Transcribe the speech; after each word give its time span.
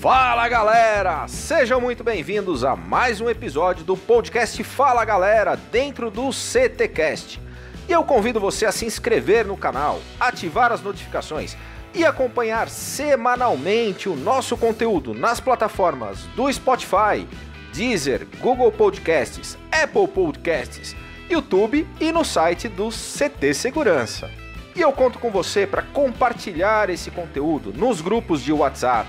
Fala 0.00 0.48
galera! 0.48 1.26
Sejam 1.26 1.80
muito 1.80 2.04
bem-vindos 2.04 2.62
a 2.62 2.76
mais 2.76 3.20
um 3.20 3.28
episódio 3.28 3.84
do 3.84 3.96
podcast 3.96 4.62
Fala 4.62 5.04
Galera 5.04 5.56
dentro 5.56 6.08
do 6.08 6.32
CTcast. 6.32 7.40
E 7.88 7.92
eu 7.92 8.04
convido 8.04 8.38
você 8.38 8.64
a 8.64 8.70
se 8.70 8.86
inscrever 8.86 9.44
no 9.44 9.56
canal, 9.56 10.00
ativar 10.20 10.70
as 10.70 10.80
notificações 10.82 11.56
e 11.92 12.04
acompanhar 12.04 12.68
semanalmente 12.68 14.08
o 14.08 14.14
nosso 14.14 14.56
conteúdo 14.56 15.12
nas 15.12 15.40
plataformas 15.40 16.20
do 16.36 16.50
Spotify, 16.52 17.26
Deezer, 17.72 18.24
Google 18.38 18.70
Podcasts, 18.70 19.58
Apple 19.72 20.06
Podcasts, 20.06 20.94
YouTube 21.28 21.84
e 22.00 22.12
no 22.12 22.24
site 22.24 22.68
do 22.68 22.90
CT 22.90 23.52
Segurança. 23.52 24.30
E 24.76 24.80
eu 24.80 24.92
conto 24.92 25.18
com 25.18 25.28
você 25.28 25.66
para 25.66 25.82
compartilhar 25.82 26.88
esse 26.88 27.10
conteúdo 27.10 27.72
nos 27.72 28.00
grupos 28.00 28.40
de 28.40 28.52
WhatsApp, 28.52 29.08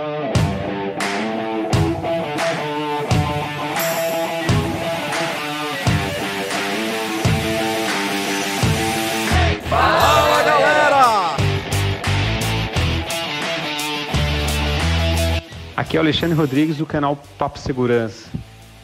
Aqui 15.81 15.97
é 15.97 15.99
o 15.99 16.03
Alexandre 16.03 16.37
Rodrigues 16.37 16.77
do 16.77 16.85
canal 16.85 17.17
Papo 17.39 17.57
Segurança. 17.57 18.29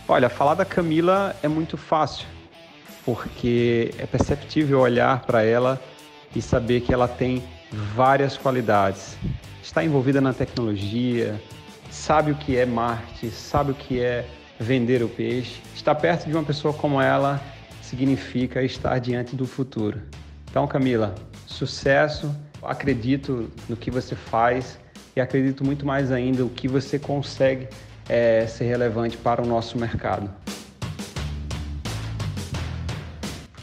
Olha, 0.08 0.30
falar 0.30 0.56
da 0.56 0.66
Camila 0.66 1.36
é 1.44 1.48
muito 1.48 1.78
fácil, 1.78 2.26
porque 3.06 3.94
é 4.00 4.08
perceptível 4.08 4.80
olhar 4.80 5.22
para 5.22 5.44
ela 5.44 5.80
e 6.36 6.42
saber 6.42 6.82
que 6.82 6.92
ela 6.92 7.08
tem 7.08 7.44
várias 7.72 8.36
qualidades. 8.36 9.16
Está 9.62 9.86
envolvida 9.86 10.20
na 10.20 10.34
tecnologia, 10.34 11.40
sabe 11.92 12.32
o 12.32 12.36
que 12.36 12.58
é 12.58 12.66
marketing, 12.66 13.30
sabe 13.30 13.72
o 13.74 13.76
que 13.76 14.02
é 14.02 14.26
vender 14.60 15.04
o 15.04 15.08
peixe. 15.08 15.62
Estar 15.76 15.94
perto 15.94 16.26
de 16.26 16.34
uma 16.34 16.44
pessoa 16.44 16.74
como 16.74 17.00
ela 17.00 17.40
significa 17.80 18.64
estar 18.64 18.98
diante 18.98 19.36
do 19.36 19.46
futuro. 19.46 20.02
Então, 20.50 20.66
Camila, 20.66 21.14
sucesso, 21.46 22.36
acredito 22.64 23.52
no 23.70 23.78
que 23.78 23.92
você 23.92 24.16
faz 24.16 24.80
e 25.18 25.22
acredito 25.22 25.66
muito 25.66 25.84
mais 25.84 26.12
ainda 26.12 26.46
o 26.46 26.50
que 26.50 26.68
você 26.68 27.00
consegue 27.00 27.68
é, 28.08 28.46
ser 28.46 28.66
relevante 28.66 29.18
para 29.18 29.42
o 29.42 29.48
nosso 29.48 29.76
mercado. 29.76 30.30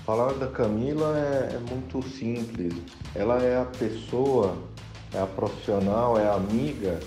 Falar 0.05 0.33
da 0.33 0.49
Camila 0.49 1.17
é, 1.17 1.55
é, 1.55 1.59
muito 1.71 2.03
simples. 2.09 2.75
Ela 3.15 3.41
é 3.41 3.57
a 3.57 3.65
pessoa, 3.65 4.59
é 5.15 5.21
a 5.21 5.27
profissional, 5.27 6.19
é 6.19 6.27
a 6.27 6.35
amiga 6.35 6.99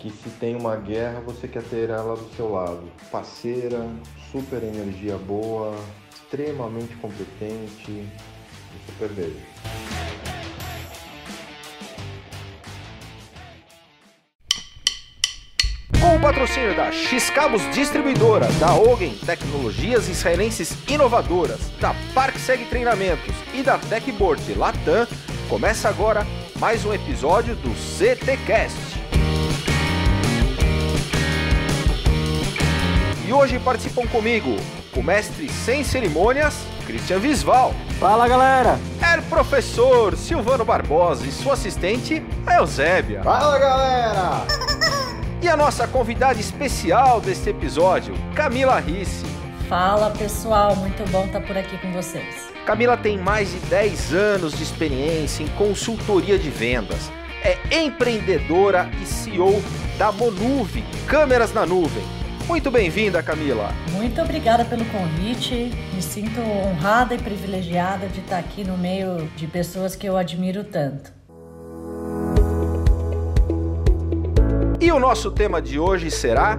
que 0.00 0.10
se 0.10 0.30
tem 0.40 0.56
uma 0.56 0.74
guerra 0.74 1.20
você 1.20 1.46
quer 1.46 1.62
ter 1.62 1.90
ela 1.90 2.16
do 2.16 2.34
seu 2.34 2.50
lado. 2.50 2.82
Parceira, 3.10 3.86
super 4.32 4.62
energia 4.62 5.18
boa, 5.18 5.76
extremamente 6.10 6.96
competente 6.96 7.90
e 7.90 8.10
super 8.86 9.10
beijo. 9.10 9.91
Patrocínio 16.22 16.72
da 16.76 16.92
X-Cabos 16.92 17.68
Distribuidora, 17.74 18.46
da 18.60 18.76
Ogen 18.76 19.12
Tecnologias 19.26 20.08
Israelenses 20.08 20.72
Inovadoras, 20.86 21.58
da 21.80 21.92
ParkSeg 22.14 22.64
Treinamentos 22.66 23.34
e 23.52 23.60
da 23.60 23.76
Techboard 23.76 24.54
Latam, 24.54 25.08
começa 25.48 25.88
agora 25.88 26.24
mais 26.60 26.84
um 26.84 26.94
episódio 26.94 27.56
do 27.56 27.74
CTcast. 27.74 28.78
E 33.26 33.32
hoje 33.32 33.58
participam 33.58 34.06
comigo 34.06 34.54
o 34.94 35.02
mestre 35.02 35.48
sem 35.48 35.82
cerimônias, 35.82 36.54
Christian 36.86 37.18
Visval. 37.18 37.74
Fala 37.98 38.28
galera! 38.28 38.78
É 39.02 39.18
o 39.18 39.22
professor 39.22 40.16
Silvano 40.16 40.64
Barbosa 40.64 41.26
e 41.26 41.32
sua 41.32 41.54
assistente, 41.54 42.22
a 42.46 42.58
Eusébia. 42.58 43.24
Fala 43.24 43.58
galera! 43.58 44.71
E 45.42 45.48
a 45.48 45.56
nossa 45.56 45.88
convidada 45.88 46.38
especial 46.38 47.20
deste 47.20 47.50
episódio, 47.50 48.14
Camila 48.32 48.78
Risse. 48.78 49.24
Fala 49.68 50.08
pessoal, 50.10 50.76
muito 50.76 51.02
bom 51.10 51.24
estar 51.24 51.40
por 51.40 51.58
aqui 51.58 51.76
com 51.78 51.92
vocês. 51.92 52.52
Camila 52.64 52.96
tem 52.96 53.18
mais 53.18 53.50
de 53.50 53.58
10 53.66 54.14
anos 54.14 54.56
de 54.56 54.62
experiência 54.62 55.42
em 55.42 55.48
consultoria 55.48 56.38
de 56.38 56.48
vendas. 56.48 57.10
É 57.42 57.82
empreendedora 57.82 58.88
e 59.02 59.04
CEO 59.04 59.60
da 59.98 60.12
Monuve, 60.12 60.84
Câmeras 61.08 61.52
na 61.52 61.66
Nuvem. 61.66 62.04
Muito 62.46 62.70
bem-vinda, 62.70 63.20
Camila. 63.20 63.74
Muito 63.90 64.22
obrigada 64.22 64.64
pelo 64.64 64.84
convite. 64.84 65.72
Me 65.92 66.02
sinto 66.02 66.40
honrada 66.40 67.16
e 67.16 67.18
privilegiada 67.18 68.06
de 68.06 68.20
estar 68.20 68.38
aqui 68.38 68.62
no 68.62 68.78
meio 68.78 69.28
de 69.34 69.48
pessoas 69.48 69.96
que 69.96 70.06
eu 70.06 70.16
admiro 70.16 70.62
tanto. 70.62 71.12
E 74.82 74.90
o 74.90 74.98
nosso 74.98 75.30
tema 75.30 75.62
de 75.62 75.78
hoje 75.78 76.10
será 76.10 76.58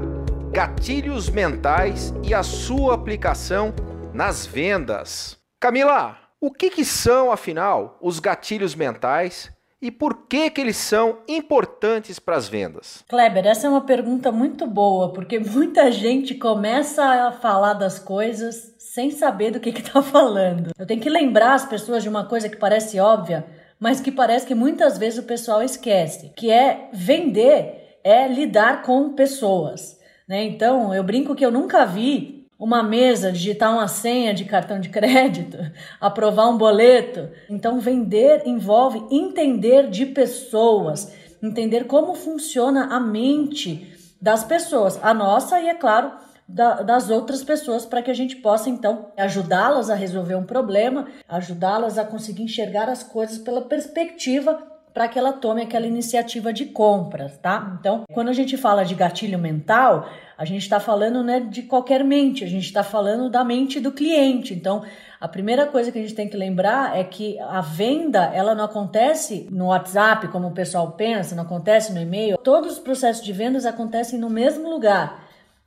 gatilhos 0.49 1.29
mentais 1.29 2.13
e 2.23 2.33
a 2.33 2.41
sua 2.41 2.95
aplicação 2.95 3.73
nas 4.13 4.45
vendas. 4.45 5.37
Camila, 5.59 6.17
o 6.39 6.49
que, 6.49 6.69
que 6.69 6.85
são, 6.85 7.33
afinal, 7.33 7.97
os 8.01 8.21
gatilhos 8.21 8.75
mentais 8.75 9.51
e 9.81 9.91
por 9.91 10.25
que, 10.25 10.49
que 10.49 10.61
eles 10.61 10.77
são 10.77 11.17
importantes 11.27 12.17
para 12.17 12.37
as 12.37 12.47
vendas? 12.47 13.03
Kleber, 13.09 13.45
essa 13.45 13.67
é 13.67 13.69
uma 13.69 13.81
pergunta 13.81 14.31
muito 14.31 14.65
boa, 14.65 15.11
porque 15.11 15.37
muita 15.37 15.91
gente 15.91 16.33
começa 16.33 17.03
a 17.03 17.33
falar 17.33 17.73
das 17.73 17.99
coisas 17.99 18.73
sem 18.79 19.11
saber 19.11 19.51
do 19.51 19.59
que 19.59 19.67
está 19.71 20.01
falando. 20.01 20.71
Eu 20.79 20.87
tenho 20.87 21.01
que 21.01 21.09
lembrar 21.09 21.55
as 21.55 21.65
pessoas 21.65 22.01
de 22.01 22.07
uma 22.07 22.25
coisa 22.25 22.47
que 22.47 22.55
parece 22.55 23.01
óbvia, 23.01 23.45
mas 23.77 23.99
que 23.99 24.13
parece 24.13 24.47
que 24.47 24.55
muitas 24.55 24.97
vezes 24.97 25.19
o 25.19 25.23
pessoal 25.23 25.61
esquece, 25.61 26.31
que 26.37 26.49
é 26.49 26.87
vender 26.93 27.82
é 28.03 28.27
lidar 28.27 28.81
com 28.83 29.13
pessoas. 29.13 29.99
Né? 30.27 30.43
Então, 30.43 30.93
eu 30.93 31.03
brinco 31.03 31.35
que 31.35 31.45
eu 31.45 31.51
nunca 31.51 31.85
vi 31.85 32.47
uma 32.59 32.81
mesa 32.81 33.31
digitar 33.31 33.73
uma 33.73 33.87
senha 33.87 34.33
de 34.33 34.45
cartão 34.45 34.79
de 34.79 34.89
crédito, 34.89 35.57
aprovar 35.99 36.49
um 36.49 36.57
boleto. 36.57 37.29
Então, 37.49 37.79
vender 37.79 38.43
envolve 38.45 39.03
entender 39.11 39.89
de 39.89 40.05
pessoas, 40.05 41.13
entender 41.41 41.85
como 41.85 42.13
funciona 42.15 42.85
a 42.95 42.99
mente 42.99 43.91
das 44.21 44.43
pessoas, 44.43 44.97
a 45.03 45.13
nossa 45.13 45.59
e, 45.59 45.67
é 45.67 45.73
claro, 45.73 46.11
da, 46.47 46.81
das 46.81 47.09
outras 47.09 47.43
pessoas, 47.43 47.85
para 47.85 48.01
que 48.01 48.11
a 48.11 48.13
gente 48.13 48.37
possa 48.37 48.69
então 48.69 49.11
ajudá-las 49.17 49.89
a 49.89 49.95
resolver 49.95 50.35
um 50.35 50.45
problema, 50.45 51.07
ajudá-las 51.27 51.97
a 51.97 52.05
conseguir 52.05 52.43
enxergar 52.43 52.89
as 52.89 53.03
coisas 53.03 53.37
pela 53.37 53.61
perspectiva 53.61 54.72
para 54.93 55.07
que 55.07 55.17
ela 55.17 55.33
tome 55.33 55.61
aquela 55.61 55.87
iniciativa 55.87 56.53
de 56.53 56.65
compra, 56.65 57.33
tá? 57.41 57.75
Então, 57.79 58.03
quando 58.13 58.29
a 58.29 58.33
gente 58.33 58.55
fala 58.55 58.85
de 58.85 58.93
gatilho 58.93 59.39
mental, 59.39 60.07
a 60.37 60.45
gente 60.45 60.61
está 60.61 60.79
falando 60.79 61.23
né, 61.23 61.39
de 61.39 61.63
qualquer 61.63 62.03
mente, 62.03 62.43
a 62.43 62.47
gente 62.47 62.65
está 62.65 62.83
falando 62.83 63.29
da 63.29 63.43
mente 63.43 63.79
do 63.79 63.91
cliente. 63.91 64.53
Então, 64.53 64.83
a 65.19 65.27
primeira 65.27 65.65
coisa 65.65 65.91
que 65.91 65.97
a 65.97 66.01
gente 66.01 66.13
tem 66.13 66.27
que 66.27 66.37
lembrar 66.37 66.97
é 66.97 67.03
que 67.03 67.39
a 67.39 67.61
venda 67.61 68.31
ela 68.33 68.53
não 68.53 68.65
acontece 68.65 69.47
no 69.49 69.67
WhatsApp, 69.67 70.27
como 70.27 70.49
o 70.49 70.53
pessoal 70.53 70.91
pensa, 70.91 71.35
não 71.35 71.43
acontece 71.43 71.91
no 71.91 71.99
e-mail. 71.99 72.37
Todos 72.37 72.73
os 72.73 72.79
processos 72.79 73.23
de 73.23 73.33
vendas 73.33 73.65
acontecem 73.65 74.19
no 74.19 74.29
mesmo 74.29 74.69
lugar 74.69 75.22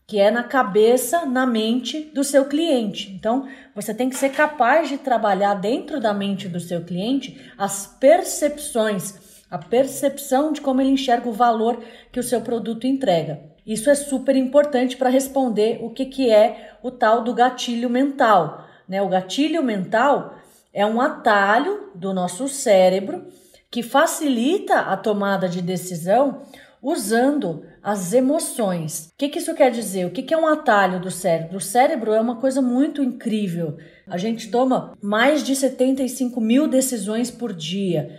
que 0.07 0.21
é 0.21 0.31
na 0.31 0.45
cabeça, 0.45 1.27
na 1.27 1.45
mente 1.45 2.01
do 2.15 2.23
seu 2.23 2.45
cliente. 2.45 3.13
Então, 3.13 3.49
você 3.75 3.93
tem 3.93 4.09
que 4.09 4.17
ser 4.17 4.29
capaz 4.31 4.89
de 4.89 4.99
trabalhar 4.99 5.55
dentro 5.55 6.01
da 6.01 6.15
mente 6.15 6.49
do 6.49 6.61
seu 6.61 6.85
cliente 6.85 7.53
as 7.59 7.87
percepções, 7.99 9.43
a 9.51 9.59
percepção 9.59 10.53
de 10.53 10.61
como 10.61 10.81
ele 10.81 10.91
enxerga 10.91 11.29
o 11.29 11.33
valor 11.33 11.83
que 12.13 12.21
o 12.21 12.23
seu 12.23 12.41
produto 12.41 12.87
entrega. 12.87 13.41
Isso 13.67 13.91
é 13.91 13.97
super 13.97 14.37
importante 14.37 14.97
para 14.97 15.11
responder 15.11 15.81
o 15.83 15.91
que, 15.91 16.07
que 16.07 16.31
é 16.31 16.77
o 16.85 16.91
tal 16.93 17.25
do 17.25 17.35
gatilho 17.35 17.91
mental. 17.91 18.65
Né? 18.89 19.03
O 19.03 19.09
gatilho 19.09 19.61
mental 19.61 20.37
é 20.73 20.87
um 20.87 21.01
atalho 21.01 21.91
do 21.97 22.15
nosso 22.15 22.47
cérebro 22.47 23.27
que 23.69 23.83
facilita 23.83 24.83
a 24.83 24.97
tomada 24.97 25.49
de 25.49 25.61
decisão 25.61 26.43
usando 26.81 27.65
as 27.87 28.13
emoções. 28.13 29.11
O 29.13 29.17
que, 29.17 29.29
que 29.29 29.39
isso 29.39 29.55
quer 29.55 29.71
dizer? 29.71 30.07
O 30.07 30.11
que, 30.11 30.21
que 30.21 30.35
é 30.35 30.37
um 30.37 30.49
atalho 30.49 30.99
do 30.99 31.09
cérebro? 31.09 31.59
O 31.59 31.61
cérebro 31.61 32.13
é 32.13 32.21
uma 32.21 32.35
coisa 32.35 32.61
muito 32.61 33.01
incrível. 33.01 33.77
A 34.09 34.19
gente 34.19 34.51
toma 34.51 34.99
mais 35.01 35.45
de 35.45 35.55
75 35.55 36.41
mil 36.41 36.67
decisões 36.67 37.31
por 37.31 37.53
dia 37.53 38.11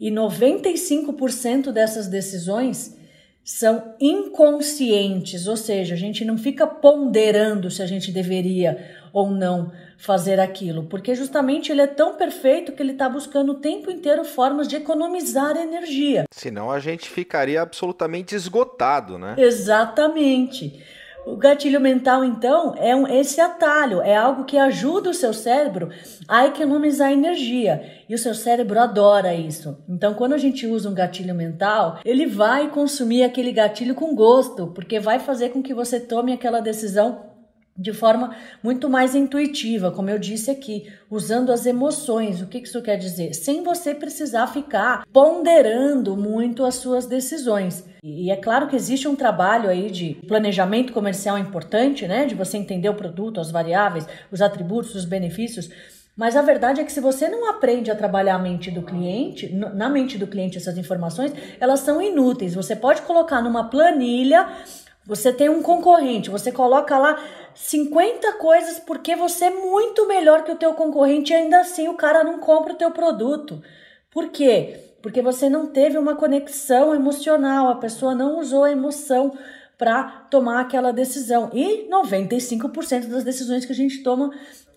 e 0.00 0.10
95% 0.10 1.70
dessas 1.72 2.08
decisões 2.08 2.96
são 3.44 3.94
inconscientes, 4.00 5.46
ou 5.46 5.58
seja, 5.58 5.92
a 5.94 5.98
gente 5.98 6.24
não 6.24 6.38
fica 6.38 6.66
ponderando 6.66 7.70
se 7.70 7.82
a 7.82 7.86
gente 7.86 8.10
deveria 8.10 9.01
ou 9.12 9.30
não 9.30 9.72
fazer 9.98 10.40
aquilo, 10.40 10.84
porque 10.84 11.14
justamente 11.14 11.70
ele 11.70 11.82
é 11.82 11.86
tão 11.86 12.16
perfeito 12.16 12.72
que 12.72 12.82
ele 12.82 12.92
está 12.92 13.08
buscando 13.08 13.52
o 13.52 13.60
tempo 13.60 13.90
inteiro 13.90 14.24
formas 14.24 14.66
de 14.66 14.76
economizar 14.76 15.56
energia. 15.56 16.24
Senão 16.30 16.70
a 16.70 16.80
gente 16.80 17.08
ficaria 17.08 17.62
absolutamente 17.62 18.34
esgotado, 18.34 19.18
né? 19.18 19.34
Exatamente. 19.38 20.82
O 21.24 21.36
gatilho 21.36 21.80
mental, 21.80 22.24
então, 22.24 22.74
é 22.76 22.96
um, 22.96 23.06
esse 23.06 23.40
atalho, 23.40 24.02
é 24.02 24.16
algo 24.16 24.44
que 24.44 24.58
ajuda 24.58 25.10
o 25.10 25.14
seu 25.14 25.32
cérebro 25.32 25.90
a 26.26 26.46
economizar 26.46 27.12
energia. 27.12 28.02
E 28.08 28.14
o 28.14 28.18
seu 28.18 28.34
cérebro 28.34 28.80
adora 28.80 29.32
isso. 29.32 29.78
Então, 29.88 30.14
quando 30.14 30.32
a 30.32 30.38
gente 30.38 30.66
usa 30.66 30.90
um 30.90 30.94
gatilho 30.94 31.32
mental, 31.32 32.00
ele 32.04 32.26
vai 32.26 32.70
consumir 32.70 33.22
aquele 33.22 33.52
gatilho 33.52 33.94
com 33.94 34.16
gosto, 34.16 34.66
porque 34.68 34.98
vai 34.98 35.20
fazer 35.20 35.50
com 35.50 35.62
que 35.62 35.72
você 35.72 36.00
tome 36.00 36.32
aquela 36.32 36.60
decisão 36.60 37.31
de 37.76 37.92
forma 37.92 38.36
muito 38.62 38.88
mais 38.88 39.14
intuitiva, 39.14 39.90
como 39.90 40.10
eu 40.10 40.18
disse 40.18 40.50
aqui, 40.50 40.92
usando 41.10 41.50
as 41.50 41.64
emoções. 41.64 42.42
O 42.42 42.46
que 42.46 42.58
isso 42.58 42.82
quer 42.82 42.96
dizer? 42.96 43.34
Sem 43.34 43.62
você 43.62 43.94
precisar 43.94 44.46
ficar 44.46 45.04
ponderando 45.12 46.16
muito 46.16 46.64
as 46.64 46.76
suas 46.76 47.06
decisões. 47.06 47.84
E 48.02 48.30
é 48.30 48.36
claro 48.36 48.68
que 48.68 48.76
existe 48.76 49.08
um 49.08 49.16
trabalho 49.16 49.70
aí 49.70 49.90
de 49.90 50.14
planejamento 50.26 50.92
comercial 50.92 51.38
importante, 51.38 52.06
né? 52.06 52.26
De 52.26 52.34
você 52.34 52.58
entender 52.58 52.88
o 52.88 52.94
produto, 52.94 53.40
as 53.40 53.50
variáveis, 53.50 54.06
os 54.30 54.42
atributos, 54.42 54.94
os 54.94 55.04
benefícios. 55.04 55.70
Mas 56.14 56.36
a 56.36 56.42
verdade 56.42 56.80
é 56.80 56.84
que 56.84 56.92
se 56.92 57.00
você 57.00 57.26
não 57.26 57.48
aprende 57.48 57.90
a 57.90 57.96
trabalhar 57.96 58.34
a 58.34 58.38
mente 58.38 58.70
do 58.70 58.82
cliente, 58.82 59.48
na 59.50 59.88
mente 59.88 60.18
do 60.18 60.26
cliente 60.26 60.58
essas 60.58 60.76
informações, 60.76 61.32
elas 61.58 61.80
são 61.80 62.02
inúteis. 62.02 62.54
Você 62.54 62.76
pode 62.76 63.00
colocar 63.02 63.40
numa 63.40 63.70
planilha 63.70 64.46
você 65.04 65.32
tem 65.32 65.48
um 65.48 65.62
concorrente, 65.62 66.30
você 66.30 66.52
coloca 66.52 66.96
lá 66.96 67.20
50 67.54 68.32
coisas 68.34 68.78
porque 68.78 69.14
você 69.14 69.46
é 69.46 69.50
muito 69.50 70.06
melhor 70.06 70.44
que 70.44 70.52
o 70.52 70.56
teu 70.56 70.74
concorrente 70.74 71.32
e 71.32 71.36
ainda 71.36 71.60
assim 71.60 71.88
o 71.88 71.94
cara 71.94 72.24
não 72.24 72.38
compra 72.38 72.72
o 72.72 72.76
teu 72.76 72.90
produto. 72.90 73.62
Por 74.10 74.28
quê? 74.28 74.80
Porque 75.02 75.20
você 75.20 75.48
não 75.48 75.66
teve 75.66 75.98
uma 75.98 76.14
conexão 76.14 76.94
emocional, 76.94 77.68
a 77.68 77.76
pessoa 77.76 78.14
não 78.14 78.38
usou 78.38 78.64
a 78.64 78.70
emoção 78.70 79.36
para 79.76 80.04
tomar 80.30 80.60
aquela 80.60 80.92
decisão. 80.92 81.50
E 81.52 81.88
95% 81.90 83.08
das 83.08 83.24
decisões 83.24 83.64
que 83.64 83.72
a 83.72 83.74
gente 83.74 84.02
toma 84.02 84.32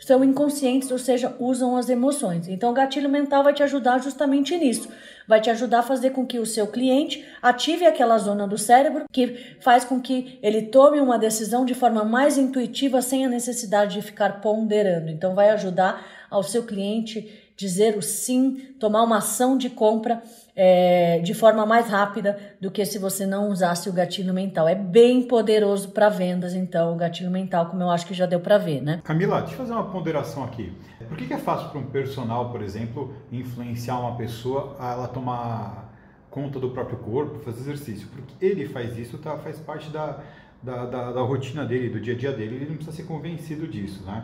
são 0.05 0.23
inconscientes, 0.23 0.91
ou 0.91 0.99
seja, 0.99 1.35
usam 1.39 1.75
as 1.75 1.89
emoções. 1.89 2.47
Então, 2.47 2.69
o 2.69 2.73
gatilho 2.75 3.09
mental 3.09 3.43
vai 3.43 3.55
te 3.55 3.63
ajudar 3.63 3.97
justamente 3.97 4.55
nisso. 4.55 4.87
Vai 5.27 5.41
te 5.41 5.49
ajudar 5.49 5.79
a 5.79 5.81
fazer 5.81 6.11
com 6.11 6.27
que 6.27 6.37
o 6.37 6.45
seu 6.45 6.67
cliente 6.67 7.25
ative 7.41 7.87
aquela 7.87 8.19
zona 8.19 8.47
do 8.47 8.55
cérebro 8.55 9.05
que 9.11 9.55
faz 9.59 9.83
com 9.83 9.99
que 9.99 10.37
ele 10.43 10.61
tome 10.67 10.99
uma 11.01 11.17
decisão 11.17 11.65
de 11.65 11.73
forma 11.73 12.03
mais 12.03 12.37
intuitiva, 12.37 13.01
sem 13.01 13.25
a 13.25 13.29
necessidade 13.29 13.95
de 13.95 14.03
ficar 14.03 14.41
ponderando. 14.41 15.09
Então, 15.09 15.33
vai 15.33 15.49
ajudar 15.49 16.05
ao 16.29 16.43
seu 16.43 16.61
cliente 16.61 17.51
dizer 17.57 17.97
o 17.97 18.01
sim, 18.03 18.75
tomar 18.79 19.01
uma 19.01 19.17
ação 19.17 19.57
de 19.57 19.71
compra 19.71 20.21
é, 20.55 21.19
de 21.19 21.33
forma 21.33 21.65
mais 21.65 21.89
rápida 21.89 22.37
do 22.61 22.71
que 22.71 22.85
se 22.85 22.97
você 22.97 23.25
não 23.25 23.49
usasse 23.49 23.89
o 23.89 23.93
gatilho 23.93 24.33
mental. 24.33 24.67
É 24.67 24.75
bem 24.75 25.23
poderoso 25.23 25.89
para 25.89 26.07
vendas, 26.07 26.53
então, 26.53 26.93
o 26.93 26.95
gatilho 26.95 27.29
mental, 27.29 27.65
como 27.65 27.83
eu 27.83 27.89
acho 27.89 28.05
que 28.05 28.13
já 28.13 28.25
deu 28.25 28.39
para 28.39 28.57
ver, 28.57 28.81
né? 28.81 29.01
Camila, 29.03 29.41
deixa 29.41 29.53
eu 29.53 29.57
fazer 29.57 29.73
uma 29.73 29.89
ponderação 29.89 30.43
aqui. 30.43 30.71
Por 31.07 31.17
que, 31.17 31.33
é 31.33 31.37
fácil 31.37 31.69
para 31.69 31.79
um 31.79 31.85
personal, 31.87 32.49
por 32.51 32.61
exemplo, 32.61 33.13
influenciar 33.31 33.99
uma 33.99 34.15
pessoa 34.15 34.75
a 34.79 34.93
ela 34.93 35.07
tomar 35.07 35.93
conta 36.29 36.59
do 36.59 36.69
próprio 36.69 36.97
corpo, 36.99 37.39
fazer 37.39 37.59
exercício? 37.59 38.07
Porque 38.07 38.33
ele 38.43 38.65
faz 38.67 38.97
isso, 38.97 39.17
tá, 39.17 39.37
faz 39.37 39.59
parte 39.59 39.89
da, 39.89 40.19
da, 40.63 40.85
da, 40.85 41.11
da 41.11 41.21
rotina 41.21 41.65
dele, 41.65 41.89
do 41.89 41.99
dia 41.99 42.13
a 42.13 42.17
dia 42.17 42.31
dele, 42.31 42.55
ele 42.55 42.65
não 42.65 42.75
precisa 42.75 42.95
ser 42.95 43.03
convencido 43.03 43.67
disso, 43.67 44.03
né? 44.05 44.23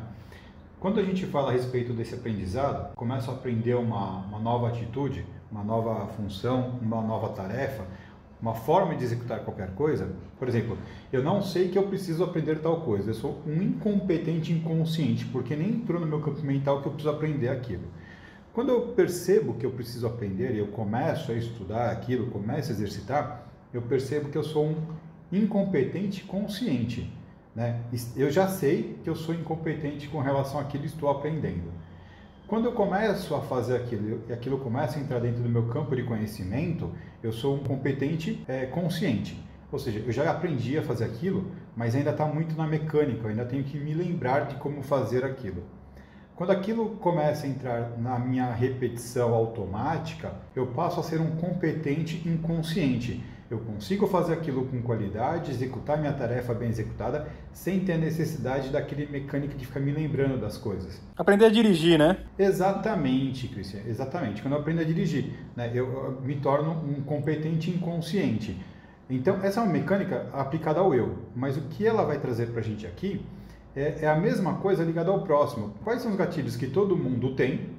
Quando 0.79 0.99
a 0.99 1.03
gente 1.03 1.27
fala 1.27 1.49
a 1.49 1.53
respeito 1.53 1.93
desse 1.93 2.15
aprendizado, 2.15 2.95
começa 2.95 3.29
a 3.29 3.35
aprender 3.35 3.75
uma, 3.75 4.25
uma 4.25 4.39
nova 4.39 4.69
atitude, 4.69 5.23
uma 5.51 5.63
nova 5.63 6.07
função, 6.07 6.79
uma 6.81 7.01
nova 7.01 7.29
tarefa, 7.29 7.85
uma 8.41 8.55
forma 8.55 8.95
de 8.95 9.03
executar 9.03 9.41
qualquer 9.41 9.71
coisa. 9.75 10.09
Por 10.39 10.47
exemplo, 10.47 10.77
eu 11.11 11.21
não 11.21 11.41
sei 11.41 11.69
que 11.69 11.77
eu 11.77 11.83
preciso 11.83 12.23
aprender 12.23 12.59
tal 12.59 12.81
coisa, 12.81 13.11
eu 13.11 13.13
sou 13.13 13.41
um 13.45 13.61
incompetente 13.61 14.51
inconsciente, 14.51 15.25
porque 15.25 15.55
nem 15.55 15.69
entrou 15.69 15.99
no 15.99 16.07
meu 16.07 16.21
campo 16.21 16.41
mental 16.41 16.81
que 16.81 16.87
eu 16.87 16.93
preciso 16.93 17.13
aprender 17.13 17.49
aquilo. 17.49 17.83
Quando 18.53 18.69
eu 18.69 18.81
percebo 18.89 19.53
que 19.53 19.65
eu 19.65 19.71
preciso 19.71 20.07
aprender 20.07 20.55
e 20.55 20.57
eu 20.57 20.67
começo 20.67 21.31
a 21.31 21.35
estudar 21.35 21.91
aquilo, 21.91 22.31
começo 22.31 22.71
a 22.71 22.73
exercitar, 22.73 23.47
eu 23.73 23.81
percebo 23.81 24.29
que 24.29 24.37
eu 24.37 24.43
sou 24.43 24.65
um 24.65 24.75
incompetente 25.31 26.23
consciente. 26.23 27.11
Né? 27.55 27.81
Eu 28.15 28.29
já 28.29 28.47
sei 28.47 28.97
que 29.03 29.09
eu 29.09 29.15
sou 29.15 29.33
incompetente 29.35 30.07
com 30.07 30.19
relação 30.19 30.59
àquilo 30.59 30.83
que 30.83 30.89
estou 30.89 31.09
aprendendo. 31.09 31.71
Quando 32.51 32.65
eu 32.65 32.73
começo 32.73 33.33
a 33.33 33.39
fazer 33.39 33.77
aquilo 33.77 34.23
e 34.27 34.33
aquilo 34.33 34.57
começa 34.57 34.99
a 34.99 35.01
entrar 35.01 35.19
dentro 35.19 35.41
do 35.41 35.47
meu 35.47 35.67
campo 35.67 35.95
de 35.95 36.03
conhecimento, 36.03 36.91
eu 37.23 37.31
sou 37.31 37.55
um 37.55 37.59
competente 37.59 38.43
é, 38.45 38.65
consciente. 38.65 39.41
Ou 39.71 39.79
seja, 39.79 39.99
eu 39.99 40.11
já 40.11 40.29
aprendi 40.29 40.77
a 40.77 40.83
fazer 40.83 41.05
aquilo, 41.05 41.49
mas 41.77 41.95
ainda 41.95 42.09
está 42.09 42.25
muito 42.25 42.53
na 42.57 42.67
mecânica, 42.67 43.21
eu 43.23 43.29
ainda 43.29 43.45
tenho 43.45 43.63
que 43.63 43.79
me 43.79 43.93
lembrar 43.93 44.47
de 44.47 44.55
como 44.55 44.83
fazer 44.83 45.23
aquilo. 45.23 45.63
Quando 46.35 46.49
aquilo 46.49 46.89
começa 46.97 47.47
a 47.47 47.49
entrar 47.49 47.97
na 47.97 48.19
minha 48.19 48.51
repetição 48.51 49.33
automática, 49.33 50.33
eu 50.53 50.67
passo 50.67 50.99
a 50.99 51.03
ser 51.03 51.21
um 51.21 51.37
competente 51.37 52.21
inconsciente 52.27 53.23
eu 53.51 53.59
consigo 53.59 54.07
fazer 54.07 54.31
aquilo 54.31 54.65
com 54.65 54.81
qualidade, 54.81 55.51
executar 55.51 55.99
minha 55.99 56.13
tarefa 56.13 56.53
bem 56.53 56.69
executada, 56.69 57.27
sem 57.51 57.81
ter 57.81 57.93
a 57.93 57.97
necessidade 57.97 58.69
daquele 58.69 59.05
mecânico 59.07 59.55
de 59.55 59.65
ficar 59.65 59.81
me 59.81 59.91
lembrando 59.91 60.39
das 60.39 60.57
coisas. 60.57 61.01
Aprender 61.17 61.45
a 61.45 61.49
dirigir, 61.49 61.99
né? 61.99 62.17
Exatamente, 62.39 63.49
Cristian, 63.49 63.81
exatamente. 63.85 64.41
Quando 64.41 64.53
eu 64.53 64.61
aprendo 64.61 64.79
a 64.79 64.85
dirigir, 64.85 65.33
né, 65.53 65.69
eu, 65.73 66.17
me 66.23 66.37
torno 66.37 66.71
um 66.71 67.01
competente 67.01 67.69
inconsciente. 67.69 68.57
Então, 69.09 69.43
essa 69.43 69.59
é 69.59 69.63
uma 69.63 69.73
mecânica 69.73 70.29
aplicada 70.31 70.79
ao 70.79 70.95
eu, 70.95 71.17
mas 71.35 71.57
o 71.57 71.63
que 71.63 71.85
ela 71.85 72.05
vai 72.05 72.19
trazer 72.19 72.47
para 72.47 72.61
a 72.61 72.63
gente 72.63 72.87
aqui 72.87 73.21
é, 73.75 73.97
é 74.03 74.07
a 74.07 74.15
mesma 74.15 74.55
coisa 74.59 74.81
ligada 74.81 75.11
ao 75.11 75.23
próximo. 75.23 75.73
Quais 75.83 76.01
são 76.01 76.11
os 76.11 76.17
gatilhos 76.17 76.55
que 76.55 76.67
todo 76.67 76.95
mundo 76.95 77.35
tem, 77.35 77.71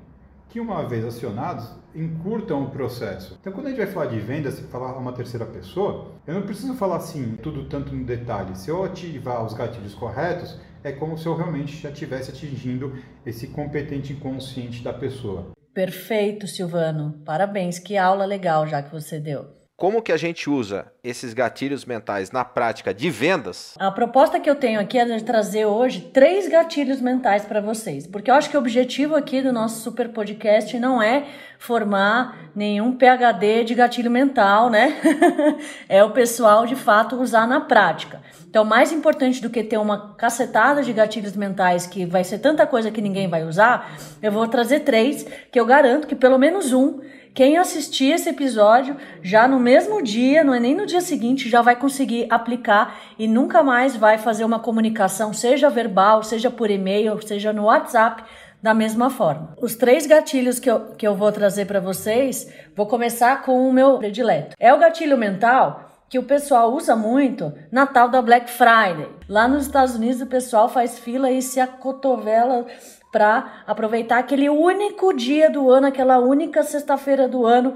que 0.49 0.61
uma 0.61 0.87
vez 0.87 1.04
acionados, 1.04 1.68
encurtam 1.94 2.64
o 2.64 2.70
processo. 2.70 3.37
Então, 3.40 3.52
quando 3.52 3.66
a 3.66 3.68
gente 3.70 3.78
vai 3.78 3.87
falar 3.87 4.06
de 4.06 4.18
vendas, 4.18 4.61
falar 4.61 4.90
a 4.90 4.99
uma 4.99 5.12
terceira 5.12 5.46
pessoa, 5.46 6.12
eu 6.26 6.34
não 6.34 6.42
preciso 6.42 6.75
falar 6.75 6.96
assim, 6.96 7.37
tudo 7.37 7.64
tanto 7.68 7.94
no 7.94 8.04
detalhe. 8.04 8.56
Se 8.56 8.70
eu 8.70 8.84
ativar 8.84 9.44
os 9.44 9.54
gatilhos 9.54 9.94
corretos, 9.94 10.58
é 10.84 10.92
como 10.92 11.16
se 11.16 11.26
eu 11.26 11.37
realmente 11.37 11.80
já 11.80 11.90
estivesse 11.90 12.30
atingindo 12.30 12.94
esse 13.25 13.46
competente 13.49 14.12
inconsciente 14.12 14.82
da 14.82 14.92
pessoa. 14.92 15.52
Perfeito, 15.75 16.46
Silvano. 16.46 17.22
Parabéns, 17.25 17.78
que 17.78 17.96
aula 17.96 18.26
legal 18.26 18.66
já 18.66 18.82
que 18.82 18.92
você 18.92 19.18
deu. 19.18 19.62
Como 19.76 20.00
que 20.00 20.12
a 20.12 20.16
gente 20.16 20.48
usa 20.48 20.86
esses 21.02 21.34
gatilhos 21.34 21.84
mentais 21.84 22.30
na 22.30 22.44
prática 22.44 22.94
de 22.94 23.10
vendas? 23.10 23.74
A 23.78 23.90
proposta 23.90 24.38
que 24.38 24.48
eu 24.48 24.54
tenho 24.54 24.78
aqui 24.78 24.96
é 24.96 25.04
de 25.04 25.24
trazer 25.24 25.66
hoje 25.66 26.10
três 26.12 26.46
gatilhos 26.46 27.00
mentais 27.00 27.44
para 27.44 27.60
vocês, 27.60 28.06
porque 28.06 28.30
eu 28.30 28.34
acho 28.34 28.48
que 28.48 28.56
o 28.56 28.60
objetivo 28.60 29.16
aqui 29.16 29.42
do 29.42 29.52
nosso 29.52 29.80
super 29.80 30.10
podcast 30.10 30.78
não 30.78 31.02
é 31.02 31.26
formar 31.58 32.50
nenhum 32.54 32.96
PhD 32.96 33.64
de 33.64 33.74
gatilho 33.74 34.10
mental, 34.10 34.70
né? 34.70 35.00
é 35.88 36.04
o 36.04 36.10
pessoal 36.10 36.64
de 36.64 36.76
fato 36.76 37.16
usar 37.16 37.48
na 37.48 37.60
prática. 37.60 38.20
Então, 38.48 38.64
mais 38.64 38.92
importante 38.92 39.40
do 39.40 39.48
que 39.48 39.64
ter 39.64 39.78
uma 39.78 40.14
cacetada 40.14 40.82
de 40.82 40.92
gatilhos 40.92 41.34
mentais 41.34 41.86
que 41.86 42.04
vai 42.04 42.22
ser 42.22 42.38
tanta 42.38 42.66
coisa 42.66 42.90
que 42.90 43.00
ninguém 43.00 43.26
vai 43.26 43.44
usar, 43.44 43.96
eu 44.22 44.30
vou 44.30 44.46
trazer 44.46 44.80
três 44.80 45.26
que 45.50 45.58
eu 45.58 45.64
garanto 45.64 46.06
que 46.06 46.14
pelo 46.14 46.38
menos 46.38 46.72
um 46.72 47.00
quem 47.34 47.56
assistir 47.56 48.12
esse 48.12 48.28
episódio 48.28 48.96
já 49.22 49.48
no 49.48 49.58
mesmo 49.58 50.02
dia, 50.02 50.44
não 50.44 50.52
é 50.52 50.60
nem 50.60 50.74
no 50.74 50.84
dia 50.84 51.00
seguinte, 51.00 51.48
já 51.48 51.62
vai 51.62 51.76
conseguir 51.76 52.26
aplicar 52.28 52.98
e 53.18 53.26
nunca 53.26 53.62
mais 53.62 53.96
vai 53.96 54.18
fazer 54.18 54.44
uma 54.44 54.58
comunicação, 54.58 55.32
seja 55.32 55.70
verbal, 55.70 56.22
seja 56.22 56.50
por 56.50 56.70
e-mail, 56.70 57.20
seja 57.22 57.52
no 57.52 57.64
WhatsApp, 57.64 58.22
da 58.62 58.74
mesma 58.74 59.10
forma. 59.10 59.56
Os 59.60 59.74
três 59.74 60.06
gatilhos 60.06 60.60
que 60.60 60.70
eu, 60.70 60.94
que 60.94 61.06
eu 61.06 61.16
vou 61.16 61.32
trazer 61.32 61.66
para 61.66 61.80
vocês, 61.80 62.52
vou 62.76 62.86
começar 62.86 63.42
com 63.42 63.68
o 63.68 63.72
meu 63.72 63.98
predileto. 63.98 64.54
É 64.58 64.72
o 64.72 64.78
gatilho 64.78 65.18
mental 65.18 65.88
que 66.08 66.18
o 66.18 66.22
pessoal 66.22 66.72
usa 66.72 66.94
muito 66.94 67.52
na 67.72 67.86
tal 67.86 68.08
da 68.08 68.20
Black 68.20 68.50
Friday. 68.50 69.08
Lá 69.26 69.48
nos 69.48 69.64
Estados 69.64 69.96
Unidos 69.96 70.20
o 70.20 70.26
pessoal 70.26 70.68
faz 70.68 70.98
fila 70.98 71.30
e 71.30 71.40
se 71.40 71.58
acotovela 71.58 72.66
para 73.12 73.62
aproveitar 73.66 74.19
aquele 74.19 74.49
único 74.49 75.12
dia 75.12 75.50
do 75.50 75.71
ano, 75.71 75.87
aquela 75.87 76.19
única 76.19 76.62
sexta-feira 76.62 77.28
do 77.28 77.45
ano 77.45 77.75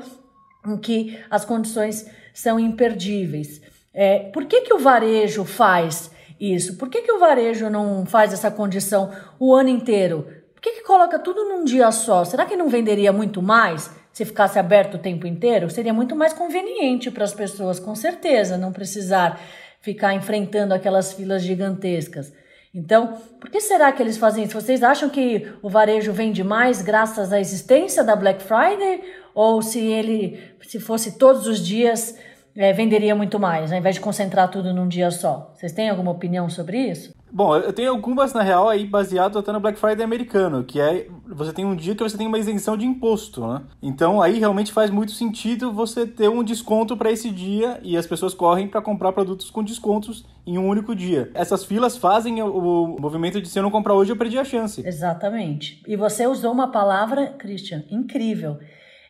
em 0.66 0.78
que 0.78 1.18
as 1.30 1.44
condições 1.44 2.10
são 2.32 2.58
imperdíveis. 2.58 3.60
É, 3.94 4.30
por 4.32 4.46
que, 4.46 4.62
que 4.62 4.74
o 4.74 4.78
varejo 4.78 5.44
faz 5.44 6.10
isso? 6.40 6.76
Por 6.76 6.88
que, 6.88 7.02
que 7.02 7.12
o 7.12 7.18
varejo 7.18 7.70
não 7.70 8.04
faz 8.06 8.32
essa 8.32 8.50
condição 8.50 9.12
o 9.38 9.54
ano 9.54 9.68
inteiro? 9.68 10.26
Por 10.54 10.60
que, 10.60 10.72
que 10.72 10.82
coloca 10.82 11.18
tudo 11.18 11.44
num 11.44 11.64
dia 11.64 11.92
só? 11.92 12.24
Será 12.24 12.46
que 12.46 12.56
não 12.56 12.68
venderia 12.68 13.12
muito 13.12 13.40
mais 13.40 13.90
se 14.12 14.24
ficasse 14.24 14.58
aberto 14.58 14.94
o 14.94 14.98
tempo 14.98 15.26
inteiro? 15.26 15.70
Seria 15.70 15.92
muito 15.92 16.16
mais 16.16 16.32
conveniente 16.32 17.10
para 17.10 17.24
as 17.24 17.34
pessoas, 17.34 17.78
com 17.78 17.94
certeza, 17.94 18.56
não 18.56 18.72
precisar 18.72 19.38
ficar 19.80 20.14
enfrentando 20.14 20.74
aquelas 20.74 21.12
filas 21.12 21.42
gigantescas. 21.42 22.32
Então, 22.74 23.16
por 23.40 23.50
que 23.50 23.60
será 23.60 23.90
que 23.92 24.02
eles 24.02 24.18
fazem 24.18 24.44
isso? 24.44 24.60
Vocês 24.60 24.82
acham 24.82 25.08
que 25.08 25.50
o 25.62 25.68
varejo 25.68 26.12
vende 26.12 26.44
mais 26.44 26.82
graças 26.82 27.32
à 27.32 27.40
existência 27.40 28.04
da 28.04 28.14
Black 28.14 28.42
Friday? 28.42 29.02
Ou 29.34 29.62
se 29.62 29.80
ele, 29.80 30.38
se 30.62 30.78
fosse 30.78 31.18
todos 31.18 31.46
os 31.46 31.64
dias, 31.64 32.18
é, 32.54 32.72
venderia 32.72 33.14
muito 33.14 33.38
mais, 33.38 33.72
ao 33.72 33.78
invés 33.78 33.94
de 33.94 34.00
concentrar 34.00 34.50
tudo 34.50 34.74
num 34.74 34.88
dia 34.88 35.10
só? 35.10 35.52
Vocês 35.54 35.72
têm 35.72 35.88
alguma 35.88 36.10
opinião 36.10 36.48
sobre 36.50 36.78
isso? 36.78 37.15
Bom, 37.30 37.56
eu 37.56 37.72
tenho 37.72 37.90
algumas, 37.90 38.32
na 38.32 38.42
real, 38.42 38.68
aí 38.68 38.86
baseado 38.86 39.38
até 39.38 39.52
no 39.52 39.60
Black 39.60 39.78
Friday 39.78 40.04
americano, 40.04 40.64
que 40.64 40.80
é 40.80 41.06
você 41.26 41.52
tem 41.52 41.64
um 41.64 41.74
dia 41.74 41.94
que 41.94 42.02
você 42.02 42.16
tem 42.16 42.26
uma 42.26 42.38
isenção 42.38 42.76
de 42.76 42.86
imposto, 42.86 43.46
né? 43.46 43.62
Então 43.82 44.22
aí 44.22 44.38
realmente 44.38 44.72
faz 44.72 44.90
muito 44.90 45.12
sentido 45.12 45.72
você 45.72 46.06
ter 46.06 46.28
um 46.28 46.42
desconto 46.42 46.96
para 46.96 47.10
esse 47.10 47.30
dia 47.30 47.78
e 47.82 47.96
as 47.96 48.06
pessoas 48.06 48.32
correm 48.32 48.68
para 48.68 48.80
comprar 48.80 49.12
produtos 49.12 49.50
com 49.50 49.62
descontos 49.62 50.24
em 50.46 50.56
um 50.56 50.66
único 50.66 50.94
dia. 50.94 51.30
Essas 51.34 51.64
filas 51.64 51.96
fazem 51.96 52.40
o, 52.42 52.96
movimento 52.98 53.40
de 53.40 53.48
se 53.48 53.58
eu 53.58 53.62
não 53.62 53.70
comprar 53.70 53.94
hoje, 53.94 54.12
eu 54.12 54.16
perdi 54.16 54.38
a 54.38 54.44
chance. 54.44 54.86
Exatamente. 54.86 55.82
E 55.86 55.96
você 55.96 56.26
usou 56.26 56.52
uma 56.52 56.70
palavra, 56.70 57.34
Christian, 57.38 57.84
incrível. 57.90 58.58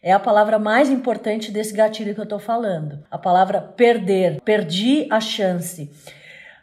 É 0.02 0.12
a 0.12 0.20
palavra 0.20 0.58
mais 0.58 0.88
importante 0.88 1.50
desse 1.50 1.74
gatilho 1.74 2.14
que 2.14 2.20
eu 2.20 2.24
estou 2.24 2.38
falando. 2.38 3.00
A 3.10 3.18
palavra 3.18 3.60
perder. 3.60 4.40
Perdi 4.42 5.06
a 5.10 5.20
chance. 5.20 5.90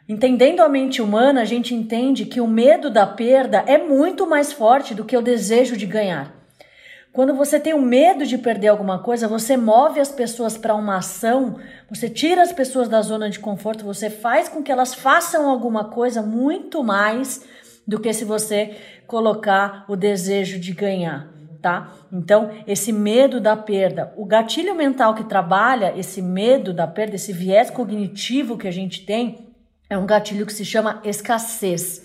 Entendendo 0.06 0.60
a 0.60 0.68
mente 0.68 1.00
humana, 1.00 1.40
a 1.40 1.44
gente 1.46 1.74
entende 1.74 2.26
que 2.26 2.38
o 2.38 2.46
medo 2.46 2.90
da 2.90 3.06
perda 3.06 3.64
é 3.66 3.78
muito 3.78 4.26
mais 4.26 4.52
forte 4.52 4.94
do 4.94 5.02
que 5.02 5.16
o 5.16 5.22
desejo 5.22 5.78
de 5.78 5.86
ganhar. 5.86 6.30
Quando 7.10 7.34
você 7.34 7.58
tem 7.58 7.72
o 7.72 7.80
medo 7.80 8.26
de 8.26 8.36
perder 8.36 8.68
alguma 8.68 8.98
coisa, 8.98 9.26
você 9.26 9.56
move 9.56 9.98
as 10.00 10.10
pessoas 10.10 10.58
para 10.58 10.74
uma 10.74 10.96
ação, 10.96 11.58
você 11.88 12.10
tira 12.10 12.42
as 12.42 12.52
pessoas 12.52 12.86
da 12.86 13.00
zona 13.00 13.30
de 13.30 13.38
conforto, 13.38 13.84
você 13.84 14.10
faz 14.10 14.46
com 14.46 14.62
que 14.62 14.70
elas 14.70 14.92
façam 14.92 15.48
alguma 15.48 15.84
coisa 15.84 16.20
muito 16.20 16.84
mais 16.84 17.42
do 17.86 17.98
que 17.98 18.12
se 18.12 18.26
você 18.26 18.76
colocar 19.06 19.86
o 19.88 19.96
desejo 19.96 20.58
de 20.58 20.72
ganhar, 20.72 21.32
tá? 21.62 21.94
Então, 22.12 22.50
esse 22.66 22.92
medo 22.92 23.40
da 23.40 23.56
perda, 23.56 24.12
o 24.18 24.26
gatilho 24.26 24.74
mental 24.74 25.14
que 25.14 25.24
trabalha 25.24 25.94
esse 25.96 26.20
medo 26.20 26.74
da 26.74 26.86
perda, 26.86 27.14
esse 27.14 27.32
viés 27.32 27.70
cognitivo 27.70 28.58
que 28.58 28.68
a 28.68 28.72
gente 28.72 29.06
tem, 29.06 29.53
é 29.88 29.98
um 29.98 30.06
gatilho 30.06 30.46
que 30.46 30.52
se 30.52 30.64
chama 30.64 31.00
escassez. 31.04 32.04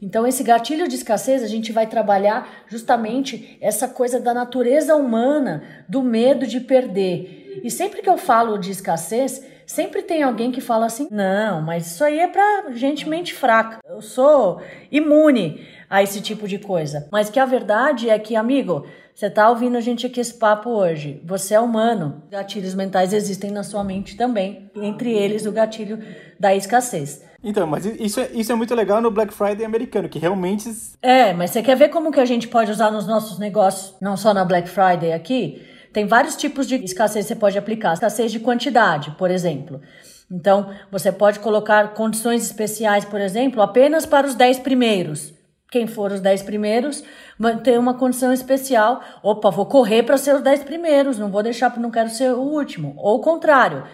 Então, 0.00 0.26
esse 0.26 0.44
gatilho 0.44 0.86
de 0.86 0.94
escassez, 0.94 1.42
a 1.42 1.48
gente 1.48 1.72
vai 1.72 1.86
trabalhar 1.86 2.64
justamente 2.68 3.58
essa 3.60 3.88
coisa 3.88 4.20
da 4.20 4.32
natureza 4.32 4.94
humana, 4.94 5.84
do 5.88 6.02
medo 6.02 6.46
de 6.46 6.60
perder. 6.60 7.60
E 7.64 7.70
sempre 7.70 8.00
que 8.00 8.08
eu 8.08 8.16
falo 8.16 8.58
de 8.58 8.70
escassez, 8.70 9.44
sempre 9.66 10.02
tem 10.02 10.22
alguém 10.22 10.52
que 10.52 10.60
fala 10.60 10.86
assim: 10.86 11.08
não, 11.10 11.60
mas 11.60 11.86
isso 11.86 12.04
aí 12.04 12.20
é 12.20 12.28
pra 12.28 12.70
gente 12.70 13.08
mente 13.08 13.34
fraca. 13.34 13.80
Eu 13.84 14.00
sou 14.00 14.62
imune 14.90 15.66
a 15.90 16.02
esse 16.02 16.20
tipo 16.20 16.46
de 16.46 16.58
coisa. 16.58 17.08
Mas 17.10 17.28
que 17.28 17.40
a 17.40 17.44
verdade 17.44 18.08
é 18.08 18.18
que, 18.18 18.36
amigo, 18.36 18.86
você 19.18 19.28
tá 19.28 19.50
ouvindo 19.50 19.76
a 19.76 19.80
gente 19.80 20.06
aqui 20.06 20.20
esse 20.20 20.34
papo 20.34 20.70
hoje. 20.70 21.20
Você 21.24 21.52
é 21.52 21.58
humano. 21.58 22.22
Gatilhos 22.30 22.72
mentais 22.72 23.12
existem 23.12 23.50
na 23.50 23.64
sua 23.64 23.82
mente 23.82 24.16
também. 24.16 24.70
Entre 24.76 25.12
eles, 25.12 25.44
o 25.44 25.50
gatilho 25.50 25.98
da 26.38 26.54
escassez. 26.54 27.24
Então, 27.42 27.66
mas 27.66 27.84
isso 27.84 28.20
é, 28.20 28.28
isso 28.32 28.52
é 28.52 28.54
muito 28.54 28.72
legal 28.76 29.02
no 29.02 29.10
Black 29.10 29.34
Friday 29.34 29.64
americano, 29.64 30.08
que 30.08 30.20
realmente. 30.20 30.70
É, 31.02 31.32
mas 31.32 31.50
você 31.50 31.60
quer 31.64 31.76
ver 31.76 31.88
como 31.88 32.12
que 32.12 32.20
a 32.20 32.24
gente 32.24 32.46
pode 32.46 32.70
usar 32.70 32.92
nos 32.92 33.08
nossos 33.08 33.40
negócios, 33.40 33.96
não 34.00 34.16
só 34.16 34.32
na 34.32 34.44
Black 34.44 34.68
Friday 34.68 35.12
aqui? 35.12 35.66
Tem 35.92 36.06
vários 36.06 36.36
tipos 36.36 36.68
de 36.68 36.76
escassez 36.76 37.24
que 37.24 37.34
você 37.34 37.40
pode 37.40 37.58
aplicar. 37.58 37.94
Escassez 37.94 38.30
de 38.30 38.38
quantidade, 38.38 39.10
por 39.18 39.32
exemplo. 39.32 39.80
Então, 40.30 40.70
você 40.92 41.10
pode 41.10 41.40
colocar 41.40 41.92
condições 41.94 42.44
especiais, 42.44 43.04
por 43.04 43.20
exemplo, 43.20 43.62
apenas 43.62 44.06
para 44.06 44.28
os 44.28 44.36
10 44.36 44.60
primeiros. 44.60 45.36
Quem 45.70 45.86
for 45.86 46.12
os 46.12 46.20
10 46.20 46.42
primeiros 46.42 47.04
ter 47.62 47.78
uma 47.78 47.94
condição 47.94 48.32
especial. 48.32 49.02
Opa, 49.22 49.50
vou 49.50 49.66
correr 49.66 50.02
para 50.02 50.16
ser 50.16 50.34
os 50.34 50.40
10 50.40 50.64
primeiros, 50.64 51.18
não 51.18 51.30
vou 51.30 51.42
deixar 51.42 51.68
porque 51.68 51.82
não 51.82 51.90
quero 51.90 52.08
ser 52.08 52.32
o 52.32 52.40
último. 52.40 52.94
Ou 52.96 53.16
o 53.16 53.20
contrário. 53.20 53.84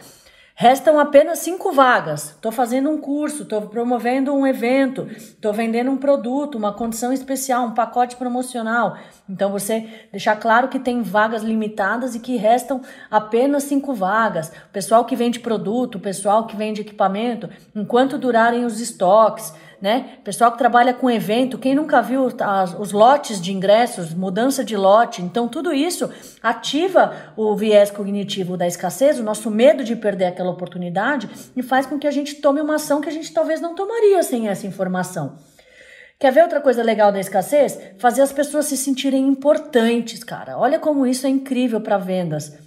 Restam 0.57 1.01
apenas 1.01 1.41
cinco 1.41 1.73
vagas. 1.73 2.31
Estou 2.31 2.53
fazendo 2.53 2.89
um 2.89 2.97
curso, 2.97 3.43
estou 3.43 3.63
promovendo 3.63 4.33
um 4.33 4.47
evento, 4.47 5.09
estou 5.11 5.53
vendendo 5.53 5.91
um 5.91 5.97
produto, 5.97 6.57
uma 6.57 6.73
condição 6.73 7.13
especial, 7.13 7.67
um 7.67 7.75
pacote 7.75 8.15
promocional. 8.15 8.97
Então 9.29 9.51
você 9.51 9.89
deixar 10.13 10.37
claro 10.37 10.69
que 10.69 10.79
tem 10.79 11.03
vagas 11.03 11.43
limitadas 11.43 12.15
e 12.15 12.21
que 12.21 12.37
restam 12.37 12.83
apenas 13.11 13.65
cinco 13.65 13.93
vagas. 13.93 14.53
O 14.69 14.73
pessoal 14.73 15.05
que 15.05 15.17
vende 15.17 15.41
produto, 15.41 15.97
o 15.97 16.01
pessoal 16.01 16.47
que 16.47 16.55
vende 16.55 16.83
equipamento, 16.83 17.51
enquanto 17.75 18.17
durarem 18.17 18.65
os 18.65 18.81
estoques 18.81 19.53
né? 19.85 20.17
Pessoal 20.25 20.51
que 20.51 20.57
trabalha 20.57 20.95
com 20.95 21.11
evento, 21.11 21.59
quem 21.59 21.75
nunca 21.75 22.01
viu 22.01 22.33
as, 22.41 22.73
os 22.73 22.91
lotes 22.91 23.39
de 23.39 23.53
ingressos, 23.53 24.15
mudança 24.15 24.65
de 24.65 24.79
lote, 24.79 25.21
então 25.21 25.47
tudo 25.47 25.75
isso 25.75 26.11
ativa 26.43 27.15
o 27.37 27.55
viés 27.55 27.91
cognitivo 27.91 28.57
da 28.57 28.67
escassez, 28.67 29.21
o 29.21 29.23
nosso 29.23 29.51
medo 29.51 29.85
de 29.85 29.95
perder 29.95 30.25
aquela 30.25 30.49
oportunidade 30.49 31.29
e 31.55 31.63
faz 31.63 31.85
com 31.85 31.99
que 31.99 32.07
a 32.07 32.11
gente 32.11 32.37
tome 32.37 32.63
uma 32.63 32.77
ação 32.77 33.03
que 33.03 33.11
a 33.11 33.13
gente 33.13 33.31
talvez 33.31 33.61
não 33.61 33.75
tomaria 33.75 34.23
sem 34.23 34.49
essa 34.49 34.67
informação. 34.67 35.37
Quer 36.19 36.33
ver 36.33 36.45
outra 36.45 36.63
coisa 36.63 36.83
legal 36.83 37.13
da 37.13 37.21
escassez? 37.21 37.79
Fazer 37.99 38.23
as 38.23 38.33
pessoas 38.33 38.65
se 38.65 38.79
sentirem 38.79 39.29
importantes, 39.29 40.25
cara. 40.25 40.57
Olha 40.57 40.79
como 40.79 41.07
isso 41.07 41.27
é 41.27 41.29
incrível 41.29 41.83
para 41.83 41.99
vendas. 41.99 42.64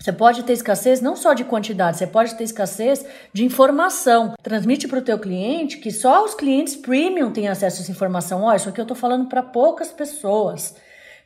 Você 0.00 0.12
pode 0.14 0.42
ter 0.44 0.54
escassez 0.54 1.02
não 1.02 1.14
só 1.14 1.34
de 1.34 1.44
quantidade, 1.44 1.98
você 1.98 2.06
pode 2.06 2.34
ter 2.34 2.44
escassez 2.44 3.04
de 3.34 3.44
informação. 3.44 4.32
Transmite 4.42 4.88
para 4.88 4.98
o 4.98 5.02
teu 5.02 5.18
cliente 5.18 5.76
que 5.76 5.90
só 5.90 6.24
os 6.24 6.34
clientes 6.34 6.74
premium 6.74 7.30
têm 7.30 7.48
acesso 7.48 7.80
a 7.80 7.82
essa 7.82 7.92
informação. 7.92 8.42
Olha, 8.42 8.56
isso 8.56 8.70
aqui 8.70 8.80
eu 8.80 8.84
estou 8.84 8.96
falando 8.96 9.26
para 9.26 9.42
poucas 9.42 9.90
pessoas. 9.90 10.74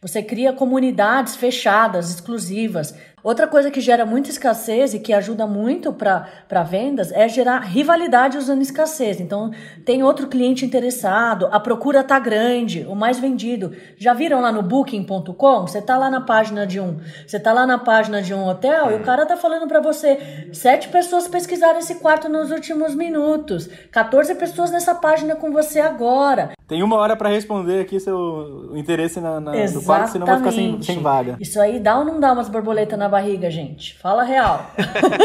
Você 0.03 0.25
cria 0.25 0.53
comunidades 0.53 1.37
fechadas, 1.37 2.11
exclusivas. 2.11 2.93
Outra 3.25 3.47
coisa 3.47 3.71
que 3.71 3.81
gera 3.81 4.05
muita 4.05 4.29
escassez 4.29 4.93
e 4.93 4.99
que 4.99 5.11
ajuda 5.11 5.47
muito 5.47 5.95
para 5.95 6.63
vendas 6.63 7.11
é 7.11 7.27
gerar 7.27 7.61
rivalidade 7.61 8.37
usando 8.37 8.61
escassez. 8.61 9.19
Então, 9.19 9.51
tem 9.83 10.03
outro 10.03 10.27
cliente 10.27 10.63
interessado, 10.63 11.49
a 11.51 11.59
procura 11.59 12.01
está 12.01 12.19
grande, 12.19 12.85
o 12.87 12.95
mais 12.95 13.19
vendido. 13.19 13.73
Já 13.97 14.13
viram 14.13 14.43
lá 14.43 14.53
no 14.53 14.63
booking.com? 14.63 15.63
Você 15.63 15.79
está 15.79 15.97
lá 15.97 16.11
na 16.11 16.21
página 16.21 16.67
de 16.67 16.79
um, 16.79 16.99
você 17.27 17.41
tá 17.41 17.55
lá 17.55 17.67
na 17.67 17.79
página 17.79 18.21
de 18.21 18.35
um 18.35 18.47
hotel 18.47 18.91
e 18.91 18.97
o 18.97 19.03
cara 19.03 19.25
tá 19.25 19.39
falando 19.39 19.67
para 19.67 19.81
você, 19.81 20.51
sete 20.53 20.91
pessoas 20.91 21.27
pesquisaram 21.27 21.79
esse 21.79 21.95
quarto 21.95 22.29
nos 22.29 22.51
últimos 22.51 22.95
minutos, 22.95 23.71
14 23.91 24.35
pessoas 24.35 24.71
nessa 24.71 24.95
página 24.95 25.35
com 25.35 25.51
você 25.51 25.81
agora. 25.81 26.53
Tem 26.67 26.83
uma 26.83 26.97
hora 26.97 27.15
para 27.15 27.29
responder 27.29 27.81
aqui 27.81 28.01
seu 28.01 28.71
interesse 28.75 29.21
na, 29.21 29.39
na 29.39 29.53
no 29.53 29.83
quarto, 29.83 30.13
senão 30.13 30.27
vai 30.27 30.39
ficar 30.39 30.53
sem, 30.53 30.81
sem 30.81 30.99
vaga. 30.99 31.37
Isso 31.39 31.61
aí 31.61 31.79
dá 31.79 31.99
ou 31.99 32.05
não 32.07 32.19
dá 32.19 32.33
umas 32.33 32.49
borboletas 32.49 32.99
na 32.99 33.07
barriga, 33.15 33.49
gente? 33.49 33.95
Fala 33.95 34.25
real. 34.25 34.73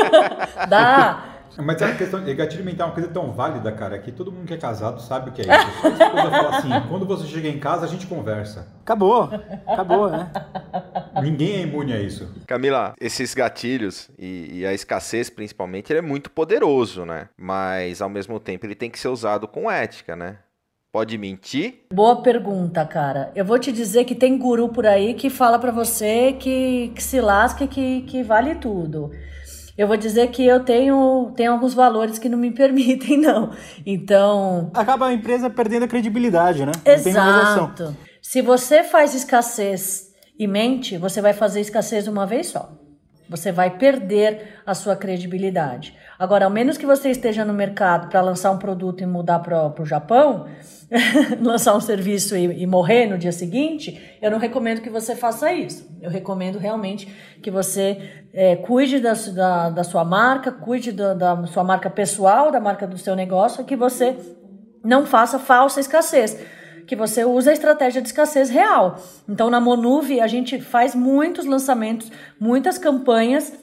dá. 0.70 1.26
Mas 1.58 1.82
a 1.82 1.94
questão, 1.94 2.24
gatilho 2.24 2.64
mental 2.64 2.88
é 2.88 2.90
uma 2.90 2.94
coisa 2.94 3.10
tão 3.10 3.34
válida, 3.34 3.72
cara, 3.72 3.98
que 3.98 4.12
todo 4.12 4.32
mundo 4.32 4.48
que 4.48 4.54
é 4.54 4.58
casado 4.58 5.02
sabe 5.02 5.30
o 5.30 5.34
que 5.34 5.42
é 5.42 5.46
isso. 5.46 5.82
Só 5.82 5.88
essa 5.88 6.10
coisa 6.10 6.30
fala 6.30 6.58
assim, 6.58 6.70
quando 6.88 7.06
você 7.06 7.26
chega 7.26 7.50
em 7.50 7.60
casa, 7.60 7.86
a 7.86 7.90
gente 7.90 8.06
conversa. 8.06 8.68
Acabou, 8.82 9.30
acabou, 9.68 10.10
né? 10.10 10.32
Ninguém 11.22 11.56
é 11.56 11.62
imune 11.62 11.92
a 11.92 12.00
isso. 12.00 12.32
Camila, 12.46 12.94
esses 13.02 13.34
gatilhos 13.34 14.10
e, 14.18 14.60
e, 14.60 14.66
a 14.66 14.74
escassez, 14.74 15.30
principalmente, 15.30 15.92
ele 15.92 16.00
é 16.00 16.04
muito 16.04 16.30
poderoso, 16.30 17.04
né? 17.04 17.28
Mas, 17.36 18.02
ao 18.02 18.10
mesmo 18.10 18.40
tempo, 18.40 18.66
ele 18.66 18.76
tem 18.76 18.90
que 18.90 19.00
ser 19.00 19.10
usado 19.10 19.48
com 19.48 19.70
ética, 19.70 20.16
né? 20.16 20.38
Pode 20.92 21.20
mentir? 21.20 21.86
Boa 21.94 22.24
pergunta, 22.24 22.84
cara. 22.84 23.32
Eu 23.36 23.46
vou 23.46 23.60
te 23.60 23.72
dizer 23.72 24.06
que 24.06 24.16
tem 24.16 24.40
guru 24.40 24.70
por 24.70 24.88
aí 24.88 25.14
que 25.14 25.30
fala 25.30 25.60
para 25.60 25.72
você 25.72 26.34
que, 26.34 26.92
que 26.96 27.04
se 27.04 27.22
lasca 27.22 27.68
que, 27.68 28.02
que 28.02 28.24
vale 28.24 28.56
tudo. 28.56 29.12
Eu 29.78 29.88
vou 29.88 29.96
dizer 29.96 30.30
que 30.32 30.44
eu 30.44 30.62
tenho, 30.62 31.32
tenho 31.36 31.52
alguns 31.52 31.76
valores 31.76 32.18
que 32.18 32.28
não 32.28 32.40
me 32.40 32.50
permitem, 32.52 33.18
não. 33.18 33.52
Então. 33.86 34.72
Acaba 34.74 35.08
a 35.08 35.14
empresa 35.14 35.48
perdendo 35.48 35.84
a 35.84 35.88
credibilidade, 35.88 36.66
né? 36.66 36.72
Exato. 36.84 37.96
Se 38.20 38.42
você 38.42 38.84
faz 38.84 39.14
escassez 39.14 40.08
e 40.40 40.48
mente, 40.48 40.98
você 40.98 41.22
vai 41.22 41.34
fazer 41.34 41.62
escassez 41.62 42.08
uma 42.08 42.26
vez 42.26 42.48
só. 42.48 42.79
Você 43.30 43.52
vai 43.52 43.78
perder 43.78 44.62
a 44.66 44.74
sua 44.74 44.96
credibilidade. 44.96 45.96
Agora, 46.18 46.46
ao 46.46 46.52
menos 46.52 46.78
que 46.78 46.86
você 46.86 47.12
esteja 47.12 47.46
no 47.46 47.54
mercado 47.54 48.10
para 48.10 48.22
lançar 48.22 48.52
um 48.52 48.58
produto 48.58 49.02
e 49.02 49.06
mudar 49.06 49.40
para 49.40 49.82
o 49.82 49.86
Japão, 49.86 50.48
lançar 51.40 51.76
um 51.76 51.80
serviço 51.80 52.36
e, 52.36 52.64
e, 52.64 52.66
morrer 52.66 53.06
no 53.06 53.18
dia 53.18 53.32
seguinte, 53.32 54.18
eu 54.22 54.32
não 54.32 54.40
recomendo 54.40 54.82
que 54.82 54.90
você 54.90 55.16
faça 55.16 55.54
isso. 55.54 55.88
Eu 56.02 56.10
recomendo 56.10 56.58
realmente 56.58 57.08
que 57.42 57.52
você 57.52 58.24
é, 58.34 58.56
cuide 58.56 59.00
da, 59.00 59.14
da, 59.14 59.70
da, 59.70 59.84
sua 59.84 60.04
marca, 60.04 60.52
cuide 60.52 60.92
da, 60.92 61.14
da 61.14 61.46
sua 61.46 61.64
marca 61.64 61.90
pessoal, 61.90 62.52
da 62.52 62.60
marca 62.60 62.88
do 62.88 62.98
seu 62.98 63.16
negócio, 63.16 63.64
que 63.64 63.76
você 63.76 64.18
não 64.84 65.06
faça 65.06 65.38
falsa 65.38 65.80
escassez 65.80 66.40
que 66.90 66.96
você 66.96 67.24
usa 67.24 67.52
a 67.52 67.54
estratégia 67.54 68.02
de 68.02 68.08
escassez 68.08 68.50
real. 68.50 69.00
Então, 69.28 69.48
na 69.48 69.60
Monuve, 69.60 70.20
a 70.20 70.26
gente 70.26 70.60
faz 70.60 70.96
muitos 70.96 71.46
lançamentos, 71.46 72.12
muitas 72.40 72.80
campanhas 72.80 73.54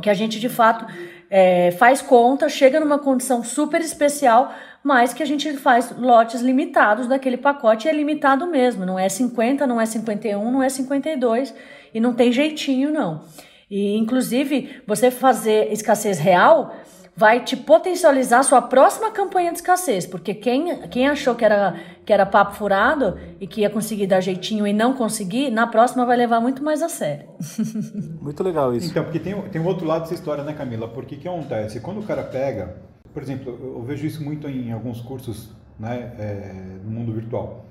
que 0.00 0.08
a 0.08 0.14
gente 0.14 0.38
de 0.38 0.48
fato 0.48 0.86
é, 1.28 1.72
faz 1.72 2.00
conta, 2.00 2.48
chega 2.48 2.78
numa 2.78 3.00
condição 3.00 3.42
super 3.42 3.80
especial, 3.80 4.54
mas 4.84 5.12
que 5.12 5.20
a 5.20 5.26
gente 5.26 5.52
faz 5.54 5.90
lotes 5.98 6.42
limitados 6.42 7.08
daquele 7.08 7.36
pacote 7.36 7.88
e 7.88 7.90
é 7.90 7.92
limitado 7.92 8.46
mesmo. 8.46 8.86
Não 8.86 8.96
é 8.96 9.08
50, 9.08 9.66
não 9.66 9.80
é 9.80 9.84
51, 9.84 10.48
não 10.52 10.62
é 10.62 10.68
52 10.68 11.52
e 11.92 11.98
não 11.98 12.14
tem 12.14 12.30
jeitinho, 12.30 12.92
não. 12.92 13.24
E, 13.68 13.96
inclusive, 13.96 14.80
você 14.86 15.10
fazer 15.10 15.72
escassez 15.72 16.20
real 16.20 16.72
vai 17.16 17.44
te 17.44 17.56
potencializar 17.56 18.42
sua 18.42 18.62
próxima 18.62 19.10
campanha 19.10 19.50
de 19.50 19.58
escassez, 19.58 20.06
porque 20.06 20.32
quem, 20.34 20.88
quem 20.88 21.08
achou 21.08 21.34
que 21.34 21.44
era, 21.44 21.76
que 22.04 22.12
era 22.12 22.24
papo 22.24 22.54
furado 22.54 23.18
e 23.40 23.46
que 23.46 23.60
ia 23.62 23.70
conseguir 23.70 24.06
dar 24.06 24.20
jeitinho 24.20 24.66
e 24.66 24.72
não 24.72 24.94
conseguir, 24.94 25.50
na 25.50 25.66
próxima 25.66 26.06
vai 26.06 26.16
levar 26.16 26.40
muito 26.40 26.62
mais 26.62 26.82
a 26.82 26.88
sério. 26.88 27.28
Muito 28.20 28.42
legal 28.42 28.74
isso. 28.74 28.90
Então, 28.90 29.02
porque 29.02 29.18
tem, 29.18 29.40
tem 29.48 29.60
um 29.60 29.66
outro 29.66 29.86
lado 29.86 30.02
dessa 30.02 30.14
história, 30.14 30.44
né, 30.44 30.52
Camila? 30.52 30.86
Porque 30.86 31.14
o 31.14 31.18
que 31.18 31.26
acontece? 31.26 31.80
Quando 31.80 32.00
o 32.00 32.02
cara 32.02 32.22
pega, 32.22 32.76
por 33.12 33.22
exemplo, 33.22 33.58
eu 33.60 33.82
vejo 33.82 34.06
isso 34.06 34.22
muito 34.22 34.48
em 34.48 34.72
alguns 34.72 35.00
cursos 35.00 35.50
né, 35.78 36.12
é, 36.18 36.52
no 36.84 36.90
mundo 36.90 37.12
virtual. 37.12 37.64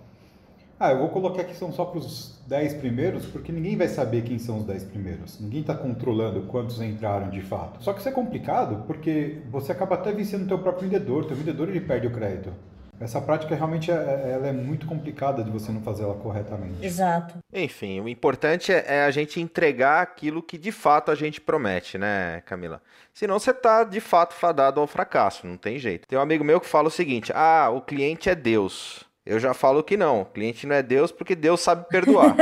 Ah, 0.80 0.92
eu 0.92 1.00
vou 1.00 1.10
colocar 1.10 1.44
que 1.44 1.54
são 1.56 1.74
só 1.74 1.84
para 1.84 2.00
os 2.00 2.40
10 2.48 2.76
primeiros, 2.76 3.26
porque 3.26 3.52
ninguém 3.52 3.76
vai 3.76 3.90
saber 3.90 4.22
quem 4.24 4.40
são 4.40 4.60
os 4.60 4.64
10 4.64 4.86
primeiros. 4.86 5.38
Ninguém 5.38 5.60
está 5.60 5.76
controlando 5.76 6.44
quantos 6.44 6.80
entraram 6.82 7.30
de 7.30 7.42
fato. 7.42 7.84
Só 7.84 7.92
que 7.92 8.00
isso 8.00 8.08
é 8.08 8.12
complicado, 8.14 8.86
porque 8.88 9.42
você 9.52 9.74
acaba 9.74 9.96
até 9.96 10.14
vencendo 10.14 10.46
o 10.46 10.48
teu 10.48 10.58
próprio 10.58 10.90
vendedor. 10.90 11.24
O 11.24 11.28
teu 11.28 11.36
vendedor 11.36 11.68
ele 11.68 11.82
perde 11.82 12.08
o 12.08 12.12
crédito. 12.12 12.54
Essa 13.00 13.22
prática 13.22 13.56
realmente 13.56 13.92
é, 13.92 13.94
é, 13.94 14.32
ela 14.34 14.48
é 14.48 14.52
muito 14.52 14.86
complicada 14.86 15.44
de 15.44 15.50
você 15.50 15.72
não 15.72 15.82
fazer 15.82 16.04
ela 16.04 16.16
corretamente. 16.16 16.86
Exato. 16.86 17.38
Enfim, 17.54 18.02
o 18.02 18.10
importante 18.10 18.74
é, 18.74 18.84
é 18.88 19.04
a 19.04 19.12
gente 19.12 19.40
entregar 19.40 20.02
aquilo 20.02 20.44
que 20.44 20.58
de 20.58 20.72
fato 20.72 21.10
a 21.10 21.16
gente 21.16 21.40
promete, 21.40 21.98
né, 21.98 22.42
Camila? 22.46 22.82
Senão 23.14 23.40
você 23.40 23.52
está 23.52 23.84
de 23.86 24.02
fato 24.02 24.34
fadado 24.34 24.82
ao 24.82 24.88
fracasso, 24.88 25.48
não 25.48 25.56
tem 25.56 25.80
jeito. 25.80 26.08
Tem 26.08 26.20
um 26.20 26.22
amigo 26.22 26.44
meu 26.44 26.60
que 26.60 26.68
fala 26.68 26.90
o 26.90 26.92
seguinte: 26.92 27.32
ah, 27.34 27.70
o 27.70 27.82
cliente 27.82 28.30
é 28.30 28.36
Deus. 28.36 29.09
Eu 29.30 29.40
já 29.40 29.54
falo 29.54 29.84
que 29.84 29.96
não. 29.96 30.22
O 30.22 30.26
cliente 30.26 30.66
não 30.66 30.76
é 30.76 30.82
Deus 30.82 31.12
porque 31.12 31.36
Deus 31.36 31.60
sabe 31.60 31.88
perdoar. 31.88 32.36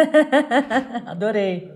Adorei. 1.06 1.70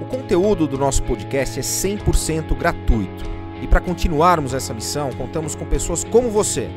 O 0.00 0.04
conteúdo 0.08 0.68
do 0.68 0.78
nosso 0.78 1.02
podcast 1.02 1.58
é 1.58 1.62
100% 1.62 2.56
gratuito. 2.56 3.24
E 3.60 3.66
para 3.66 3.80
continuarmos 3.80 4.54
essa 4.54 4.72
missão, 4.72 5.10
contamos 5.14 5.56
com 5.56 5.66
pessoas 5.66 6.04
como 6.04 6.30
você. 6.30 6.68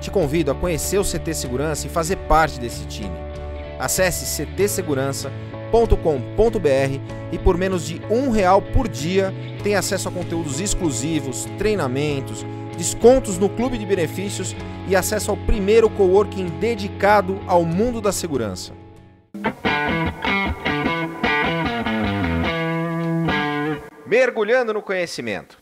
Te 0.00 0.10
convido 0.10 0.50
a 0.50 0.56
conhecer 0.56 0.98
o 0.98 1.04
CT 1.04 1.32
Segurança 1.32 1.86
e 1.86 1.90
fazer 1.90 2.16
parte 2.16 2.58
desse 2.58 2.84
time. 2.86 3.14
Acesse 3.78 4.44
ctsegurança.com.br 4.44 7.00
e 7.30 7.38
por 7.38 7.56
menos 7.56 7.86
de 7.86 8.02
um 8.10 8.30
real 8.30 8.60
por 8.60 8.88
dia 8.88 9.32
tem 9.62 9.76
acesso 9.76 10.08
a 10.08 10.12
conteúdos 10.12 10.58
exclusivos, 10.58 11.46
treinamentos, 11.58 12.44
descontos 12.76 13.38
no 13.38 13.48
clube 13.48 13.78
de 13.78 13.86
benefícios 13.86 14.54
e 14.88 14.94
acesso 14.94 15.30
ao 15.30 15.36
primeiro 15.36 15.88
coworking 15.90 16.46
dedicado 16.60 17.40
ao 17.46 17.64
mundo 17.64 18.00
da 18.00 18.12
segurança. 18.12 18.72
Mergulhando 24.06 24.72
no 24.72 24.82
conhecimento. 24.82 25.58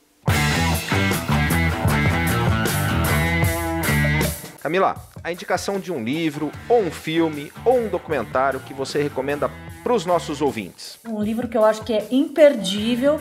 Camila, 4.60 4.97
a 5.23 5.30
indicação 5.30 5.78
de 5.78 5.93
um 5.93 6.02
livro, 6.02 6.50
ou 6.69 6.80
um 6.80 6.91
filme, 6.91 7.52
ou 7.67 7.80
um 7.80 7.88
documentário 7.88 8.60
que 8.60 8.73
você 8.73 9.02
recomenda 9.02 9.50
para 9.82 9.93
os 9.93 10.06
nossos 10.06 10.41
ouvintes? 10.41 10.99
Um 11.06 11.23
livro 11.23 11.47
que 11.47 11.56
eu 11.56 11.65
acho 11.65 11.84
que 11.84 11.93
é 11.93 12.08
imperdível 12.10 13.21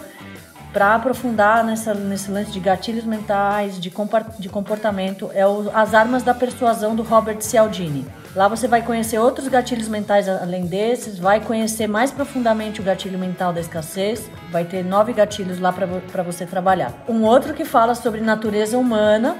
para 0.73 0.95
aprofundar 0.95 1.63
nessa, 1.63 1.93
nesse 1.93 2.31
lance 2.31 2.51
de 2.51 2.59
gatilhos 2.59 3.05
mentais, 3.05 3.79
de, 3.79 3.93
de 4.39 4.49
comportamento, 4.49 5.29
é 5.33 5.45
o, 5.45 5.69
As 5.71 5.93
Armas 5.93 6.23
da 6.23 6.33
Persuasão 6.33 6.95
do 6.95 7.03
Robert 7.03 7.41
Cialdini. 7.41 8.05
Lá 8.35 8.47
você 8.47 8.67
vai 8.67 8.81
conhecer 8.81 9.19
outros 9.19 9.47
gatilhos 9.47 9.87
mentais 9.87 10.27
além 10.27 10.65
desses, 10.65 11.19
vai 11.19 11.39
conhecer 11.39 11.85
mais 11.85 12.11
profundamente 12.11 12.81
o 12.81 12.83
gatilho 12.83 13.19
mental 13.19 13.53
da 13.53 13.61
escassez, 13.61 14.27
vai 14.51 14.65
ter 14.65 14.83
nove 14.83 15.13
gatilhos 15.13 15.59
lá 15.59 15.71
para 15.71 16.23
você 16.23 16.43
trabalhar. 16.43 16.91
Um 17.07 17.21
outro 17.21 17.53
que 17.53 17.63
fala 17.63 17.93
sobre 17.93 18.21
natureza 18.21 18.75
humana, 18.75 19.37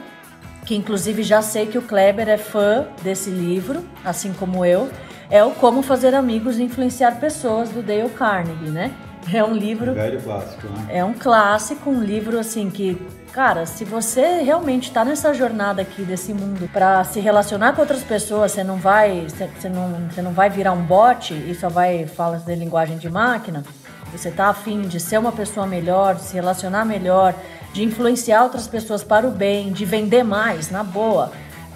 que 0.63 0.75
inclusive 0.75 1.23
já 1.23 1.41
sei 1.41 1.65
que 1.65 1.79
o 1.79 1.81
Kleber 1.81 2.29
é 2.29 2.37
fã 2.37 2.85
desse 3.01 3.31
livro, 3.31 3.83
assim 4.05 4.31
como 4.33 4.63
eu, 4.63 4.87
é 5.31 5.43
o 5.43 5.49
Como 5.49 5.81
Fazer 5.81 6.13
Amigos 6.13 6.59
e 6.59 6.63
Influenciar 6.63 7.19
Pessoas, 7.19 7.69
do 7.69 7.81
Dale 7.81 8.09
Carnegie, 8.09 8.69
né? 8.69 8.91
É 9.31 9.43
um 9.43 9.53
livro. 9.53 9.91
Um 9.91 9.95
velho 9.95 10.21
clássico, 10.21 10.67
né? 10.67 10.87
É 10.89 11.03
um 11.03 11.13
clássico, 11.13 11.89
um 11.89 12.01
livro 12.01 12.39
assim 12.39 12.69
que. 12.69 12.99
Cara, 13.31 13.65
se 13.65 13.83
você 13.83 14.41
realmente 14.43 14.89
está 14.89 15.03
nessa 15.03 15.33
jornada 15.33 15.81
aqui 15.81 16.03
desse 16.03 16.31
mundo 16.33 16.69
para 16.71 17.03
se 17.03 17.19
relacionar 17.19 17.73
com 17.73 17.81
outras 17.81 18.03
pessoas, 18.03 18.51
você 18.51 18.63
não 18.63 18.77
vai, 18.77 19.25
você 19.27 19.69
não, 19.69 20.07
você 20.07 20.21
não 20.21 20.31
vai 20.33 20.51
virar 20.51 20.71
um 20.71 20.83
bot 20.83 21.33
e 21.33 21.55
só 21.55 21.67
vai 21.67 22.05
falar 22.05 22.37
de 22.37 22.55
linguagem 22.55 22.97
de 22.99 23.09
máquina. 23.09 23.63
Você 24.11 24.29
está 24.29 24.49
afim 24.49 24.81
de 24.81 24.99
ser 24.99 25.17
uma 25.17 25.31
pessoa 25.31 25.65
melhor, 25.65 26.13
de 26.13 26.21
se 26.21 26.35
relacionar 26.35 26.85
melhor, 26.85 27.33
de 27.73 27.83
influenciar 27.83 28.43
outras 28.43 28.67
pessoas 28.67 29.03
para 29.03 29.27
o 29.27 29.31
bem, 29.31 29.71
de 29.71 29.83
vender 29.83 30.21
mais, 30.23 30.69
na 30.69 30.83
boa. 30.83 31.31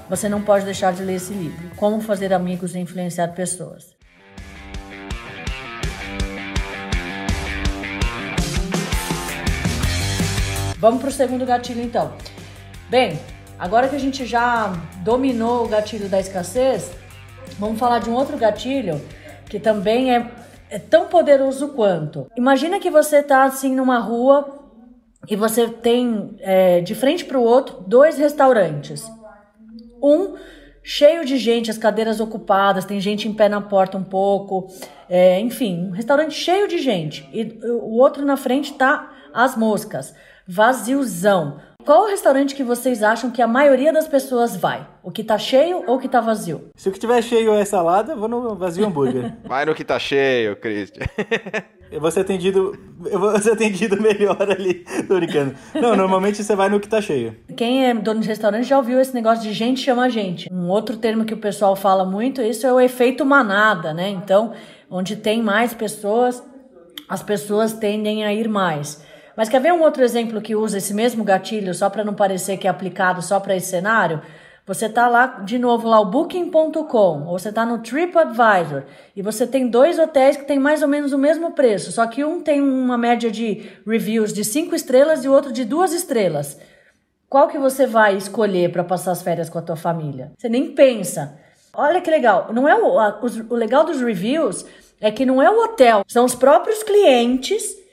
Você 0.08 0.30
não 0.30 0.44
pode 0.44 0.64
deixar 0.64 0.94
de 0.94 1.04
ler 1.04 1.16
esse 1.16 1.34
livro. 1.34 1.72
Como 1.76 2.00
fazer 2.02 2.32
amigos 2.32 2.76
e 2.76 2.80
influenciar 2.80 3.30
pessoas. 3.30 3.97
Vamos 10.80 11.02
para 11.02 11.10
o 11.10 11.12
segundo 11.12 11.44
gatilho 11.44 11.82
então. 11.82 12.14
Bem, 12.88 13.20
agora 13.58 13.88
que 13.88 13.96
a 13.96 14.00
gente 14.00 14.26
já 14.26 14.72
dominou 15.04 15.66
o 15.66 15.68
gatilho 15.68 16.08
da 16.08 16.20
escassez, 16.20 16.92
vamos 17.58 17.80
falar 17.80 18.00
de 18.00 18.10
um 18.10 18.14
outro 18.14 18.38
gatilho 18.38 19.02
que 19.50 19.60
também 19.60 20.16
é, 20.16 20.30
é 20.70 20.78
tão 20.78 21.08
poderoso 21.08 21.70
quanto. 21.70 22.28
Imagina 22.38 22.80
que 22.80 22.92
você 22.92 23.18
está 23.18 23.44
assim 23.44 23.76
numa 23.76 23.98
rua 23.98 24.70
e 25.28 25.36
você 25.36 25.68
tem 25.68 26.36
é, 26.42 26.80
de 26.82 26.94
frente 26.94 27.26
para 27.26 27.40
o 27.40 27.44
outro 27.44 27.84
dois 27.88 28.20
restaurantes. 28.20 29.04
Um 30.02 30.36
cheio 30.84 31.26
de 31.26 31.38
gente, 31.38 31.72
as 31.72 31.78
cadeiras 31.78 32.20
ocupadas, 32.20 32.86
tem 32.86 33.02
gente 33.02 33.28
em 33.28 33.34
pé 33.34 33.50
na 33.50 33.62
porta 33.62 33.98
um 33.98 34.04
pouco, 34.04 34.68
é, 35.10 35.40
enfim, 35.40 35.88
um 35.88 35.92
restaurante 35.92 36.36
cheio 36.36 36.68
de 36.68 36.78
gente. 36.78 37.28
E 37.34 37.60
o 37.66 37.98
outro 37.98 38.24
na 38.24 38.38
frente 38.38 38.74
tá 38.76 39.12
as 39.34 39.58
moscas 39.58 40.14
vaziozão. 40.48 41.60
Qual 41.86 42.04
o 42.04 42.08
restaurante 42.08 42.54
que 42.54 42.64
vocês 42.64 43.02
acham 43.02 43.32
que 43.32 43.42
a 43.42 43.48
maioria 43.48 43.94
das 43.94 44.08
pessoas 44.08 44.58
vai? 44.58 44.86
O 45.02 45.10
que 45.10 45.24
tá 45.24 45.38
cheio 45.38 45.84
ou 45.88 45.96
o 45.96 46.00
que 46.00 46.10
tá 46.10 46.20
vazio? 46.20 46.70
Se 46.76 46.90
o 46.90 46.92
que 46.92 47.00
tiver 47.00 47.22
cheio 47.22 47.54
é 47.54 47.64
salada, 47.64 48.14
vou 48.14 48.28
no 48.28 48.56
vazio 48.56 48.86
hambúrguer. 48.86 49.38
Vai 49.48 49.66
no 49.66 49.74
que 49.74 49.86
tá 49.86 49.98
cheio, 49.98 50.58
Christian. 50.58 51.06
Eu 51.90 52.02
vou 52.02 52.12
ser 52.12 52.20
atendido, 52.20 52.78
eu 53.10 53.18
vou 53.18 53.40
ser 53.40 53.52
atendido 53.54 54.02
melhor 54.02 54.36
ali, 54.42 54.84
tô 55.08 55.16
brincando. 55.16 55.56
Não, 55.74 55.96
normalmente 55.96 56.44
você 56.44 56.54
vai 56.54 56.68
no 56.68 56.82
que 56.82 56.88
tá 56.90 57.00
cheio. 57.00 57.38
Quem 57.56 57.86
é 57.86 57.94
dono 57.94 58.20
de 58.20 58.28
restaurante 58.28 58.66
já 58.66 58.78
ouviu 58.78 59.00
esse 59.00 59.14
negócio 59.14 59.42
de 59.42 59.54
gente 59.54 59.80
chama 59.80 60.10
gente. 60.10 60.52
Um 60.52 60.68
outro 60.68 60.98
termo 60.98 61.24
que 61.24 61.34
o 61.34 61.38
pessoal 61.38 61.78
fala 61.78 62.04
muito, 62.04 62.42
isso 62.42 62.68
é 62.68 62.74
o 62.74 62.80
efeito 62.82 63.26
manada, 63.26 63.94
né? 63.94 64.10
Então, 64.10 64.52
onde 64.90 65.16
tem 65.16 65.42
mais 65.42 65.74
pessoas, 65.74 66.44
as 67.08 67.24
pessoas 67.24 67.72
tendem 67.72 68.26
a 68.26 68.34
ir 68.34 68.50
mais. 68.50 69.02
Mas 69.38 69.50
quer 69.50 69.62
ver 69.62 69.72
um 69.72 69.84
outro 69.84 70.04
exemplo 70.04 70.42
que 70.42 70.56
usa 70.56 70.80
esse 70.80 70.96
mesmo 70.96 71.24
gatilho, 71.24 71.72
só 71.72 71.92
para 71.92 72.04
não 72.04 72.16
parecer 72.16 72.58
que 72.58 72.66
é 72.66 72.70
aplicado 72.72 73.22
só 73.22 73.40
para 73.40 73.56
esse 73.56 73.68
cenário? 73.68 74.20
Você 74.66 74.90
tá 74.90 75.08
lá, 75.08 75.28
de 75.46 75.60
novo, 75.60 75.88
lá 75.88 76.00
o 76.00 76.06
booking.com, 76.06 77.24
ou 77.28 77.38
você 77.38 77.52
tá 77.52 77.64
no 77.64 77.78
TripAdvisor, 77.78 78.86
e 79.16 79.22
você 79.22 79.46
tem 79.46 79.68
dois 79.68 80.00
hotéis 80.00 80.36
que 80.36 80.44
tem 80.44 80.58
mais 80.58 80.82
ou 80.82 80.88
menos 80.88 81.14
o 81.14 81.20
mesmo 81.20 81.52
preço, 81.52 81.92
só 81.92 82.08
que 82.08 82.26
um 82.26 82.42
tem 82.42 82.60
uma 82.60 82.98
média 82.98 83.30
de 83.30 83.70
reviews 83.86 84.34
de 84.34 84.44
cinco 84.44 84.74
estrelas 84.74 85.24
e 85.24 85.30
o 85.30 85.32
outro 85.32 85.54
de 85.54 85.64
duas 85.64 85.94
estrelas. 85.94 86.60
Qual 87.30 87.48
que 87.48 87.60
você 87.60 87.86
vai 87.86 88.18
escolher 88.18 88.72
para 88.72 88.84
passar 88.84 89.12
as 89.12 89.22
férias 89.22 89.50
com 89.50 89.60
a 89.60 89.62
tua 89.62 89.76
família? 89.76 90.32
Você 90.36 90.50
nem 90.50 90.72
pensa. 90.72 91.38
Olha 91.74 92.02
que 92.02 92.10
legal. 92.10 92.52
Não 92.52 92.68
é 92.68 92.76
o, 92.76 93.00
a, 93.00 93.22
o 93.50 93.56
legal 93.56 93.86
dos 93.86 94.02
reviews 94.02 94.66
é 95.00 95.12
que 95.12 95.26
não 95.28 95.40
é 95.40 95.50
o 95.50 95.64
hotel, 95.64 96.04
são 96.08 96.26
os 96.26 96.34
próprios 96.34 96.82
clientes 96.82 97.86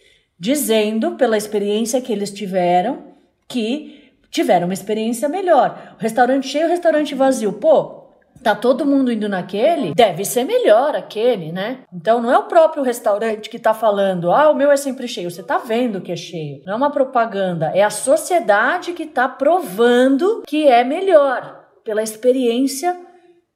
dizendo, 0.44 1.12
pela 1.12 1.38
experiência 1.38 2.02
que 2.02 2.12
eles 2.12 2.30
tiveram, 2.30 3.14
que 3.48 4.12
tiveram 4.30 4.66
uma 4.66 4.74
experiência 4.74 5.26
melhor. 5.26 5.96
O 5.98 6.02
restaurante 6.02 6.46
cheio, 6.46 6.66
o 6.66 6.68
restaurante 6.68 7.14
vazio. 7.14 7.54
Pô, 7.54 8.10
tá 8.42 8.54
todo 8.54 8.84
mundo 8.84 9.10
indo 9.10 9.26
naquele, 9.26 9.94
deve 9.94 10.22
ser 10.22 10.44
melhor 10.44 10.94
aquele, 10.94 11.50
né? 11.50 11.84
Então 11.90 12.20
não 12.20 12.30
é 12.30 12.36
o 12.36 12.42
próprio 12.42 12.82
restaurante 12.82 13.48
que 13.48 13.58
tá 13.58 13.72
falando, 13.72 14.30
ah, 14.30 14.50
o 14.50 14.54
meu 14.54 14.70
é 14.70 14.76
sempre 14.76 15.08
cheio. 15.08 15.30
Você 15.30 15.42
tá 15.42 15.56
vendo 15.56 16.02
que 16.02 16.12
é 16.12 16.16
cheio. 16.16 16.60
Não 16.66 16.74
é 16.74 16.76
uma 16.76 16.90
propaganda, 16.90 17.72
é 17.74 17.82
a 17.82 17.88
sociedade 17.88 18.92
que 18.92 19.06
tá 19.06 19.26
provando 19.26 20.42
que 20.46 20.68
é 20.68 20.84
melhor 20.84 21.64
pela 21.82 22.02
experiência 22.02 22.94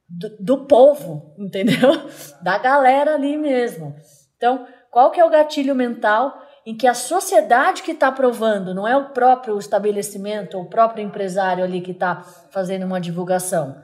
do, 0.08 0.30
do 0.40 0.64
povo, 0.64 1.34
entendeu? 1.38 2.00
Da 2.42 2.56
galera 2.56 3.14
ali 3.14 3.36
mesmo. 3.36 3.94
Então, 4.38 4.66
qual 4.90 5.10
que 5.10 5.20
é 5.20 5.24
o 5.24 5.28
gatilho 5.28 5.74
mental 5.74 6.47
em 6.68 6.76
que 6.76 6.86
a 6.86 6.92
sociedade 6.92 7.82
que 7.82 7.92
está 7.92 8.12
provando, 8.12 8.74
não 8.74 8.86
é 8.86 8.94
o 8.94 9.08
próprio 9.08 9.58
estabelecimento, 9.58 10.58
o 10.58 10.68
próprio 10.68 11.02
empresário 11.02 11.64
ali 11.64 11.80
que 11.80 11.92
está 11.92 12.22
fazendo 12.50 12.84
uma 12.84 13.00
divulgação? 13.00 13.82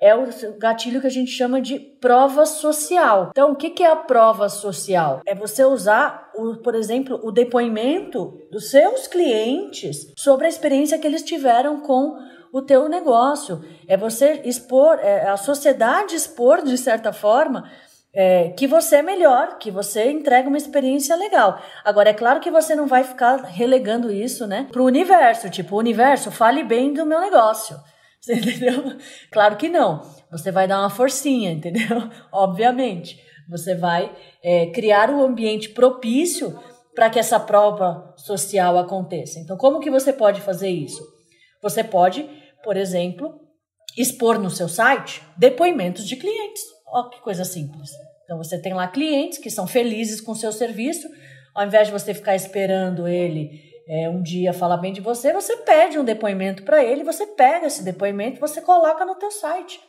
é 0.00 0.14
o 0.14 0.26
gatilho 0.58 1.00
que 1.00 1.06
a 1.06 1.10
gente 1.10 1.30
chama 1.30 1.58
de 1.58 1.78
prova 1.78 2.44
social. 2.44 3.28
Então, 3.30 3.52
o 3.52 3.56
que 3.56 3.82
é 3.82 3.90
a 3.90 3.96
prova 3.96 4.48
social? 4.48 5.22
É 5.26 5.34
você 5.34 5.64
usar, 5.64 6.30
o, 6.36 6.56
por 6.56 6.74
exemplo, 6.74 7.18
o 7.22 7.32
depoimento 7.32 8.38
dos 8.50 8.70
seus 8.70 9.06
clientes 9.06 10.12
sobre 10.14 10.44
a 10.44 10.50
experiência 10.50 10.98
que 10.98 11.06
eles 11.06 11.22
tiveram 11.22 11.80
com 11.80 12.14
o 12.52 12.60
teu 12.60 12.90
negócio. 12.90 13.64
É 13.88 13.96
você 13.96 14.42
expor, 14.44 14.98
é 15.00 15.28
a 15.28 15.36
sociedade 15.38 16.14
expor, 16.14 16.62
de 16.62 16.76
certa 16.76 17.10
forma, 17.12 17.70
é, 18.18 18.48
que 18.48 18.66
você 18.66 18.96
é 18.96 19.02
melhor, 19.02 19.58
que 19.58 19.70
você 19.70 20.10
entrega 20.10 20.48
uma 20.48 20.56
experiência 20.56 21.14
legal. 21.14 21.60
Agora, 21.84 22.08
é 22.08 22.14
claro 22.14 22.40
que 22.40 22.50
você 22.50 22.74
não 22.74 22.86
vai 22.86 23.04
ficar 23.04 23.44
relegando 23.44 24.10
isso, 24.10 24.46
né, 24.46 24.66
para 24.72 24.80
o 24.80 24.86
universo. 24.86 25.50
Tipo, 25.50 25.76
o 25.76 25.78
universo, 25.78 26.30
fale 26.30 26.64
bem 26.64 26.94
do 26.94 27.04
meu 27.04 27.20
negócio. 27.20 27.76
Você 28.18 28.34
entendeu? 28.34 28.96
Claro 29.30 29.56
que 29.56 29.68
não. 29.68 30.00
Você 30.32 30.50
vai 30.50 30.66
dar 30.66 30.80
uma 30.80 30.90
forcinha, 30.90 31.52
entendeu? 31.52 32.10
Obviamente. 32.32 33.20
Você 33.48 33.76
vai 33.76 34.10
é, 34.42 34.66
criar 34.72 35.10
um 35.10 35.22
ambiente 35.22 35.68
propício 35.68 36.58
para 36.92 37.08
que 37.08 37.20
essa 37.20 37.38
prova 37.38 38.14
social 38.16 38.78
aconteça. 38.78 39.38
Então, 39.38 39.56
como 39.56 39.78
que 39.78 39.90
você 39.90 40.12
pode 40.12 40.40
fazer 40.40 40.70
isso? 40.70 41.06
Você 41.62 41.84
pode, 41.84 42.28
por 42.64 42.76
exemplo, 42.76 43.38
expor 43.96 44.40
no 44.40 44.50
seu 44.50 44.68
site 44.68 45.22
depoimentos 45.36 46.04
de 46.04 46.16
clientes. 46.16 46.62
Ó, 46.88 47.08
que 47.08 47.20
coisa 47.20 47.44
simples. 47.44 47.90
Então, 48.26 48.36
você 48.36 48.60
tem 48.60 48.74
lá 48.74 48.86
clientes 48.88 49.38
que 49.38 49.48
são 49.48 49.66
felizes 49.66 50.20
com 50.20 50.32
o 50.32 50.36
seu 50.36 50.52
serviço, 50.52 51.08
ao 51.54 51.64
invés 51.64 51.86
de 51.86 51.92
você 51.92 52.12
ficar 52.12 52.36
esperando 52.36 53.08
ele 53.08 53.64
é, 53.88 54.08
um 54.08 54.20
dia 54.20 54.52
falar 54.52 54.78
bem 54.78 54.92
de 54.92 55.00
você, 55.00 55.32
você 55.32 55.56
pede 55.58 55.98
um 55.98 56.04
depoimento 56.04 56.64
para 56.64 56.82
ele, 56.82 57.04
você 57.04 57.24
pega 57.24 57.66
esse 57.66 57.84
depoimento 57.84 58.36
e 58.36 58.40
você 58.40 58.60
coloca 58.60 59.04
no 59.04 59.14
teu 59.14 59.30
site. 59.30 59.80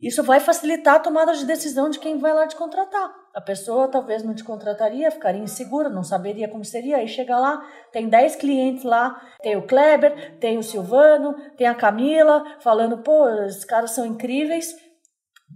Isso 0.00 0.22
vai 0.22 0.38
facilitar 0.38 0.96
a 0.96 1.00
tomada 1.00 1.32
de 1.32 1.46
decisão 1.46 1.88
de 1.88 1.98
quem 1.98 2.18
vai 2.18 2.34
lá 2.34 2.46
te 2.46 2.56
contratar. 2.56 3.10
A 3.34 3.40
pessoa 3.40 3.88
talvez 3.88 4.22
não 4.22 4.34
te 4.34 4.44
contrataria, 4.44 5.10
ficaria 5.10 5.40
insegura, 5.40 5.88
não 5.88 6.02
saberia 6.02 6.48
como 6.48 6.64
seria. 6.64 6.98
Aí 6.98 7.08
chega 7.08 7.38
lá, 7.38 7.66
tem 7.90 8.08
10 8.08 8.36
clientes 8.36 8.84
lá, 8.84 9.18
tem 9.40 9.56
o 9.56 9.66
Kleber, 9.66 10.36
tem 10.38 10.58
o 10.58 10.62
Silvano, 10.62 11.34
tem 11.56 11.66
a 11.66 11.74
Camila, 11.74 12.44
falando, 12.60 12.98
pô, 12.98 13.26
esses 13.46 13.64
caras 13.64 13.92
são 13.92 14.04
incríveis. 14.04 14.74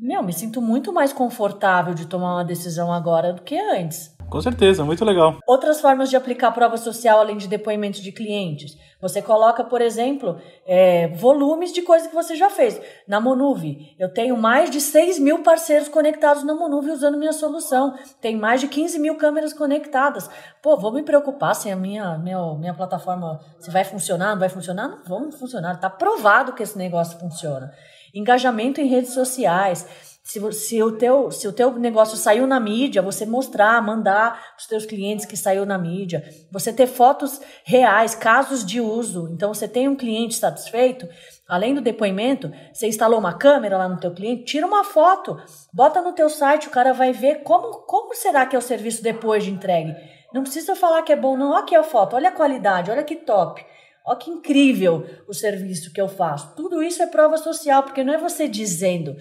Meu, 0.00 0.22
me 0.22 0.32
sinto 0.32 0.62
muito 0.62 0.92
mais 0.92 1.12
confortável 1.12 1.92
de 1.92 2.06
tomar 2.06 2.34
uma 2.34 2.44
decisão 2.44 2.92
agora 2.92 3.32
do 3.32 3.42
que 3.42 3.58
antes. 3.58 4.16
Com 4.30 4.40
certeza, 4.40 4.84
muito 4.84 5.04
legal. 5.04 5.38
Outras 5.44 5.80
formas 5.80 6.08
de 6.08 6.16
aplicar 6.16 6.52
prova 6.52 6.76
social 6.76 7.18
além 7.18 7.37
de 7.37 7.48
depoimentos 7.48 8.00
de 8.00 8.12
clientes. 8.12 8.76
Você 9.00 9.20
coloca, 9.20 9.64
por 9.64 9.80
exemplo, 9.80 10.38
é, 10.66 11.08
volumes 11.08 11.72
de 11.72 11.82
coisas 11.82 12.06
que 12.06 12.14
você 12.14 12.37
já 12.37 12.48
fez. 12.48 12.80
Na 13.08 13.20
Monuve, 13.20 13.96
eu 13.98 14.12
tenho 14.12 14.37
mais 14.37 14.70
de 14.70 14.80
6 14.80 15.18
mil 15.18 15.42
parceiros 15.42 15.88
conectados 15.88 16.44
na 16.44 16.54
Monuve 16.54 16.90
usando 16.90 17.18
minha 17.18 17.32
solução. 17.32 17.94
Tem 18.20 18.37
mais 18.37 18.61
de 18.61 18.68
15 18.68 18.98
mil 19.00 19.16
câmeras 19.16 19.52
conectadas. 19.52 20.30
Pô, 20.62 20.76
vou 20.76 20.92
me 20.92 21.02
preocupar 21.02 21.56
se 21.56 21.70
a 21.70 21.76
minha, 21.76 22.18
minha, 22.18 22.54
minha 22.54 22.74
plataforma 22.74 23.40
se 23.58 23.70
vai 23.70 23.82
funcionar, 23.82 24.32
não 24.32 24.40
vai 24.40 24.48
funcionar? 24.50 24.88
Não 24.88 25.02
vamos 25.04 25.37
funcionar. 25.37 25.74
Está 25.74 25.90
provado 25.90 26.52
que 26.52 26.62
esse 26.62 26.76
negócio 26.76 27.18
funciona. 27.18 27.72
Engajamento 28.14 28.80
em 28.80 28.86
redes 28.86 29.12
sociais 29.12 29.86
se, 30.28 30.52
se, 30.52 30.82
o 30.82 30.92
teu, 30.92 31.30
se 31.30 31.48
o 31.48 31.52
teu 31.54 31.72
negócio 31.78 32.14
saiu 32.14 32.46
na 32.46 32.60
mídia, 32.60 33.00
você 33.00 33.24
mostrar, 33.24 33.80
mandar 33.80 34.32
para 34.32 34.58
os 34.58 34.66
teus 34.66 34.84
clientes 34.84 35.24
que 35.24 35.38
saiu 35.38 35.64
na 35.64 35.78
mídia. 35.78 36.22
Você 36.52 36.70
ter 36.70 36.86
fotos 36.86 37.40
reais, 37.64 38.14
casos 38.14 38.62
de 38.62 38.78
uso. 38.78 39.30
Então, 39.32 39.54
você 39.54 39.66
tem 39.66 39.88
um 39.88 39.96
cliente 39.96 40.34
satisfeito, 40.34 41.08
além 41.48 41.74
do 41.74 41.80
depoimento, 41.80 42.52
você 42.70 42.86
instalou 42.86 43.18
uma 43.18 43.38
câmera 43.38 43.78
lá 43.78 43.88
no 43.88 43.98
teu 43.98 44.12
cliente, 44.12 44.44
tira 44.44 44.66
uma 44.66 44.84
foto, 44.84 45.40
bota 45.72 46.02
no 46.02 46.12
teu 46.12 46.28
site, 46.28 46.68
o 46.68 46.70
cara 46.70 46.92
vai 46.92 47.10
ver 47.10 47.36
como, 47.36 47.78
como 47.86 48.14
será 48.14 48.44
que 48.44 48.54
é 48.54 48.58
o 48.58 48.62
serviço 48.62 49.02
depois 49.02 49.44
de 49.44 49.50
entregue. 49.50 49.96
Não 50.34 50.42
precisa 50.42 50.76
falar 50.76 51.00
que 51.00 51.12
é 51.12 51.16
bom, 51.16 51.38
não. 51.38 51.52
Olha 51.52 51.60
aqui 51.60 51.74
a 51.74 51.82
foto, 51.82 52.14
olha 52.14 52.28
a 52.28 52.32
qualidade, 52.32 52.90
olha 52.90 53.02
que 53.02 53.16
top. 53.16 53.64
Olha 54.08 54.16
que 54.16 54.30
incrível 54.30 55.06
o 55.28 55.34
serviço 55.34 55.92
que 55.92 56.00
eu 56.00 56.08
faço. 56.08 56.54
Tudo 56.56 56.82
isso 56.82 57.02
é 57.02 57.06
prova 57.06 57.36
social, 57.36 57.82
porque 57.82 58.02
não 58.02 58.14
é 58.14 58.18
você 58.18 58.48
dizendo 58.48 59.14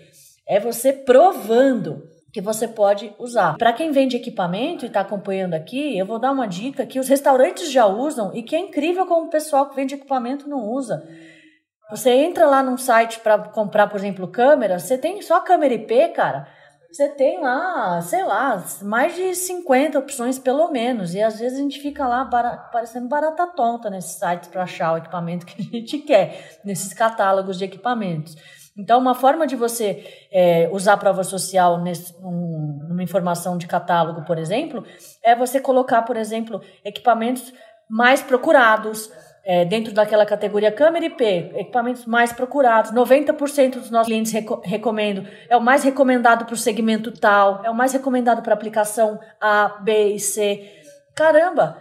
é 0.47 0.59
você 0.59 0.93
provando 0.93 2.07
que 2.31 2.39
você 2.39 2.67
pode 2.67 3.13
usar. 3.19 3.57
Para 3.57 3.73
quem 3.73 3.91
vende 3.91 4.15
equipamento 4.15 4.85
e 4.85 4.87
está 4.87 5.01
acompanhando 5.01 5.53
aqui, 5.53 5.97
eu 5.97 6.05
vou 6.05 6.19
dar 6.19 6.31
uma 6.31 6.47
dica 6.47 6.85
que 6.85 6.99
os 6.99 7.07
restaurantes 7.07 7.71
já 7.71 7.85
usam 7.85 8.33
e 8.33 8.41
que 8.41 8.55
é 8.55 8.59
incrível 8.59 9.05
como 9.05 9.27
o 9.27 9.29
pessoal 9.29 9.69
que 9.69 9.75
vende 9.75 9.95
equipamento 9.95 10.47
não 10.47 10.69
usa. 10.69 11.03
Você 11.89 12.11
entra 12.11 12.45
lá 12.45 12.61
num 12.61 12.77
site 12.77 13.19
para 13.19 13.39
comprar, 13.39 13.87
por 13.87 13.97
exemplo, 13.97 14.27
câmera, 14.27 14.77
você 14.77 14.97
tem 14.97 15.21
só 15.21 15.39
câmera 15.39 15.73
IP, 15.73 16.09
cara. 16.09 16.47
Você 16.91 17.09
tem 17.09 17.41
lá, 17.41 18.01
sei 18.01 18.23
lá, 18.23 18.63
mais 18.81 19.15
de 19.15 19.35
50 19.35 19.99
opções 19.99 20.39
pelo 20.39 20.71
menos. 20.71 21.13
E 21.13 21.21
às 21.21 21.39
vezes 21.39 21.59
a 21.59 21.61
gente 21.61 21.81
fica 21.81 22.07
lá 22.07 22.25
parecendo 22.71 23.07
barata 23.07 23.45
tonta 23.47 23.89
nesses 23.89 24.17
sites 24.17 24.47
para 24.49 24.63
achar 24.63 24.93
o 24.93 24.97
equipamento 24.97 25.45
que 25.45 25.61
a 25.61 25.63
gente 25.63 25.99
quer, 26.05 26.59
nesses 26.63 26.93
catálogos 26.93 27.57
de 27.57 27.65
equipamentos. 27.65 28.35
Então, 28.77 28.99
uma 28.99 29.15
forma 29.15 29.47
de 29.47 29.55
você 29.55 30.27
é, 30.31 30.69
usar 30.71 30.97
prova 30.97 31.23
social 31.23 31.81
nesse, 31.81 32.15
um, 32.21 32.85
numa 32.87 33.01
informação 33.01 33.57
de 33.57 33.65
catálogo, 33.65 34.23
por 34.23 34.37
exemplo, 34.37 34.85
é 35.23 35.35
você 35.35 35.59
colocar, 35.59 36.03
por 36.03 36.15
exemplo, 36.15 36.61
equipamentos 36.85 37.51
mais 37.89 38.21
procurados, 38.21 39.11
é, 39.47 39.63
dentro 39.63 39.93
daquela 39.93 40.25
categoria 40.25 40.69
câmera 40.69 41.05
IP, 41.05 41.23
equipamentos 41.55 42.05
mais 42.05 42.33
procurados, 42.33 42.91
90% 42.91 43.75
dos 43.75 43.89
nossos 43.89 44.07
clientes 44.07 44.33
reco 44.33 44.61
recomendam, 44.61 45.25
é 45.49 45.55
o 45.55 45.61
mais 45.61 45.85
recomendado 45.85 46.43
para 46.43 46.53
o 46.53 46.57
segmento 46.57 47.13
tal, 47.13 47.61
é 47.63 47.69
o 47.69 47.73
mais 47.73 47.93
recomendado 47.93 48.41
para 48.43 48.53
aplicação 48.53 49.17
A, 49.39 49.79
B 49.81 50.15
e 50.15 50.19
C. 50.19 50.69
Caramba, 51.15 51.77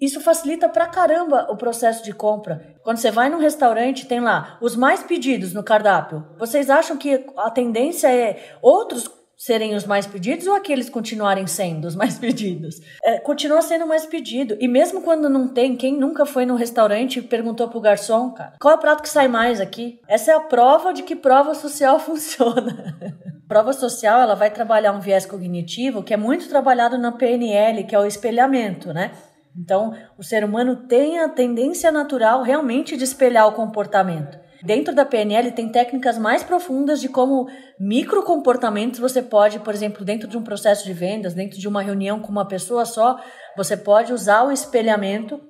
isso 0.00 0.20
facilita 0.20 0.68
pra 0.68 0.86
caramba 0.86 1.48
o 1.50 1.56
processo 1.56 2.04
de 2.04 2.12
compra. 2.12 2.76
Quando 2.84 2.98
você 2.98 3.10
vai 3.10 3.28
num 3.28 3.40
restaurante, 3.40 4.06
tem 4.06 4.20
lá 4.20 4.56
os 4.62 4.76
mais 4.76 5.02
pedidos 5.02 5.52
no 5.52 5.64
cardápio. 5.64 6.24
Vocês 6.38 6.70
acham 6.70 6.96
que 6.96 7.26
a 7.36 7.50
tendência 7.50 8.06
é 8.06 8.56
outros 8.62 9.10
serem 9.40 9.74
os 9.74 9.86
mais 9.86 10.06
pedidos 10.06 10.46
ou 10.46 10.54
aqueles 10.54 10.90
continuarem 10.90 11.46
sendo 11.46 11.86
os 11.88 11.96
mais 11.96 12.18
pedidos? 12.20 12.78
É, 13.02 13.18
continua 13.18 13.62
sendo 13.62 13.86
mais 13.86 14.04
pedido. 14.04 14.54
E 14.60 14.68
mesmo 14.68 15.00
quando 15.00 15.30
não 15.30 15.48
tem, 15.48 15.76
quem 15.76 15.98
nunca 15.98 16.26
foi 16.26 16.44
no 16.44 16.56
restaurante 16.56 17.18
e 17.18 17.22
perguntou 17.22 17.66
pro 17.66 17.80
garçom, 17.80 18.32
cara, 18.32 18.52
qual 18.60 18.74
é 18.74 18.76
o 18.76 18.80
prato 18.80 19.02
que 19.02 19.08
sai 19.08 19.28
mais 19.28 19.58
aqui? 19.58 19.98
Essa 20.06 20.32
é 20.32 20.34
a 20.34 20.40
prova 20.40 20.92
de 20.92 21.02
que 21.02 21.16
prova 21.16 21.54
social 21.54 21.98
funciona. 21.98 23.16
prova 23.48 23.72
social, 23.72 24.20
ela 24.20 24.34
vai 24.34 24.50
trabalhar 24.50 24.92
um 24.92 25.00
viés 25.00 25.24
cognitivo 25.24 26.02
que 26.02 26.12
é 26.12 26.18
muito 26.18 26.46
trabalhado 26.46 26.98
na 26.98 27.10
PNL, 27.10 27.84
que 27.84 27.94
é 27.94 27.98
o 27.98 28.04
espelhamento, 28.04 28.92
né? 28.92 29.12
Então, 29.56 29.96
o 30.18 30.22
ser 30.22 30.44
humano 30.44 30.86
tem 30.86 31.18
a 31.18 31.28
tendência 31.30 31.90
natural 31.90 32.42
realmente 32.42 32.94
de 32.94 33.04
espelhar 33.04 33.48
o 33.48 33.52
comportamento. 33.52 34.38
Dentro 34.62 34.94
da 34.94 35.04
PNL 35.04 35.52
tem 35.52 35.70
técnicas 35.70 36.18
mais 36.18 36.42
profundas 36.42 37.00
de 37.00 37.08
como 37.08 37.48
microcomportamentos 37.78 39.00
você 39.00 39.22
pode, 39.22 39.58
por 39.60 39.72
exemplo, 39.72 40.04
dentro 40.04 40.28
de 40.28 40.36
um 40.36 40.42
processo 40.42 40.84
de 40.84 40.92
vendas, 40.92 41.34
dentro 41.34 41.58
de 41.58 41.66
uma 41.66 41.82
reunião 41.82 42.20
com 42.20 42.30
uma 42.30 42.46
pessoa 42.46 42.84
só, 42.84 43.18
você 43.56 43.76
pode 43.76 44.12
usar 44.12 44.42
o 44.42 44.52
espelhamento 44.52 45.40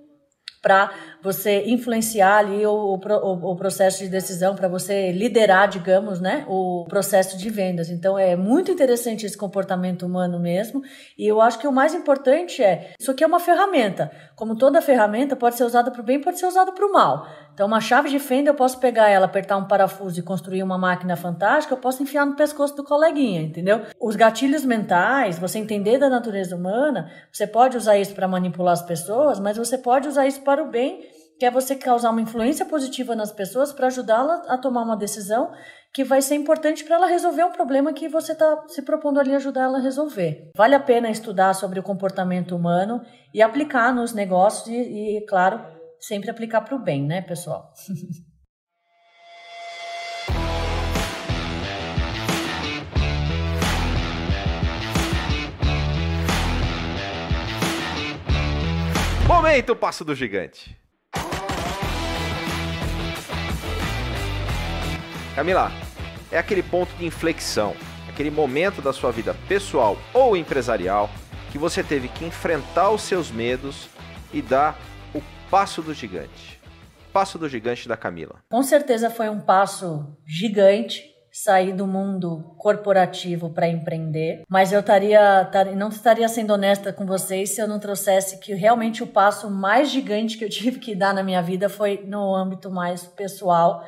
para 0.62 0.92
você 1.22 1.64
influenciar 1.66 2.38
ali 2.38 2.64
o, 2.66 2.72
o, 2.72 3.50
o 3.52 3.56
processo 3.56 4.02
de 4.02 4.09
decisão, 4.09 4.54
para 4.54 4.68
você 4.68 5.12
liderar, 5.12 5.68
digamos, 5.68 6.20
né, 6.20 6.44
o 6.48 6.85
processo 6.88 7.37
de 7.37 7.50
vendas. 7.50 7.90
Então 7.90 8.18
é 8.18 8.37
muito 8.37 8.70
interessante 8.70 9.26
esse 9.26 9.37
comportamento 9.37 10.06
humano 10.06 10.38
mesmo. 10.38 10.83
E 11.18 11.26
eu 11.26 11.40
acho 11.40 11.59
que 11.59 11.66
o 11.66 11.72
mais 11.72 11.94
importante 11.94 12.62
é 12.62 12.94
isso 12.98 13.11
aqui 13.11 13.22
é 13.22 13.26
uma 13.26 13.40
ferramenta. 13.40 14.11
Como 14.35 14.56
toda 14.56 14.80
ferramenta 14.80 15.37
pode 15.37 15.56
ser 15.56 15.64
usada 15.64 15.90
para 15.90 16.00
o 16.00 16.04
bem, 16.04 16.20
pode 16.20 16.38
ser 16.38 16.46
usada 16.46 16.72
para 16.72 16.87
o 16.87 16.92
mal. 16.92 17.26
Então 17.52 17.66
uma 17.66 17.80
chave 17.80 18.09
de 18.09 18.18
fenda 18.18 18.50
eu 18.50 18.54
posso 18.54 18.78
pegar 18.78 19.09
ela, 19.09 19.26
apertar 19.26 19.56
um 19.56 19.66
parafuso 19.66 20.18
e 20.18 20.22
construir 20.22 20.62
uma 20.62 20.78
máquina 20.78 21.16
fantástica. 21.16 21.74
Eu 21.74 21.78
posso 21.78 22.02
enfiar 22.02 22.24
no 22.24 22.37
pescoço 22.37 22.74
do 22.74 22.85
coleguinha, 22.85 23.42
entendeu? 23.42 23.83
Os 24.00 24.16
gatilhos 24.16 24.64
mentais, 24.64 25.38
você 25.38 25.59
entender 25.59 25.98
da 25.98 26.09
natureza 26.09 26.56
humana, 26.56 27.11
você 27.30 27.46
pode 27.46 27.76
usar 27.76 27.98
isso 27.98 28.14
para 28.14 28.26
manipular 28.26 28.72
as 28.72 28.83
pessoas, 28.83 29.38
mas 29.38 29.56
você 29.56 29.76
pode 29.76 30.09
usar 30.09 30.26
isso 30.26 30.40
para 30.40 30.62
o 30.62 30.70
bem, 30.70 31.10
que 31.40 31.46
é 31.46 31.50
você 31.50 31.74
causar 31.74 32.11
uma 32.11 32.20
influência 32.20 32.66
positiva 32.66 33.16
nas 33.16 33.33
pessoas 33.33 33.72
para 33.72 33.87
ajudá-la 33.87 34.42
a 34.46 34.59
tomar 34.59 34.83
uma 34.83 34.94
decisão 34.94 35.50
que 35.90 36.05
vai 36.05 36.20
ser 36.20 36.35
importante 36.35 36.85
para 36.85 36.96
ela 36.96 37.07
resolver 37.07 37.42
um 37.44 37.50
problema 37.50 37.94
que 37.94 38.11
você 38.11 38.33
está 38.33 38.62
se 38.68 38.83
propondo 38.83 39.18
ali 39.18 39.35
ajudar 39.35 39.62
ela 39.62 39.79
a 39.79 39.81
resolver. 39.81 40.50
Vale 40.55 40.74
a 40.74 40.81
pena 40.81 41.11
estudar 41.11 41.55
sobre 41.55 41.81
o 41.81 41.83
comportamento 41.83 42.55
humano 42.55 43.00
e 43.33 43.40
aplicar 43.40 43.90
nos 43.94 44.12
negócios 44.12 44.66
e, 44.68 45.16
e 45.16 45.24
claro, 45.26 45.64
sempre 45.98 46.31
aplicar 46.31 46.61
para 46.61 46.76
o 46.76 46.79
bem, 46.79 47.07
né, 47.07 47.22
pessoal? 47.22 47.72
Momento 59.26 59.74
Passo 59.74 60.05
do 60.05 60.14
Gigante. 60.14 60.80
Camila, 65.35 65.71
é 66.31 66.38
aquele 66.38 66.62
ponto 66.62 66.93
de 66.97 67.07
inflexão, 67.07 67.75
aquele 68.09 68.31
momento 68.31 68.83
da 68.83 68.93
sua 68.93 69.12
vida 69.12 69.35
pessoal 69.49 69.97
ou 70.12 70.37
empresarial 70.37 71.09
que 71.53 71.59
você 71.59 71.83
teve 71.85 72.09
que 72.09 72.25
enfrentar 72.25 72.90
os 72.90 73.03
seus 73.03 73.31
medos 73.31 73.88
e 74.33 74.43
dar 74.43 74.77
o 75.14 75.23
passo 75.49 75.83
do 75.83 75.95
gigante. 75.95 76.61
Passo 77.12 77.38
do 77.38 77.49
gigante 77.49 77.88
da 77.88 77.97
Camila. 77.97 78.37
Com 78.51 78.62
certeza 78.62 79.09
foi 79.09 79.29
um 79.29 79.40
passo 79.40 80.07
gigante 80.27 81.11
sair 81.33 81.73
do 81.73 81.87
mundo 81.87 82.55
corporativo 82.59 83.51
para 83.51 83.69
empreender, 83.69 84.43
mas 84.49 84.73
eu 84.73 84.81
estaria 84.81 85.49
não 85.77 85.88
estaria 85.88 86.29
sendo 86.29 86.53
honesta 86.53 86.93
com 86.93 87.07
vocês 87.07 87.51
se 87.51 87.61
eu 87.61 87.69
não 87.69 87.79
trouxesse 87.79 88.38
que 88.40 88.53
realmente 88.53 89.03
o 89.03 89.07
passo 89.07 89.49
mais 89.49 89.90
gigante 89.90 90.37
que 90.37 90.45
eu 90.45 90.51
tive 90.51 90.79
que 90.81 90.95
dar 90.95 91.14
na 91.14 91.23
minha 91.23 91.40
vida 91.40 91.69
foi 91.69 92.03
no 92.05 92.35
âmbito 92.35 92.71
mais 92.71 93.05
pessoal. 93.05 93.85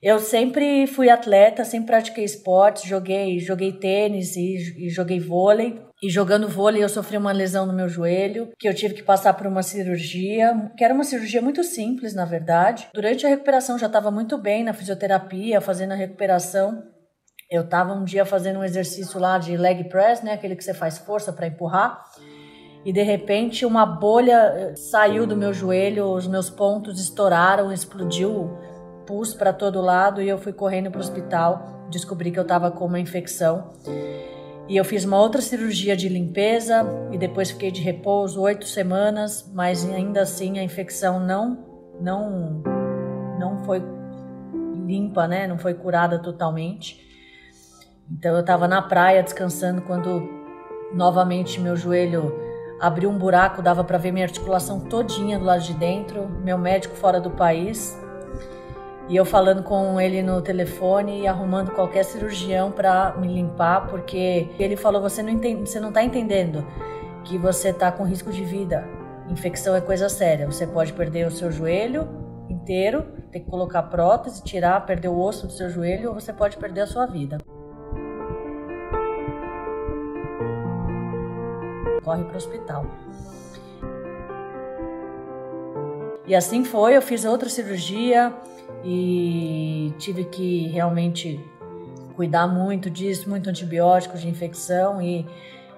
Eu 0.00 0.20
sempre 0.20 0.86
fui 0.86 1.10
atleta, 1.10 1.64
sempre 1.64 1.88
pratiquei 1.88 2.24
esportes, 2.24 2.84
joguei, 2.84 3.40
joguei 3.40 3.72
tênis 3.72 4.36
e, 4.36 4.86
e 4.86 4.88
joguei 4.88 5.18
vôlei. 5.18 5.82
E 6.00 6.08
jogando 6.08 6.48
vôlei 6.48 6.84
eu 6.84 6.88
sofri 6.88 7.16
uma 7.16 7.32
lesão 7.32 7.66
no 7.66 7.72
meu 7.72 7.88
joelho, 7.88 8.50
que 8.56 8.68
eu 8.68 8.74
tive 8.74 8.94
que 8.94 9.02
passar 9.02 9.34
por 9.34 9.48
uma 9.48 9.64
cirurgia, 9.64 10.70
que 10.76 10.84
era 10.84 10.94
uma 10.94 11.02
cirurgia 11.02 11.42
muito 11.42 11.64
simples, 11.64 12.14
na 12.14 12.24
verdade. 12.24 12.88
Durante 12.94 13.26
a 13.26 13.28
recuperação 13.28 13.76
já 13.76 13.88
estava 13.88 14.08
muito 14.08 14.38
bem 14.38 14.62
na 14.62 14.72
fisioterapia, 14.72 15.60
fazendo 15.60 15.92
a 15.92 15.96
recuperação. 15.96 16.80
Eu 17.50 17.62
estava 17.62 17.92
um 17.92 18.04
dia 18.04 18.24
fazendo 18.24 18.60
um 18.60 18.64
exercício 18.64 19.18
lá 19.18 19.36
de 19.36 19.56
leg 19.56 19.88
press, 19.88 20.22
né, 20.22 20.34
aquele 20.34 20.54
que 20.54 20.62
você 20.62 20.74
faz 20.74 20.98
força 20.98 21.32
para 21.32 21.48
empurrar. 21.48 22.04
E 22.84 22.92
de 22.92 23.02
repente 23.02 23.66
uma 23.66 23.84
bolha 23.84 24.54
eh, 24.54 24.76
saiu 24.76 25.26
do 25.26 25.36
meu 25.36 25.52
joelho, 25.52 26.12
os 26.12 26.28
meus 26.28 26.48
pontos 26.48 27.00
estouraram, 27.00 27.72
explodiu 27.72 28.56
pus 29.08 29.32
para 29.32 29.54
todo 29.54 29.80
lado 29.80 30.20
e 30.20 30.28
eu 30.28 30.36
fui 30.36 30.52
correndo 30.52 30.90
para 30.90 30.98
o 30.98 31.00
hospital. 31.00 31.86
Descobri 31.88 32.30
que 32.30 32.38
eu 32.38 32.42
estava 32.42 32.70
com 32.70 32.84
uma 32.84 33.00
infecção. 33.00 33.70
E 34.68 34.76
eu 34.76 34.84
fiz 34.84 35.06
uma 35.06 35.18
outra 35.18 35.40
cirurgia 35.40 35.96
de 35.96 36.10
limpeza 36.10 36.84
e 37.10 37.16
depois 37.16 37.50
fiquei 37.50 37.70
de 37.70 37.80
repouso 37.80 38.42
oito 38.42 38.66
semanas, 38.66 39.50
mas 39.54 39.82
ainda 39.90 40.20
assim 40.20 40.58
a 40.58 40.62
infecção 40.62 41.18
não 41.18 41.66
não 41.98 42.62
não 43.38 43.64
foi 43.64 43.82
limpa, 44.84 45.26
né? 45.26 45.46
Não 45.46 45.56
foi 45.56 45.72
curada 45.72 46.18
totalmente. 46.18 47.00
Então 48.12 48.34
eu 48.34 48.40
estava 48.40 48.68
na 48.68 48.82
praia 48.82 49.22
descansando 49.22 49.80
quando 49.80 50.28
novamente 50.92 51.58
meu 51.58 51.76
joelho 51.76 52.34
abriu 52.78 53.08
um 53.08 53.16
buraco, 53.16 53.62
dava 53.62 53.82
para 53.82 53.96
ver 53.96 54.12
minha 54.12 54.26
articulação 54.26 54.80
todinha 54.80 55.38
do 55.38 55.46
lado 55.46 55.62
de 55.62 55.72
dentro. 55.72 56.28
Meu 56.44 56.58
médico 56.58 56.94
fora 56.94 57.18
do 57.18 57.30
país 57.30 57.98
e 59.08 59.16
eu 59.16 59.24
falando 59.24 59.62
com 59.62 59.98
ele 59.98 60.22
no 60.22 60.42
telefone 60.42 61.22
e 61.22 61.26
arrumando 61.26 61.70
qualquer 61.70 62.04
cirurgião 62.04 62.70
para 62.70 63.16
me 63.16 63.26
limpar, 63.26 63.86
porque 63.88 64.50
ele 64.58 64.76
falou: 64.76 65.00
você 65.00 65.22
não 65.22 65.30
entende, 65.30 65.68
você 65.68 65.80
não 65.80 65.88
está 65.88 66.02
entendendo 66.02 66.66
que 67.24 67.38
você 67.38 67.70
está 67.70 67.90
com 67.90 68.04
risco 68.04 68.30
de 68.30 68.44
vida. 68.44 68.86
Infecção 69.30 69.74
é 69.74 69.80
coisa 69.80 70.10
séria. 70.10 70.46
Você 70.46 70.66
pode 70.66 70.92
perder 70.92 71.26
o 71.26 71.30
seu 71.30 71.50
joelho 71.50 72.06
inteiro, 72.50 73.02
ter 73.32 73.40
que 73.40 73.50
colocar 73.50 73.82
prótese, 73.84 74.42
tirar, 74.42 74.84
perder 74.84 75.08
o 75.08 75.18
osso 75.18 75.46
do 75.46 75.52
seu 75.52 75.70
joelho, 75.70 76.10
ou 76.10 76.14
você 76.14 76.32
pode 76.32 76.58
perder 76.58 76.82
a 76.82 76.86
sua 76.86 77.06
vida. 77.06 77.38
Corre 82.04 82.24
para 82.24 82.34
o 82.34 82.36
hospital. 82.36 82.86
E 86.26 86.34
assim 86.34 86.62
foi, 86.62 86.94
eu 86.94 87.00
fiz 87.00 87.24
outra 87.24 87.48
cirurgia 87.48 88.34
e 88.84 89.92
tive 89.98 90.24
que 90.24 90.68
realmente 90.68 91.40
cuidar 92.14 92.46
muito 92.46 92.90
disso, 92.90 93.28
muito 93.28 93.48
antibiótico 93.48 94.18
de 94.18 94.28
infecção 94.28 95.00
e 95.00 95.26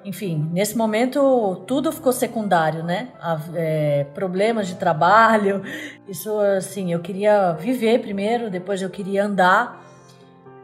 enfim, 0.04 0.48
nesse 0.52 0.76
momento 0.78 1.56
tudo 1.66 1.92
ficou 1.92 2.12
secundário, 2.12 2.82
né? 2.82 3.10
É, 3.54 4.04
problemas 4.14 4.66
de 4.68 4.76
trabalho, 4.76 5.62
isso 6.08 6.38
assim, 6.40 6.92
eu 6.92 7.00
queria 7.00 7.52
viver 7.52 8.00
primeiro, 8.00 8.50
depois 8.50 8.80
eu 8.80 8.88
queria 8.88 9.24
andar 9.24 9.84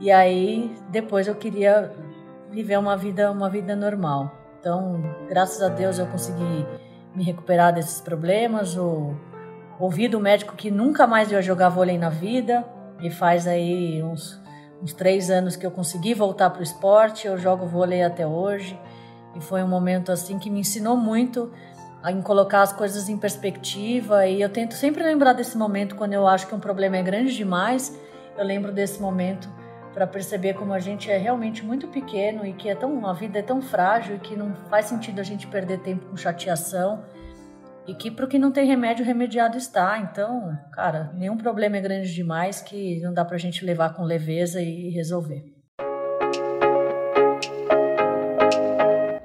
e 0.01 0.11
aí 0.11 0.75
depois 0.90 1.27
eu 1.27 1.35
queria 1.35 1.92
viver 2.51 2.79
uma 2.79 2.96
vida, 2.96 3.31
uma 3.31 3.51
vida 3.51 3.77
normal. 3.77 4.33
Então, 4.59 5.03
graças 5.29 5.62
a 5.62 5.68
Deus 5.68 5.99
eu 5.99 6.07
consegui 6.07 6.66
me 7.14 7.22
recuperar 7.22 7.72
desses 7.72 8.01
problemas. 8.01 8.77
O, 8.77 9.14
Ouvi 9.79 10.09
do 10.09 10.19
médico 10.19 10.57
que 10.57 10.71
nunca 10.71 11.07
mais 11.07 11.31
ia 11.31 11.43
jogar 11.43 11.69
vôlei 11.69 11.99
na 11.99 12.09
vida 12.09 12.65
e 13.01 13.11
faz 13.11 13.47
aí 13.47 14.03
uns, 14.03 14.41
uns 14.83 14.95
três 14.95 15.31
anos 15.31 15.55
que 15.55 15.67
eu 15.67 15.71
consegui 15.71 16.15
voltar 16.15 16.49
para 16.49 16.61
o 16.61 16.62
esporte. 16.62 17.27
Eu 17.27 17.37
jogo 17.37 17.67
vôlei 17.67 18.03
até 18.03 18.27
hoje 18.27 18.79
e 19.35 19.41
foi 19.41 19.62
um 19.62 19.69
momento 19.69 20.11
assim 20.11 20.39
que 20.39 20.49
me 20.49 20.61
ensinou 20.61 20.97
muito 20.97 21.53
em 22.09 22.23
colocar 22.23 22.62
as 22.62 22.73
coisas 22.73 23.09
em 23.09 23.19
perspectiva 23.19 24.27
e 24.27 24.41
eu 24.41 24.49
tento 24.49 24.75
sempre 24.75 25.03
lembrar 25.03 25.35
desse 25.35 25.59
momento 25.59 25.95
quando 25.95 26.15
eu 26.15 26.27
acho 26.27 26.47
que 26.47 26.55
um 26.55 26.61
problema 26.61 26.97
é 26.97 27.03
grande 27.03 27.37
demais. 27.37 27.99
Eu 28.39 28.45
lembro 28.45 28.73
desse 28.73 29.01
momento 29.01 29.47
para 29.93 30.07
perceber 30.07 30.55
como 30.55 30.73
a 30.73 30.79
gente 30.79 31.11
é 31.11 31.19
realmente 31.19 31.65
muito 31.65 31.89
pequeno 31.89 32.47
e 32.47 32.53
que 32.55 32.69
é 32.69 32.75
tão 32.75 33.07
a 33.07 33.12
vida 33.12 33.41
é 33.41 33.43
tão 33.43 33.61
frágil 33.61 34.17
e 34.17 34.19
que 34.19 34.37
não 34.37 34.55
faz 34.71 34.87
sentido 34.87 35.21
a 35.21 35.23
gente 35.23 35.47
perder 35.47 35.81
tempo 35.81 36.07
com 36.07 36.17
chateação 36.17 37.03
e 37.87 37.94
que 37.94 38.11
para 38.11 38.25
o 38.25 38.29
que 38.29 38.38
não 38.38 38.51
tem 38.51 38.66
remédio, 38.66 39.05
remediado 39.05 39.57
está. 39.57 39.99
Então, 39.99 40.59
cara, 40.72 41.12
nenhum 41.14 41.37
problema 41.37 41.77
é 41.77 41.81
grande 41.81 42.12
demais 42.12 42.61
que 42.61 43.01
não 43.01 43.14
dá 43.14 43.25
para 43.25 43.37
a 43.37 43.38
gente 43.38 43.64
levar 43.64 43.94
com 43.94 44.03
leveza 44.03 44.61
e 44.61 44.90
resolver. 44.90 45.44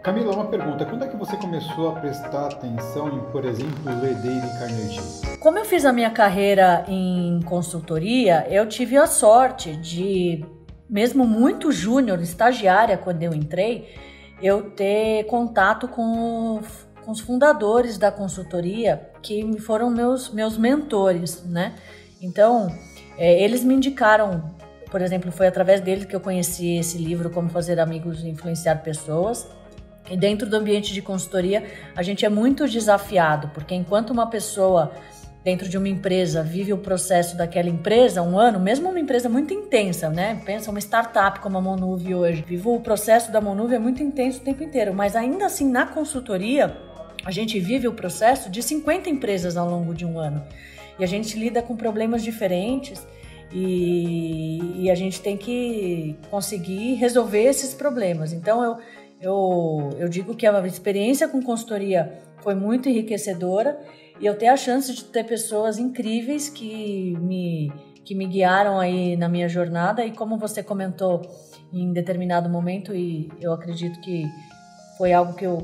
Camila, 0.04 0.34
uma 0.34 0.46
pergunta. 0.46 0.86
Quando 0.86 1.06
é 1.06 1.08
que 1.08 1.16
você 1.16 1.38
começou 1.38 1.90
a 1.90 2.00
prestar 2.00 2.48
atenção 2.48 3.08
em, 3.08 3.32
por 3.32 3.46
exemplo, 3.46 3.84
ler 4.02 4.16
Dale 4.16 4.42
Carnegie? 4.60 5.38
Como 5.40 5.58
eu 5.58 5.66
fiz 5.66 5.86
a 5.86 5.94
minha 5.94 6.10
carreira 6.10 6.84
em 6.88 7.40
consultoria, 7.44 8.46
eu 8.50 8.68
tive 8.68 8.98
a 8.98 9.06
sorte 9.06 9.76
de, 9.76 10.44
mesmo 10.90 11.26
muito 11.26 11.72
júnior, 11.72 12.20
estagiária, 12.20 12.98
quando 12.98 13.24
eu 13.24 13.34
entrei, 13.34 13.96
eu 14.42 14.72
ter 14.72 15.24
contato 15.26 15.88
com 15.88 16.60
com 17.04 17.12
os 17.12 17.20
fundadores 17.20 17.98
da 17.98 18.12
consultoria, 18.12 19.10
que 19.22 19.60
foram 19.60 19.90
meus, 19.90 20.30
meus 20.30 20.58
mentores, 20.58 21.44
né? 21.44 21.76
Então, 22.22 22.68
é, 23.18 23.44
eles 23.44 23.64
me 23.64 23.74
indicaram, 23.74 24.44
por 24.90 25.02
exemplo, 25.02 25.32
foi 25.32 25.48
através 25.48 25.82
deles 25.82 26.06
que 26.06 26.16
eu 26.16 26.20
conheci 26.20 26.78
esse 26.78 26.98
livro, 26.98 27.30
Como 27.30 27.50
Fazer 27.50 27.80
Amigos 27.80 28.24
e 28.24 28.30
Influenciar 28.30 28.76
Pessoas. 28.78 29.48
E 30.10 30.18
dentro 30.18 30.50
do 30.50 30.56
ambiente 30.56 30.94
de 30.94 31.02
consultoria, 31.02 31.64
a 31.96 32.04
gente 32.04 32.26
é 32.26 32.30
muito 32.30 32.68
desafiado, 32.68 33.50
porque 33.54 33.74
enquanto 33.74 34.10
uma 34.10 34.28
pessoa 34.28 34.92
dentro 35.44 35.68
de 35.68 35.78
uma 35.78 35.88
empresa 35.88 36.44
vive 36.44 36.72
o 36.72 36.78
processo 36.78 37.36
daquela 37.36 37.70
empresa 37.70 38.22
um 38.22 38.38
ano, 38.38 38.60
mesmo 38.60 38.90
uma 38.90 39.00
empresa 39.00 39.28
muito 39.28 39.54
intensa, 39.54 40.10
né? 40.10 40.40
Pensa 40.46 40.70
uma 40.70 40.80
startup 40.80 41.40
como 41.40 41.58
a 41.58 41.62
Monuve 41.62 42.14
hoje. 42.14 42.44
Vivo 42.46 42.76
o 42.76 42.82
processo 42.82 43.32
da 43.32 43.42
Monuve 43.42 43.76
é 43.76 43.80
muito 43.80 44.04
intenso 44.04 44.40
o 44.40 44.44
tempo 44.44 44.64
inteiro, 44.64 44.94
mas 44.94 45.16
ainda 45.16 45.46
assim 45.46 45.70
na 45.70 45.86
consultoria 45.86 46.76
a 47.24 47.32
gente 47.32 47.60
vive 47.60 47.88
o 47.88 47.94
processo 47.94 48.50
de 48.50 48.62
50 48.62 49.10
empresas 49.10 49.58
ao 49.58 49.70
longo 49.70 49.94
de 49.94 50.06
um 50.06 50.20
ano. 50.20 50.44
E 50.98 51.04
a 51.04 51.08
gente 51.08 51.38
lida 51.38 51.62
com 51.62 51.76
problemas 51.76 52.24
diferentes 52.24 53.06
e, 53.52 54.84
e 54.84 54.92
a 54.92 54.96
gente 54.96 55.22
tem 55.22 55.38
que 55.38 56.16
conseguir 56.30 56.96
resolver 56.96 57.44
esses 57.44 57.74
problemas. 57.74 58.34
Então, 58.34 58.64
eu, 58.64 58.78
eu, 59.22 59.90
eu 60.00 60.10
digo 60.10 60.36
que 60.36 60.46
a 60.46 60.68
experiência 60.68 61.28
com 61.28 61.42
consultoria 61.42 62.20
foi 62.42 62.56
muito 62.56 62.90
enriquecedora 62.90 63.80
e 64.20 64.26
eu 64.26 64.38
tenho 64.38 64.54
a 64.54 64.58
chance 64.58 64.94
de 64.94 65.04
ter 65.06 65.24
pessoas 65.24 65.78
incríveis 65.78 66.50
que 66.50 67.16
me, 67.20 67.72
que 68.04 68.16
me 68.16 68.26
guiaram 68.26 68.80
aí 68.80 69.16
na 69.16 69.30
minha 69.30 69.48
jornada 69.48 70.06
e 70.06 70.12
como 70.12 70.38
você 70.38 70.64
comentou 70.64 71.22
em 71.74 71.94
determinado 71.94 72.50
momento 72.50 72.96
e 72.96 73.32
eu 73.40 73.54
acredito 73.54 74.00
que 74.02 74.26
foi 74.98 75.14
algo 75.14 75.34
que 75.34 75.46
eu, 75.46 75.58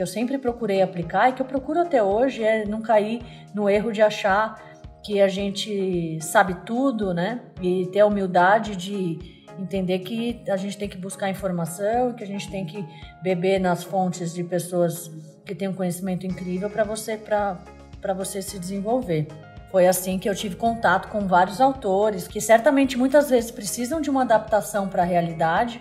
que 0.00 0.02
eu 0.02 0.06
sempre 0.06 0.38
procurei 0.38 0.80
aplicar 0.80 1.28
e 1.28 1.34
que 1.34 1.42
eu 1.42 1.46
procuro 1.46 1.78
até 1.78 2.02
hoje 2.02 2.42
é 2.42 2.64
não 2.64 2.80
cair 2.80 3.20
no 3.52 3.68
erro 3.68 3.92
de 3.92 4.00
achar 4.00 4.58
que 5.04 5.20
a 5.20 5.28
gente 5.28 6.18
sabe 6.22 6.54
tudo, 6.64 7.12
né? 7.12 7.42
E 7.60 7.84
ter 7.92 8.00
a 8.00 8.06
humildade 8.06 8.76
de 8.76 9.44
entender 9.58 9.98
que 9.98 10.42
a 10.48 10.56
gente 10.56 10.78
tem 10.78 10.88
que 10.88 10.96
buscar 10.96 11.28
informação, 11.28 12.14
que 12.14 12.24
a 12.24 12.26
gente 12.26 12.50
tem 12.50 12.64
que 12.64 12.82
beber 13.22 13.60
nas 13.60 13.84
fontes 13.84 14.32
de 14.32 14.42
pessoas 14.42 15.10
que 15.44 15.54
têm 15.54 15.68
um 15.68 15.74
conhecimento 15.74 16.26
incrível 16.26 16.70
para 16.70 16.82
você 16.82 17.18
para 17.18 18.14
você 18.16 18.40
se 18.40 18.58
desenvolver. 18.58 19.28
Foi 19.70 19.86
assim 19.86 20.18
que 20.18 20.30
eu 20.30 20.34
tive 20.34 20.56
contato 20.56 21.08
com 21.08 21.26
vários 21.28 21.60
autores 21.60 22.26
que 22.26 22.40
certamente 22.40 22.96
muitas 22.96 23.28
vezes 23.28 23.50
precisam 23.50 24.00
de 24.00 24.08
uma 24.08 24.22
adaptação 24.22 24.88
para 24.88 25.02
a 25.02 25.04
realidade, 25.04 25.78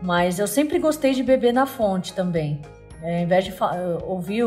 mas 0.00 0.38
eu 0.38 0.46
sempre 0.46 0.78
gostei 0.78 1.12
de 1.12 1.22
beber 1.22 1.52
na 1.52 1.66
fonte 1.66 2.14
também. 2.14 2.62
É, 3.02 3.18
ao 3.18 3.24
invés 3.24 3.44
de 3.44 3.52
ouvir 4.06 4.42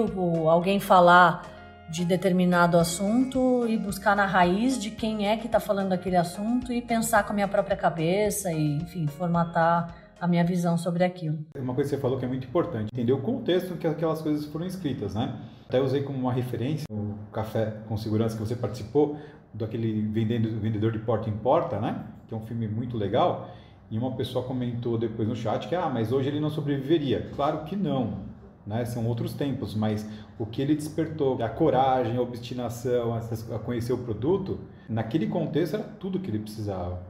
alguém 0.47 0.79
falar 0.79 1.43
de 1.89 2.03
determinado 2.03 2.77
assunto 2.77 3.67
e 3.67 3.77
buscar 3.77 4.15
na 4.15 4.25
raiz 4.25 4.81
de 4.81 4.89
quem 4.89 5.27
é 5.27 5.37
que 5.37 5.45
está 5.45 5.59
falando 5.59 5.93
aquele 5.93 6.15
assunto 6.15 6.73
e 6.73 6.81
pensar 6.81 7.23
com 7.23 7.31
a 7.31 7.35
minha 7.35 7.47
própria 7.47 7.75
cabeça 7.75 8.51
e, 8.51 8.77
enfim, 8.77 9.05
formatar 9.07 9.95
a 10.19 10.27
minha 10.27 10.43
visão 10.43 10.77
sobre 10.77 11.03
aquilo. 11.03 11.37
Uma 11.57 11.73
coisa 11.75 11.89
que 11.89 11.95
você 11.95 12.01
falou 12.01 12.17
que 12.17 12.25
é 12.25 12.27
muito 12.27 12.47
importante, 12.47 12.89
entender 12.91 13.11
o 13.11 13.21
contexto 13.21 13.73
em 13.73 13.77
que 13.77 13.85
aquelas 13.85 14.21
coisas 14.21 14.45
foram 14.45 14.65
escritas, 14.65 15.13
né? 15.13 15.35
Até 15.67 15.79
usei 15.81 16.03
como 16.03 16.17
uma 16.17 16.31
referência 16.31 16.85
o 16.89 17.15
Café 17.31 17.73
com 17.87 17.97
Segurança 17.97 18.35
que 18.35 18.41
você 18.41 18.55
participou, 18.55 19.17
daquele 19.53 20.01
vendendo, 20.01 20.59
vendedor 20.59 20.91
de 20.91 20.99
porta 20.99 21.29
em 21.29 21.37
porta, 21.37 21.79
né? 21.79 22.03
Que 22.27 22.33
é 22.33 22.37
um 22.37 22.41
filme 22.41 22.67
muito 22.67 22.97
legal. 22.97 23.49
E 23.91 23.97
uma 23.97 24.11
pessoa 24.13 24.43
comentou 24.45 24.97
depois 24.97 25.27
no 25.27 25.35
chat 25.35 25.67
que, 25.67 25.75
ah, 25.75 25.89
mas 25.89 26.11
hoje 26.11 26.29
ele 26.29 26.39
não 26.39 26.49
sobreviveria. 26.49 27.29
Claro 27.35 27.65
que 27.65 27.75
não 27.75 28.24
né? 28.65 28.85
São 28.85 29.05
outros 29.05 29.33
tempos, 29.33 29.75
mas 29.75 30.05
o 30.39 30.45
que 30.45 30.61
ele 30.61 30.75
despertou, 30.75 31.41
a 31.41 31.49
coragem, 31.49 32.17
a 32.17 32.21
obstinação, 32.21 33.13
a 33.13 33.59
conhecer 33.59 33.93
o 33.93 33.97
produto, 33.97 34.59
naquele 34.89 35.27
contexto 35.27 35.75
era 35.75 35.83
tudo 35.83 36.19
que 36.19 36.29
ele 36.29 36.39
precisava. 36.39 37.01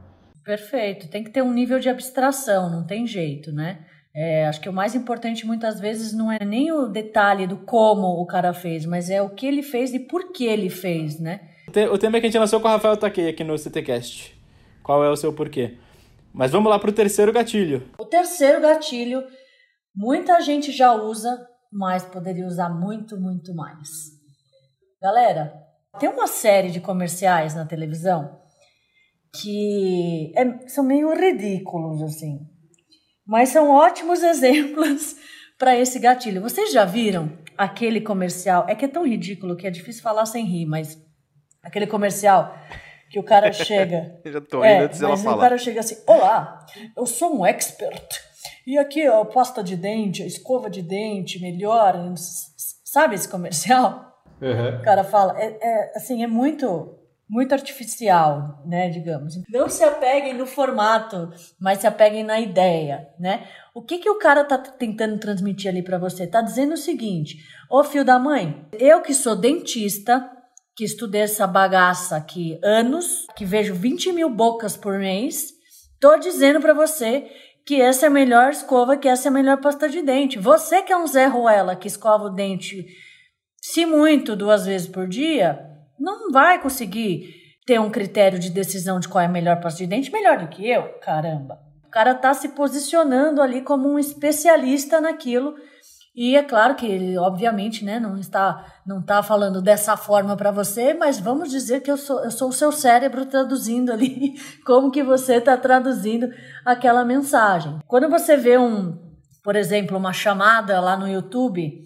Perfeito. 0.44 1.08
Tem 1.08 1.24
que 1.24 1.30
ter 1.30 1.42
um 1.42 1.52
nível 1.52 1.78
de 1.80 1.88
abstração, 1.88 2.70
não 2.70 2.84
tem 2.86 3.06
jeito, 3.06 3.50
né? 3.50 3.78
É, 4.14 4.46
acho 4.46 4.60
que 4.60 4.68
o 4.68 4.72
mais 4.72 4.94
importante 4.94 5.44
muitas 5.44 5.78
vezes 5.78 6.12
não 6.12 6.32
é 6.32 6.42
nem 6.42 6.72
o 6.72 6.86
detalhe 6.86 7.46
do 7.46 7.58
como 7.58 8.06
o 8.20 8.26
cara 8.26 8.54
fez, 8.54 8.86
mas 8.86 9.10
é 9.10 9.20
o 9.20 9.28
que 9.28 9.46
ele 9.46 9.62
fez 9.62 9.92
e 9.92 9.98
por 9.98 10.32
que 10.32 10.46
ele 10.46 10.70
fez, 10.70 11.20
né? 11.20 11.40
O 11.92 11.98
tema 11.98 12.18
que 12.18 12.26
a 12.26 12.28
gente 12.30 12.38
lançou 12.38 12.60
com 12.60 12.68
o 12.68 12.70
Rafael 12.70 12.96
Taquei 12.96 13.28
aqui 13.28 13.44
no 13.44 13.58
CTCast. 13.58 14.34
Qual 14.82 15.04
é 15.04 15.10
o 15.10 15.16
seu 15.16 15.32
porquê? 15.32 15.74
Mas 16.32 16.52
vamos 16.52 16.70
lá 16.70 16.78
para 16.78 16.90
o 16.90 16.92
terceiro 16.92 17.32
gatilho. 17.32 17.82
O 17.98 18.04
terceiro 18.04 18.60
gatilho 18.60 19.24
Muita 19.96 20.42
gente 20.42 20.72
já 20.72 20.92
usa, 20.92 21.48
mas 21.72 22.04
poderia 22.04 22.46
usar 22.46 22.68
muito, 22.68 23.18
muito 23.18 23.54
mais. 23.54 23.88
Galera, 25.00 25.54
tem 25.98 26.06
uma 26.08 26.26
série 26.26 26.70
de 26.70 26.80
comerciais 26.80 27.54
na 27.54 27.64
televisão 27.64 28.38
que 29.40 30.32
é, 30.36 30.68
são 30.68 30.84
meio 30.84 31.14
ridículos, 31.14 32.02
assim, 32.02 32.40
mas 33.26 33.48
são 33.48 33.70
ótimos 33.70 34.20
exemplos 34.24 35.16
para 35.58 35.74
esse 35.74 35.98
gatilho. 35.98 36.42
Vocês 36.42 36.72
já 36.72 36.84
viram 36.84 37.32
aquele 37.56 38.02
comercial? 38.02 38.66
É 38.68 38.74
que 38.74 38.84
é 38.84 38.88
tão 38.88 39.06
ridículo 39.06 39.56
que 39.56 39.66
é 39.66 39.70
difícil 39.70 40.02
falar 40.02 40.26
sem 40.26 40.44
rir, 40.44 40.66
mas 40.66 40.98
aquele 41.62 41.86
comercial 41.86 42.54
que 43.10 43.18
o 43.18 43.24
cara 43.24 43.50
chega. 43.52 44.20
Eu 44.22 44.32
já 44.32 44.40
tô 44.42 44.60
rindo 44.60 44.66
é, 44.66 44.78
antes 44.80 45.00
dela 45.00 45.16
falar. 45.16 45.36
O 45.36 45.40
cara 45.40 45.56
chega 45.56 45.80
assim: 45.80 45.96
Olá, 46.06 46.66
eu 46.94 47.06
sou 47.06 47.38
um 47.38 47.46
expert 47.46 48.26
e 48.66 48.78
aqui, 48.78 49.08
ó, 49.08 49.24
pasta 49.24 49.62
de 49.62 49.76
dente, 49.76 50.26
escova 50.26 50.68
de 50.68 50.82
dente, 50.82 51.40
melhor. 51.40 51.94
Sabe 52.84 53.14
esse 53.14 53.28
comercial? 53.28 54.06
Uhum. 54.40 54.78
O 54.78 54.82
cara 54.82 55.04
fala, 55.04 55.38
é, 55.40 55.58
é, 55.60 55.92
assim, 55.96 56.22
é 56.22 56.26
muito, 56.26 56.94
muito 57.28 57.52
artificial, 57.52 58.62
né, 58.66 58.88
digamos. 58.88 59.34
Não 59.48 59.68
se 59.68 59.82
apeguem 59.82 60.34
no 60.34 60.46
formato, 60.46 61.30
mas 61.58 61.78
se 61.78 61.86
apeguem 61.86 62.22
na 62.22 62.38
ideia, 62.38 63.08
né? 63.18 63.46
O 63.74 63.82
que 63.82 63.98
que 63.98 64.10
o 64.10 64.18
cara 64.18 64.44
tá 64.44 64.58
tentando 64.58 65.18
transmitir 65.18 65.70
ali 65.70 65.82
para 65.82 65.98
você? 65.98 66.26
Tá 66.26 66.40
dizendo 66.40 66.74
o 66.74 66.78
seguinte, 66.78 67.38
ô 67.70 67.82
filho 67.82 68.04
da 68.04 68.18
mãe, 68.18 68.66
eu 68.78 69.00
que 69.00 69.14
sou 69.14 69.34
dentista, 69.34 70.30
que 70.76 70.84
estudei 70.84 71.22
essa 71.22 71.46
bagaça 71.46 72.16
aqui 72.16 72.60
anos, 72.62 73.26
que 73.34 73.46
vejo 73.46 73.74
20 73.74 74.12
mil 74.12 74.28
bocas 74.28 74.76
por 74.76 74.98
mês, 74.98 75.52
tô 75.98 76.18
dizendo 76.18 76.60
para 76.60 76.74
você 76.74 77.26
que 77.66 77.82
essa 77.82 78.06
é 78.06 78.08
a 78.08 78.10
melhor 78.10 78.52
escova, 78.52 78.96
que 78.96 79.08
essa 79.08 79.28
é 79.28 79.30
a 79.30 79.32
melhor 79.32 79.60
pasta 79.60 79.88
de 79.88 80.00
dente. 80.00 80.38
Você 80.38 80.82
que 80.82 80.92
é 80.92 80.96
um 80.96 81.06
Zé 81.06 81.26
Ruela 81.26 81.74
que 81.74 81.88
escova 81.88 82.26
o 82.26 82.30
dente, 82.30 82.86
se 83.60 83.84
muito, 83.84 84.36
duas 84.36 84.64
vezes 84.64 84.86
por 84.86 85.08
dia, 85.08 85.58
não 85.98 86.30
vai 86.30 86.62
conseguir 86.62 87.34
ter 87.66 87.80
um 87.80 87.90
critério 87.90 88.38
de 88.38 88.50
decisão 88.50 89.00
de 89.00 89.08
qual 89.08 89.22
é 89.22 89.26
a 89.26 89.28
melhor 89.30 89.60
pasta 89.60 89.78
de 89.78 89.88
dente 89.88 90.12
melhor 90.12 90.38
do 90.38 90.46
que 90.46 90.70
eu. 90.70 90.84
Caramba. 91.00 91.58
O 91.84 91.90
cara 91.90 92.14
tá 92.14 92.32
se 92.32 92.50
posicionando 92.50 93.42
ali 93.42 93.60
como 93.62 93.88
um 93.88 93.98
especialista 93.98 95.00
naquilo 95.00 95.56
e 96.16 96.34
é 96.34 96.42
claro 96.42 96.74
que 96.74 96.86
ele, 96.86 97.18
obviamente, 97.18 97.84
né, 97.84 98.00
não 98.00 98.16
está 98.16 98.64
não 98.86 99.00
está 99.00 99.22
falando 99.22 99.60
dessa 99.60 99.98
forma 99.98 100.34
para 100.34 100.50
você, 100.50 100.94
mas 100.94 101.20
vamos 101.20 101.50
dizer 101.50 101.82
que 101.82 101.90
eu 101.90 101.98
sou, 101.98 102.24
eu 102.24 102.30
sou 102.30 102.48
o 102.48 102.52
seu 102.52 102.72
cérebro 102.72 103.26
traduzindo 103.26 103.92
ali 103.92 104.34
como 104.64 104.90
que 104.90 105.02
você 105.02 105.34
está 105.34 105.58
traduzindo 105.58 106.30
aquela 106.64 107.04
mensagem. 107.04 107.78
Quando 107.86 108.08
você 108.08 108.34
vê 108.34 108.56
um, 108.56 108.96
por 109.44 109.56
exemplo, 109.56 109.98
uma 109.98 110.14
chamada 110.14 110.80
lá 110.80 110.96
no 110.96 111.06
YouTube, 111.06 111.82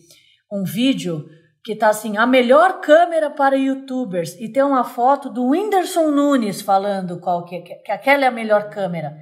um 0.52 0.62
vídeo 0.62 1.28
que 1.64 1.72
está 1.72 1.88
assim, 1.88 2.16
a 2.16 2.24
melhor 2.24 2.80
câmera 2.80 3.30
para 3.30 3.56
youtubers, 3.56 4.36
e 4.38 4.48
tem 4.48 4.62
uma 4.62 4.84
foto 4.84 5.28
do 5.28 5.48
Whindersson 5.48 6.10
Nunes 6.10 6.62
falando 6.62 7.18
qual 7.18 7.44
que, 7.44 7.60
que 7.60 7.90
aquela 7.90 8.24
é 8.24 8.28
a 8.28 8.32
melhor 8.32 8.70
câmera. 8.70 9.12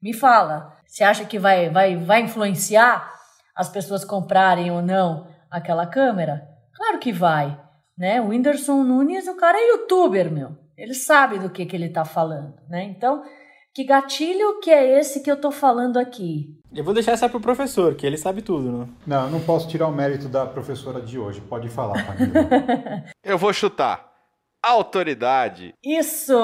Me 0.00 0.12
fala, 0.12 0.76
você 0.86 1.02
acha 1.02 1.24
que 1.24 1.38
vai, 1.38 1.70
vai, 1.70 1.96
vai 1.96 2.20
influenciar 2.20 3.21
as 3.56 3.68
pessoas 3.68 4.04
comprarem 4.04 4.70
ou 4.70 4.82
não 4.82 5.26
aquela 5.50 5.86
câmera? 5.86 6.48
Claro 6.74 6.98
que 6.98 7.12
vai, 7.12 7.58
né? 7.96 8.20
O 8.20 8.28
Whindersson 8.28 8.82
Nunes, 8.82 9.26
o 9.26 9.36
cara 9.36 9.58
é 9.58 9.70
youtuber, 9.72 10.30
meu. 10.30 10.56
Ele 10.76 10.94
sabe 10.94 11.38
do 11.38 11.50
que, 11.50 11.66
que 11.66 11.76
ele 11.76 11.88
tá 11.88 12.04
falando, 12.04 12.54
né? 12.68 12.82
Então, 12.84 13.22
que 13.74 13.84
gatilho 13.84 14.60
que 14.60 14.70
é 14.70 14.98
esse 14.98 15.22
que 15.22 15.30
eu 15.30 15.40
tô 15.40 15.50
falando 15.50 15.98
aqui? 15.98 16.58
Eu 16.74 16.84
vou 16.84 16.94
deixar 16.94 17.12
essa 17.12 17.28
pro 17.28 17.40
professor, 17.40 17.94
que 17.94 18.06
ele 18.06 18.16
sabe 18.16 18.42
tudo, 18.42 18.70
né? 18.70 18.88
Não, 19.06 19.30
não 19.30 19.40
posso 19.40 19.68
tirar 19.68 19.86
o 19.86 19.92
mérito 19.92 20.28
da 20.28 20.46
professora 20.46 21.00
de 21.00 21.18
hoje. 21.18 21.40
Pode 21.40 21.68
falar, 21.68 22.04
Camila. 22.04 23.04
eu 23.22 23.38
vou 23.38 23.52
chutar. 23.52 24.10
Autoridade. 24.62 25.74
Isso! 25.84 26.34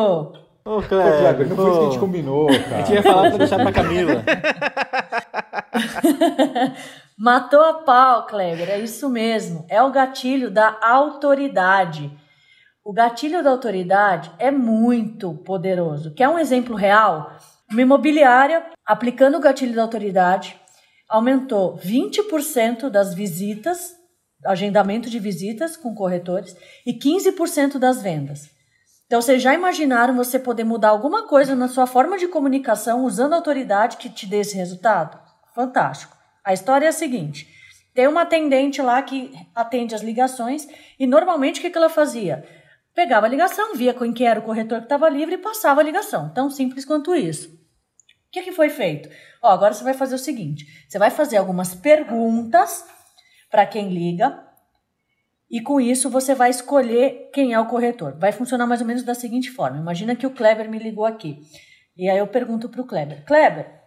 Ô, 0.65 0.83
Kleber, 0.83 1.19
Kleber 1.19 1.49
não 1.49 1.57
foi 1.57 1.71
isso 1.71 1.79
que 1.79 1.87
a 1.87 1.91
gente 1.91 1.99
combinou, 1.99 2.47
cara. 2.47 2.77
A 2.77 2.79
gente 2.81 2.93
ia 2.93 3.03
falar 3.03 3.29
pra 3.31 3.39
deixar 3.39 3.57
pra 3.57 3.73
Camila. 3.73 4.23
Matou 7.19 7.61
a 7.61 7.75
pau, 7.75 8.27
Kleber, 8.27 8.71
é 8.71 8.79
isso 8.79 9.09
mesmo. 9.09 9.67
É 9.69 9.83
o 9.83 9.91
gatilho 9.91 10.51
da 10.51 10.79
autoridade. 10.81 12.11
O 12.85 12.93
gatilho 12.93 13.43
da 13.43 13.51
autoridade 13.51 14.31
é 14.39 14.51
muito 14.51 15.35
poderoso. 15.35 16.15
Quer 16.15 16.29
um 16.29 16.39
exemplo 16.39 16.77
real? 16.77 17.33
Uma 17.71 17.83
imobiliária, 17.83 18.65
aplicando 18.87 19.37
o 19.37 19.41
gatilho 19.41 19.75
da 19.75 19.83
autoridade, 19.83 20.59
aumentou 21.09 21.77
20% 21.77 22.89
das 22.89 23.13
visitas, 23.13 23.95
agendamento 24.47 25.11
de 25.11 25.19
visitas 25.19 25.77
com 25.77 25.95
corretores, 25.95 26.57
e 26.87 26.95
15% 26.95 27.79
das 27.79 28.01
vendas. 28.01 28.49
Então, 29.07 29.21
vocês 29.21 29.43
já 29.43 29.53
imaginaram 29.53 30.15
você 30.15 30.39
poder 30.39 30.65
mudar 30.65 30.91
alguma 30.91 31.27
coisa 31.27 31.57
na 31.57 31.67
sua 31.67 31.87
forma 31.87 32.17
de 32.17 32.29
comunicação 32.29 33.05
usando 33.05 33.33
a 33.33 33.37
autoridade 33.37 33.97
que 33.97 34.09
te 34.09 34.25
dê 34.25 34.39
esse 34.41 34.57
resultado? 34.57 35.28
Fantástico. 35.59 36.17
A 36.45 36.53
história 36.53 36.87
é 36.87 36.89
a 36.89 36.93
seguinte: 36.93 37.53
tem 37.93 38.07
uma 38.07 38.23
atendente 38.23 38.81
lá 38.81 39.03
que 39.03 39.33
atende 39.53 39.93
as 39.93 40.03
ligações 40.03 40.69
e 40.97 41.05
normalmente 41.05 41.59
o 41.59 41.61
que, 41.61 41.77
ela 41.77 41.89
fazia? 41.89 42.47
Pegava 42.95 43.27
a 43.27 43.29
ligação, 43.29 43.75
via 43.75 43.93
com 43.93 44.13
quem 44.13 44.29
era 44.29 44.39
o 44.39 44.45
corretor 44.45 44.79
que 44.79 44.85
estava 44.85 45.09
livre 45.09 45.35
e 45.35 45.39
passava 45.39 45.81
a 45.81 45.83
ligação. 45.85 46.33
Tão 46.33 46.49
simples 46.49 46.85
quanto 46.85 47.13
isso. 47.13 47.49
O 47.49 48.31
que, 48.31 48.43
que 48.43 48.53
foi 48.53 48.69
feito? 48.69 49.09
Ó, 49.43 49.51
agora 49.51 49.75
você 49.75 49.83
vai 49.83 49.95
fazer 49.95 50.15
o 50.15 50.19
seguinte: 50.19 50.65
você 50.89 50.97
vai 50.97 51.11
fazer 51.11 51.39
algumas 51.39 51.75
perguntas 51.75 52.87
para 53.51 53.67
quem 53.67 53.89
liga 53.89 54.41
e 55.51 55.61
com 55.61 55.81
isso 55.81 56.09
você 56.09 56.37
vai 56.37 56.51
escolher 56.51 57.31
quem 57.35 57.53
é 57.53 57.59
o 57.59 57.67
corretor. 57.67 58.17
Vai 58.17 58.31
funcionar 58.31 58.69
mais 58.69 58.81
ou 58.81 58.87
menos 58.87 59.03
da 59.03 59.13
seguinte 59.13 59.51
forma: 59.51 59.77
imagina 59.77 60.15
que 60.15 60.27
o 60.27 60.31
Kleber 60.31 60.71
me 60.71 60.79
ligou 60.79 61.05
aqui. 61.05 61.41
E 61.97 62.09
aí 62.09 62.19
eu 62.19 62.29
pergunto 62.29 62.69
para 62.69 62.81
o 62.81 62.87
Kleber: 62.87 63.25
Kleber, 63.25 63.78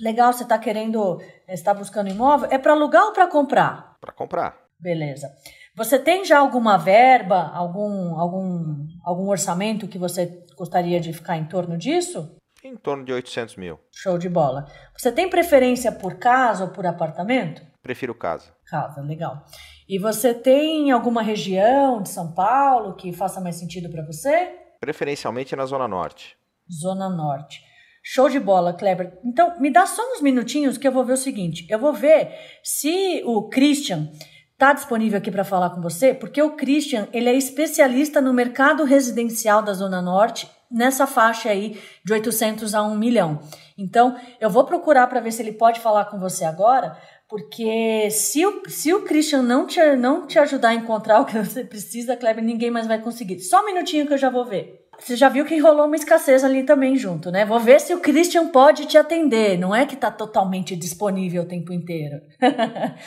legal, 0.00 0.32
você 0.32 0.42
está 0.42 0.58
querendo, 0.58 1.20
está 1.48 1.74
buscando 1.74 2.10
imóvel? 2.10 2.48
É 2.50 2.58
para 2.58 2.72
alugar 2.72 3.04
ou 3.06 3.12
para 3.12 3.26
comprar? 3.26 3.96
Para 4.00 4.12
comprar. 4.12 4.56
Beleza. 4.78 5.28
Você 5.74 5.98
tem 5.98 6.24
já 6.24 6.38
alguma 6.38 6.76
verba, 6.76 7.50
algum, 7.54 8.18
algum, 8.18 8.86
algum 9.04 9.28
orçamento 9.28 9.88
que 9.88 9.98
você 9.98 10.44
gostaria 10.56 11.00
de 11.00 11.12
ficar 11.12 11.36
em 11.36 11.44
torno 11.44 11.76
disso? 11.76 12.36
Em 12.64 12.76
torno 12.76 13.04
de 13.04 13.12
800 13.12 13.56
mil. 13.56 13.78
Show 13.92 14.18
de 14.18 14.28
bola. 14.28 14.66
Você 14.96 15.12
tem 15.12 15.30
preferência 15.30 15.92
por 15.92 16.18
casa 16.18 16.64
ou 16.64 16.70
por 16.70 16.84
apartamento? 16.86 17.62
Prefiro 17.80 18.14
casa. 18.14 18.52
Casa, 18.66 19.00
legal. 19.00 19.44
E 19.88 19.98
você 19.98 20.34
tem 20.34 20.90
alguma 20.90 21.22
região 21.22 22.02
de 22.02 22.08
São 22.08 22.32
Paulo 22.32 22.94
que 22.96 23.12
faça 23.12 23.40
mais 23.40 23.56
sentido 23.56 23.88
para 23.88 24.04
você? 24.04 24.52
Preferencialmente 24.80 25.54
na 25.54 25.64
Zona 25.64 25.86
Norte. 25.86 26.36
Zona 26.70 27.08
Norte. 27.08 27.62
Show 28.10 28.30
de 28.30 28.40
bola, 28.40 28.72
Kleber. 28.72 29.18
Então, 29.22 29.60
me 29.60 29.70
dá 29.70 29.84
só 29.84 30.00
uns 30.14 30.22
minutinhos 30.22 30.78
que 30.78 30.88
eu 30.88 30.92
vou 30.92 31.04
ver 31.04 31.12
o 31.12 31.16
seguinte. 31.18 31.66
Eu 31.68 31.78
vou 31.78 31.92
ver 31.92 32.32
se 32.64 33.22
o 33.26 33.50
Christian 33.50 34.08
está 34.54 34.72
disponível 34.72 35.18
aqui 35.18 35.30
para 35.30 35.44
falar 35.44 35.68
com 35.68 35.82
você, 35.82 36.14
porque 36.14 36.40
o 36.40 36.56
Christian 36.56 37.06
ele 37.12 37.28
é 37.28 37.34
especialista 37.34 38.22
no 38.22 38.32
mercado 38.32 38.82
residencial 38.84 39.60
da 39.60 39.74
Zona 39.74 40.00
Norte, 40.00 40.48
nessa 40.70 41.06
faixa 41.06 41.50
aí 41.50 41.78
de 42.02 42.14
800 42.14 42.74
a 42.74 42.82
1 42.82 42.96
milhão. 42.96 43.40
Então, 43.76 44.16
eu 44.40 44.48
vou 44.48 44.64
procurar 44.64 45.06
para 45.08 45.20
ver 45.20 45.30
se 45.30 45.42
ele 45.42 45.52
pode 45.52 45.78
falar 45.78 46.06
com 46.06 46.18
você 46.18 46.46
agora, 46.46 46.96
porque 47.28 48.10
se 48.10 48.46
o, 48.46 48.62
se 48.68 48.94
o 48.94 49.02
Christian 49.02 49.42
não 49.42 49.66
te, 49.66 49.80
não 49.96 50.26
te 50.26 50.38
ajudar 50.38 50.70
a 50.70 50.74
encontrar 50.74 51.20
o 51.20 51.26
que 51.26 51.38
você 51.38 51.62
precisa, 51.62 52.16
Kleber, 52.16 52.42
ninguém 52.42 52.70
mais 52.70 52.86
vai 52.86 53.02
conseguir. 53.02 53.38
Só 53.40 53.60
um 53.60 53.66
minutinho 53.66 54.06
que 54.06 54.14
eu 54.14 54.18
já 54.18 54.30
vou 54.30 54.46
ver. 54.46 54.87
Você 54.98 55.16
já 55.16 55.28
viu 55.28 55.44
que 55.44 55.58
rolou 55.58 55.86
uma 55.86 55.96
escassez 55.96 56.42
ali 56.42 56.64
também 56.64 56.96
junto, 56.96 57.30
né? 57.30 57.44
Vou 57.44 57.60
ver 57.60 57.80
se 57.80 57.94
o 57.94 58.00
Christian 58.00 58.48
pode 58.48 58.86
te 58.86 58.98
atender. 58.98 59.56
Não 59.56 59.74
é 59.74 59.86
que 59.86 59.94
está 59.94 60.10
totalmente 60.10 60.74
disponível 60.74 61.42
o 61.42 61.48
tempo 61.48 61.72
inteiro. 61.72 62.20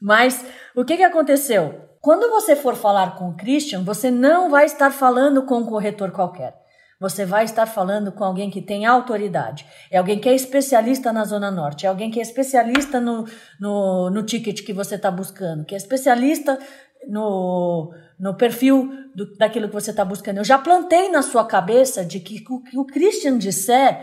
Mas 0.00 0.44
o 0.76 0.84
que, 0.84 0.96
que 0.96 1.02
aconteceu? 1.02 1.88
Quando 2.00 2.30
você 2.30 2.54
for 2.54 2.76
falar 2.76 3.16
com 3.16 3.30
o 3.30 3.36
Christian, 3.36 3.82
você 3.82 4.10
não 4.10 4.50
vai 4.50 4.66
estar 4.66 4.90
falando 4.90 5.42
com 5.42 5.58
um 5.58 5.66
corretor 5.66 6.12
qualquer. 6.12 6.54
Você 7.00 7.24
vai 7.24 7.44
estar 7.44 7.64
falando 7.64 8.10
com 8.10 8.24
alguém 8.24 8.50
que 8.50 8.60
tem 8.60 8.84
autoridade. 8.84 9.64
É 9.88 9.98
alguém 9.98 10.18
que 10.18 10.28
é 10.28 10.34
especialista 10.34 11.12
na 11.12 11.24
Zona 11.24 11.48
Norte. 11.48 11.86
É 11.86 11.88
alguém 11.88 12.10
que 12.10 12.18
é 12.18 12.22
especialista 12.22 13.00
no, 13.00 13.24
no, 13.60 14.10
no 14.10 14.22
ticket 14.24 14.64
que 14.64 14.72
você 14.72 14.96
está 14.96 15.08
buscando. 15.08 15.64
Que 15.64 15.74
é 15.74 15.78
especialista 15.78 16.58
no, 17.06 17.92
no 18.18 18.34
perfil 18.34 18.90
do, 19.14 19.36
daquilo 19.36 19.68
que 19.68 19.74
você 19.74 19.90
está 19.90 20.04
buscando. 20.04 20.38
Eu 20.38 20.44
já 20.44 20.58
plantei 20.58 21.08
na 21.08 21.22
sua 21.22 21.46
cabeça 21.46 22.04
de 22.04 22.20
que 22.20 22.44
o 22.50 22.62
que 22.62 22.78
o 22.78 22.84
Christian 22.84 23.38
disser, 23.38 24.00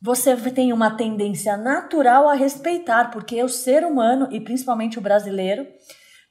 você 0.00 0.36
tem 0.50 0.72
uma 0.72 0.96
tendência 0.96 1.56
natural 1.56 2.28
a 2.28 2.34
respeitar, 2.34 3.10
porque 3.10 3.42
o 3.42 3.48
ser 3.48 3.84
humano, 3.84 4.28
e 4.30 4.40
principalmente 4.40 4.98
o 4.98 5.02
brasileiro, 5.02 5.66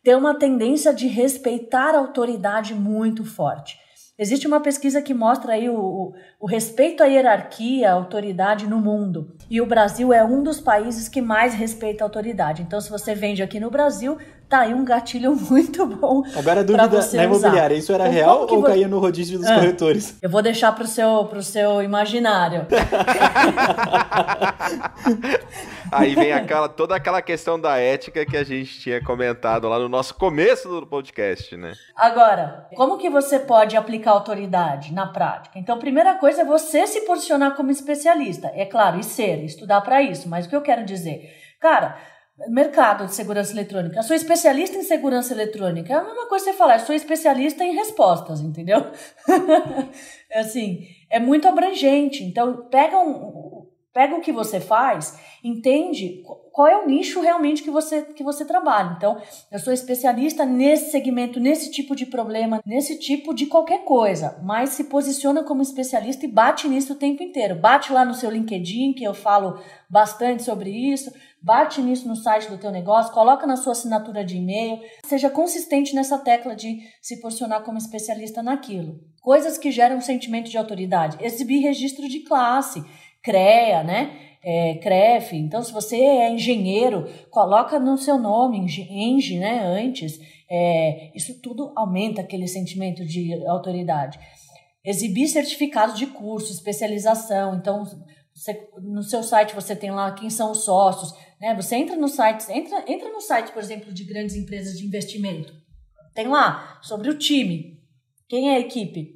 tem 0.04 0.16
uma 0.16 0.38
tendência 0.38 0.94
de 0.94 1.08
respeitar 1.08 1.96
a 1.96 2.00
autoridade 2.00 2.74
muito 2.74 3.26
forte. 3.26 3.78
Existe 4.18 4.48
uma 4.48 4.62
pesquisa 4.62 5.02
que 5.02 5.14
mostra 5.14 5.54
aí 5.54 5.70
o, 5.70 5.76
o, 5.76 6.14
o, 6.46 6.48
respeito 6.48 7.02
à 7.02 7.08
hierarquia, 7.08 7.90
à 7.90 7.94
autoridade 7.94 8.68
no 8.68 8.78
mundo. 8.78 9.32
E 9.50 9.60
o 9.60 9.66
Brasil 9.66 10.14
é 10.14 10.24
um 10.24 10.44
dos 10.44 10.60
países 10.60 11.10
que 11.10 11.22
mais 11.22 11.56
respeita 11.56 12.04
a 12.04 12.06
autoridade. 12.06 12.62
Então, 12.62 12.80
se 12.80 12.90
você 12.90 13.16
vende 13.16 13.42
aqui 13.42 13.60
no 13.60 13.72
Brasil, 13.72 14.18
tá 14.48 14.60
aí 14.62 14.74
um 14.74 14.86
gatilho 14.86 15.36
muito 15.50 15.86
bom. 15.86 16.24
Agora 16.36 16.62
a 16.62 16.64
dúvida 16.64 16.88
na 17.14 17.24
imobiliária, 17.24 17.76
isso 17.76 17.92
era 17.92 18.08
real 18.08 18.48
ou 18.50 18.62
vo... 18.62 18.64
caía 18.64 18.88
no 18.88 19.00
rodízio 19.00 19.38
dos 19.40 19.48
ah, 19.48 19.56
corretores? 19.56 20.18
Eu 20.22 20.30
vou 20.30 20.42
deixar 20.42 20.72
pro 20.74 20.88
seu, 20.88 21.26
pro 21.26 21.44
seu 21.44 21.82
imaginário. 21.82 22.66
aí 25.92 26.16
vem 26.16 26.32
aquela, 26.32 26.70
toda 26.70 26.96
aquela 26.96 27.22
questão 27.22 27.60
da 27.60 27.78
ética 27.78 28.26
que 28.26 28.38
a 28.38 28.44
gente 28.44 28.80
tinha 28.80 29.04
comentado 29.04 29.68
lá 29.68 29.80
no 29.80 29.90
nosso 29.90 30.16
começo 30.16 30.68
do 30.70 30.86
podcast, 30.86 31.56
né? 31.58 31.74
Agora, 31.96 32.68
como 32.76 32.98
que 32.98 33.10
você 33.10 33.40
pode 33.40 33.76
aplicar 33.78 34.12
autoridade 34.12 34.94
na 34.94 35.08
prática? 35.08 35.58
Então, 35.58 35.76
a 35.76 35.80
primeira 35.80 36.16
coisa 36.16 36.35
é 36.38 36.46
você 36.46 36.86
se 36.88 37.02
posicionar 37.02 37.56
como 37.56 37.72
especialista. 37.72 38.52
É 38.54 38.66
claro, 38.66 39.00
e 39.00 39.04
ser, 39.04 39.44
estudar 39.44 39.82
para 39.82 40.02
isso. 40.02 40.28
Mas 40.28 40.46
o 40.46 40.50
que 40.50 40.56
eu 40.56 40.62
quero 40.62 40.86
dizer? 40.86 41.34
Cara, 41.60 41.98
mercado 42.50 43.06
de 43.06 43.16
segurança 43.16 43.54
eletrônica. 43.54 43.98
Eu 43.98 44.04
sou 44.04 44.16
especialista 44.16 44.78
em 44.78 44.84
segurança 44.84 45.34
eletrônica. 45.34 45.92
É 45.92 45.96
a 45.96 46.04
mesma 46.04 46.28
coisa 46.28 46.46
que 46.46 46.52
você 46.52 46.58
falar, 46.58 46.76
eu 46.76 46.86
sou 46.86 46.96
especialista 46.96 47.64
em 47.64 47.76
respostas, 47.76 48.42
entendeu? 48.42 48.92
é 50.30 50.40
assim, 50.40 50.86
é 51.10 51.20
muito 51.20 51.48
abrangente. 51.48 52.24
Então, 52.24 52.68
pega, 52.70 52.98
um, 53.00 53.65
pega 53.96 54.14
o 54.14 54.20
que 54.20 54.34
você 54.34 54.60
faz, 54.60 55.18
entende 55.42 56.22
qual 56.52 56.68
é 56.68 56.78
o 56.78 56.86
nicho 56.86 57.22
realmente 57.22 57.64
que 57.64 57.72
você, 57.72 58.02
que 58.02 58.26
você 58.26 58.44
trabalha. 58.44 58.94
Então, 58.98 59.22
eu 59.50 59.58
sou 59.58 59.72
especialista 59.72 60.44
nesse 60.44 60.92
segmento, 60.92 61.40
nesse 61.40 61.72
tipo 61.72 61.96
de 61.96 62.06
problema, 62.06 62.62
nesse 62.66 63.00
tipo 63.00 63.34
de 63.34 63.46
qualquer 63.46 63.86
coisa, 63.86 64.38
mas 64.44 64.72
se 64.72 64.84
posiciona 64.84 65.46
como 65.46 65.62
especialista 65.62 66.26
e 66.26 66.30
bate 66.30 66.68
nisso 66.68 66.92
o 66.92 66.98
tempo 66.98 67.24
inteiro. 67.24 67.56
Bate 67.56 67.94
lá 67.94 68.04
no 68.04 68.14
seu 68.14 68.30
LinkedIn, 68.30 68.92
que 68.92 69.06
eu 69.06 69.14
falo 69.14 69.58
bastante 69.90 70.44
sobre 70.44 70.70
isso 70.70 71.10
Bate 71.46 71.80
nisso 71.80 72.08
no 72.08 72.16
site 72.16 72.50
do 72.50 72.58
teu 72.58 72.72
negócio, 72.72 73.14
coloca 73.14 73.46
na 73.46 73.56
sua 73.56 73.74
assinatura 73.74 74.26
de 74.26 74.36
e-mail, 74.36 74.80
seja 75.06 75.30
consistente 75.30 75.94
nessa 75.94 76.18
tecla 76.18 76.56
de 76.56 76.80
se 77.00 77.22
posicionar 77.22 77.62
como 77.62 77.78
especialista 77.78 78.42
naquilo. 78.42 79.00
Coisas 79.22 79.56
que 79.56 79.70
geram 79.70 80.02
sentimento 80.02 80.50
de 80.50 80.58
autoridade. 80.58 81.24
Exibir 81.24 81.62
registro 81.62 82.10
de 82.10 82.22
classe, 82.22 82.84
CREA, 83.26 83.84
né? 83.84 84.20
É, 84.44 84.76
CREF. 84.76 85.36
Então, 85.36 85.64
se 85.64 85.74
você 85.74 85.96
é 85.98 86.30
engenheiro, 86.32 87.10
coloca 87.32 87.80
no 87.80 87.98
seu 87.98 88.20
nome, 88.20 88.60
Eng, 88.60 89.40
né? 89.40 89.66
Antes. 89.66 90.20
É, 90.48 91.12
isso 91.16 91.42
tudo 91.42 91.74
aumenta 91.76 92.22
aquele 92.22 92.48
sentimento 92.48 93.04
de 93.04 93.34
autoridade. 93.48 94.20
Exibir 94.86 95.28
certificados 95.28 95.98
de 95.98 96.06
curso, 96.06 96.54
especialização. 96.54 97.56
Então, 97.56 97.84
você, 98.32 98.70
no 98.84 99.02
seu 99.02 99.24
site 99.24 99.56
você 99.56 99.76
tem 99.76 99.90
lá 99.90 100.12
quem 100.12 100.30
são 100.30 100.52
os 100.52 100.64
sócios, 100.64 101.12
né? 101.42 101.56
Você 101.56 101.76
entra 101.78 101.96
no 101.96 102.08
site, 102.08 102.46
entra, 102.52 102.84
entra 102.88 103.10
no 103.10 103.22
site, 103.22 103.52
por 103.52 103.64
exemplo, 103.64 103.92
de 103.92 104.04
grandes 104.04 104.36
empresas 104.36 104.78
de 104.78 104.86
investimento. 104.86 105.52
Tem 106.14 106.28
lá 106.28 106.80
sobre 106.84 107.10
o 107.10 107.18
time, 107.18 107.82
quem 108.30 108.52
é 108.52 108.58
a 108.58 108.60
equipe. 108.60 109.16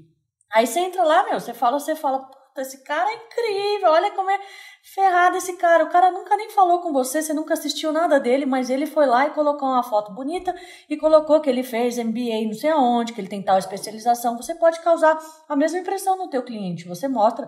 Aí 0.51 0.65
você 0.65 0.79
entra 0.79 1.03
lá, 1.03 1.25
meu, 1.25 1.39
você 1.39 1.53
fala, 1.53 1.79
você 1.79 1.95
fala, 1.95 2.27
puta, 2.49 2.61
esse 2.61 2.83
cara 2.83 3.09
é 3.09 3.15
incrível, 3.15 3.91
olha 3.91 4.11
como 4.11 4.29
é 4.29 4.39
ferrado 4.81 5.37
esse 5.37 5.53
cara. 5.57 5.83
O 5.83 5.89
cara 5.89 6.11
nunca 6.11 6.35
nem 6.35 6.49
falou 6.49 6.81
com 6.81 6.91
você, 6.91 7.21
você 7.21 7.33
nunca 7.33 7.53
assistiu 7.53 7.91
nada 7.91 8.19
dele, 8.19 8.45
mas 8.45 8.69
ele 8.69 8.85
foi 8.85 9.05
lá 9.05 9.27
e 9.27 9.31
colocou 9.31 9.67
uma 9.67 9.83
foto 9.83 10.13
bonita 10.13 10.53
e 10.89 10.97
colocou 10.97 11.39
que 11.39 11.49
ele 11.49 11.63
fez 11.63 11.97
MBA 11.97 12.45
não 12.45 12.53
sei 12.53 12.71
aonde, 12.71 13.13
que 13.13 13.21
ele 13.21 13.27
tem 13.27 13.41
tal 13.41 13.57
especialização. 13.57 14.37
Você 14.37 14.55
pode 14.55 14.79
causar 14.81 15.17
a 15.47 15.55
mesma 15.55 15.79
impressão 15.79 16.17
no 16.17 16.29
teu 16.29 16.43
cliente. 16.43 16.87
Você 16.87 17.07
mostra, 17.07 17.47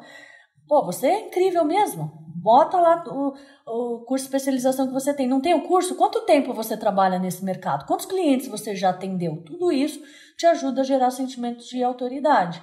pô, 0.68 0.86
você 0.86 1.08
é 1.08 1.28
incrível 1.28 1.66
mesmo. 1.66 2.12
Bota 2.36 2.80
lá 2.80 3.04
o, 3.06 3.34
o 3.68 4.06
curso 4.06 4.26
de 4.26 4.30
especialização 4.30 4.88
que 4.88 4.94
você 4.94 5.14
tem. 5.14 5.28
Não 5.28 5.40
tem 5.40 5.54
o 5.54 5.68
curso? 5.68 5.96
Quanto 5.96 6.26
tempo 6.26 6.54
você 6.54 6.76
trabalha 6.76 7.20
nesse 7.20 7.46
mercado? 7.46 7.86
Quantos 7.86 8.08
clientes 8.08 8.48
você 8.48 8.76
já 8.76 8.90
atendeu? 8.90 9.44
Tudo 9.46 9.72
isso 9.72 10.02
te 10.38 10.48
ajuda 10.48 10.82
a 10.82 10.84
gerar 10.84 11.12
sentimentos 11.12 11.68
de 11.68 11.84
autoridade. 11.84 12.62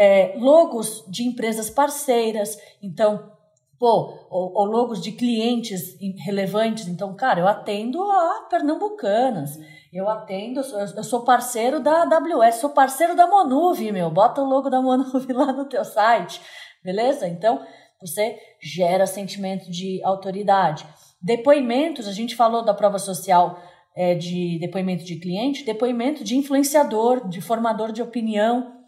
É, 0.00 0.34
logos 0.38 1.04
de 1.08 1.24
empresas 1.24 1.68
parceiras. 1.68 2.56
Então, 2.82 3.30
pô, 3.78 4.26
ou, 4.30 4.52
ou, 4.54 4.64
logos 4.64 5.02
de 5.02 5.12
clientes 5.12 5.96
relevantes. 6.24 6.88
Então, 6.88 7.14
cara, 7.14 7.40
eu 7.40 7.46
atendo 7.46 8.02
a 8.02 8.46
pernambucanas. 8.48 9.58
Eu 9.92 10.08
atendo, 10.08 10.60
eu 10.96 11.02
sou 11.02 11.24
parceiro 11.24 11.80
da 11.80 12.02
AWS, 12.02 12.56
sou 12.56 12.70
parceiro 12.70 13.16
da 13.16 13.26
Monuve, 13.26 13.90
meu. 13.90 14.08
Bota 14.08 14.40
o 14.40 14.48
logo 14.48 14.70
da 14.70 14.80
Monuve 14.80 15.32
lá 15.34 15.52
no 15.52 15.64
teu 15.64 15.84
site, 15.84 16.40
beleza? 16.84 17.26
Então, 17.26 17.60
você 18.00 18.38
gera 18.62 19.06
sentimento 19.06 19.68
de 19.70 20.00
autoridade. 20.04 20.86
Depoimentos, 21.20 22.08
a 22.08 22.12
gente 22.12 22.34
falou 22.36 22.64
da 22.64 22.72
prova 22.72 22.98
social 22.98 23.60
é, 23.96 24.14
de 24.14 24.58
depoimento 24.60 25.04
de 25.04 25.16
cliente, 25.16 25.64
depoimento 25.64 26.24
de 26.24 26.36
influenciador, 26.36 27.28
de 27.28 27.40
formador 27.40 27.92
de 27.92 28.00
opinião. 28.00 28.79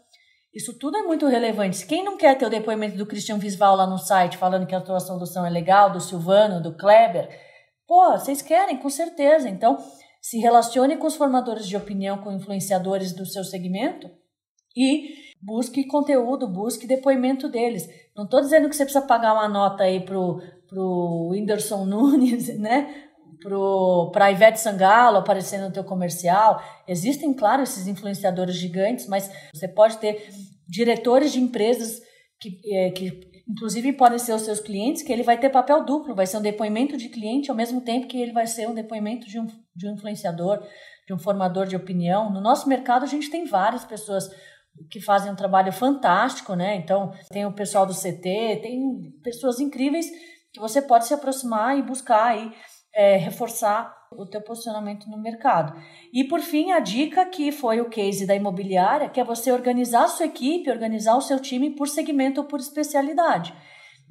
Isso 0.53 0.77
tudo 0.77 0.97
é 0.97 1.01
muito 1.01 1.25
relevante. 1.25 1.85
Quem 1.85 2.03
não 2.03 2.15
quer 2.15 2.37
ter 2.37 2.45
o 2.45 2.49
depoimento 2.49 2.95
do 2.95 3.07
Christian 3.07 3.39
Visval 3.39 3.75
lá 3.75 3.87
no 3.87 3.97
site, 3.97 4.37
falando 4.37 4.67
que 4.67 4.75
a 4.75 4.81
tua 4.81 4.99
solução 4.99 5.45
é 5.45 5.49
legal, 5.49 5.91
do 5.91 5.99
Silvano, 5.99 6.61
do 6.61 6.77
Kleber, 6.77 7.27
pô, 7.87 8.11
vocês 8.11 8.41
querem, 8.41 8.77
com 8.77 8.89
certeza. 8.89 9.49
Então, 9.49 9.77
se 10.21 10.37
relacione 10.37 10.95
com 10.97 11.07
os 11.07 11.15
formadores 11.15 11.67
de 11.67 11.75
opinião, 11.75 12.19
com 12.19 12.31
influenciadores 12.31 13.13
do 13.13 13.25
seu 13.25 13.43
segmento 13.43 14.09
e 14.75 15.15
busque 15.41 15.85
conteúdo, 15.87 16.47
busque 16.47 16.87
depoimento 16.87 17.49
deles. 17.49 17.87
Não 18.15 18.25
estou 18.25 18.39
dizendo 18.39 18.69
que 18.69 18.75
você 18.75 18.85
precisa 18.85 19.05
pagar 19.05 19.33
uma 19.33 19.49
nota 19.49 19.83
aí 19.83 19.99
pro, 19.99 20.39
pro 20.69 21.29
Whindersson 21.31 21.83
Nunes, 21.85 22.59
né? 22.59 23.09
Para 24.11 24.31
Ivete 24.31 24.59
Sangalo 24.59 25.17
aparecer 25.17 25.59
no 25.59 25.71
teu 25.71 25.83
comercial. 25.83 26.63
Existem, 26.87 27.33
claro, 27.33 27.63
esses 27.63 27.87
influenciadores 27.87 28.55
gigantes, 28.55 29.07
mas 29.07 29.29
você 29.53 29.67
pode 29.67 29.97
ter 29.97 30.29
diretores 30.67 31.31
de 31.31 31.39
empresas 31.39 32.01
que, 32.39 32.59
é, 32.73 32.91
que 32.91 33.33
inclusive 33.47 33.93
podem 33.93 34.17
ser 34.17 34.33
os 34.33 34.41
seus 34.41 34.59
clientes, 34.59 35.03
que 35.03 35.11
ele 35.11 35.23
vai 35.23 35.37
ter 35.37 35.49
papel 35.49 35.83
duplo, 35.85 36.15
vai 36.15 36.25
ser 36.25 36.37
um 36.37 36.41
depoimento 36.41 36.97
de 36.97 37.09
cliente 37.09 37.49
ao 37.49 37.57
mesmo 37.57 37.81
tempo 37.81 38.07
que 38.07 38.17
ele 38.17 38.31
vai 38.31 38.47
ser 38.47 38.67
um 38.67 38.73
depoimento 38.73 39.27
de 39.27 39.39
um, 39.39 39.47
de 39.75 39.87
um 39.87 39.93
influenciador, 39.93 40.65
de 41.05 41.13
um 41.13 41.19
formador 41.19 41.67
de 41.67 41.75
opinião. 41.75 42.31
No 42.31 42.41
nosso 42.41 42.67
mercado, 42.67 43.03
a 43.03 43.07
gente 43.07 43.29
tem 43.29 43.45
várias 43.45 43.83
pessoas 43.83 44.29
que 44.89 44.99
fazem 44.99 45.31
um 45.31 45.35
trabalho 45.35 45.71
fantástico, 45.71 46.55
né? 46.55 46.75
Então, 46.75 47.13
tem 47.29 47.45
o 47.45 47.53
pessoal 47.53 47.85
do 47.85 47.93
CT, 47.93 48.59
tem 48.61 49.13
pessoas 49.21 49.59
incríveis 49.59 50.09
que 50.51 50.59
você 50.59 50.81
pode 50.81 51.05
se 51.05 51.13
aproximar 51.13 51.77
e 51.77 51.81
buscar 51.81 52.25
aí 52.25 52.51
é, 52.93 53.17
reforçar 53.17 53.93
o 54.11 54.25
teu 54.25 54.41
posicionamento 54.41 55.09
no 55.09 55.17
mercado. 55.17 55.73
E 56.11 56.23
por 56.23 56.39
fim, 56.39 56.71
a 56.71 56.79
dica 56.79 57.25
que 57.25 57.51
foi 57.51 57.81
o 57.81 57.89
case 57.89 58.25
da 58.25 58.35
imobiliária, 58.35 59.09
que 59.09 59.19
é 59.19 59.23
você 59.23 59.51
organizar 59.51 60.03
a 60.03 60.07
sua 60.07 60.27
equipe, 60.27 60.69
organizar 60.69 61.15
o 61.15 61.21
seu 61.21 61.39
time 61.39 61.71
por 61.71 61.87
segmento 61.87 62.41
ou 62.41 62.47
por 62.47 62.59
especialidade. 62.59 63.53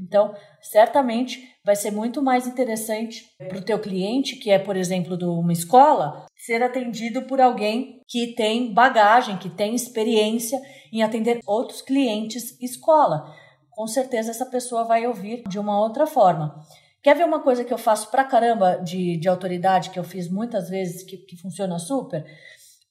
Então, 0.00 0.34
certamente 0.60 1.48
vai 1.64 1.76
ser 1.76 1.92
muito 1.92 2.22
mais 2.22 2.46
interessante 2.46 3.30
para 3.38 3.58
o 3.58 3.64
teu 3.64 3.78
cliente, 3.78 4.36
que 4.36 4.50
é, 4.50 4.58
por 4.58 4.76
exemplo, 4.76 5.16
de 5.16 5.24
uma 5.24 5.52
escola, 5.52 6.26
ser 6.36 6.62
atendido 6.62 7.22
por 7.22 7.40
alguém 7.40 8.00
que 8.08 8.34
tem 8.34 8.72
bagagem, 8.72 9.38
que 9.38 9.48
tem 9.48 9.74
experiência 9.74 10.60
em 10.92 11.02
atender 11.02 11.38
outros 11.46 11.82
clientes 11.82 12.60
escola. 12.60 13.32
Com 13.70 13.86
certeza 13.86 14.30
essa 14.30 14.46
pessoa 14.46 14.84
vai 14.84 15.06
ouvir 15.06 15.44
de 15.48 15.58
uma 15.58 15.78
outra 15.78 16.06
forma. 16.06 16.60
Quer 17.02 17.16
ver 17.16 17.24
uma 17.24 17.40
coisa 17.40 17.64
que 17.64 17.72
eu 17.72 17.78
faço 17.78 18.10
pra 18.10 18.24
caramba 18.24 18.76
de, 18.76 19.16
de 19.16 19.28
autoridade, 19.28 19.90
que 19.90 19.98
eu 19.98 20.04
fiz 20.04 20.30
muitas 20.30 20.68
vezes, 20.68 21.02
que, 21.02 21.16
que 21.16 21.36
funciona 21.36 21.78
super? 21.78 22.24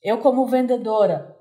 Eu, 0.03 0.17
como 0.17 0.45
vendedora, 0.45 1.33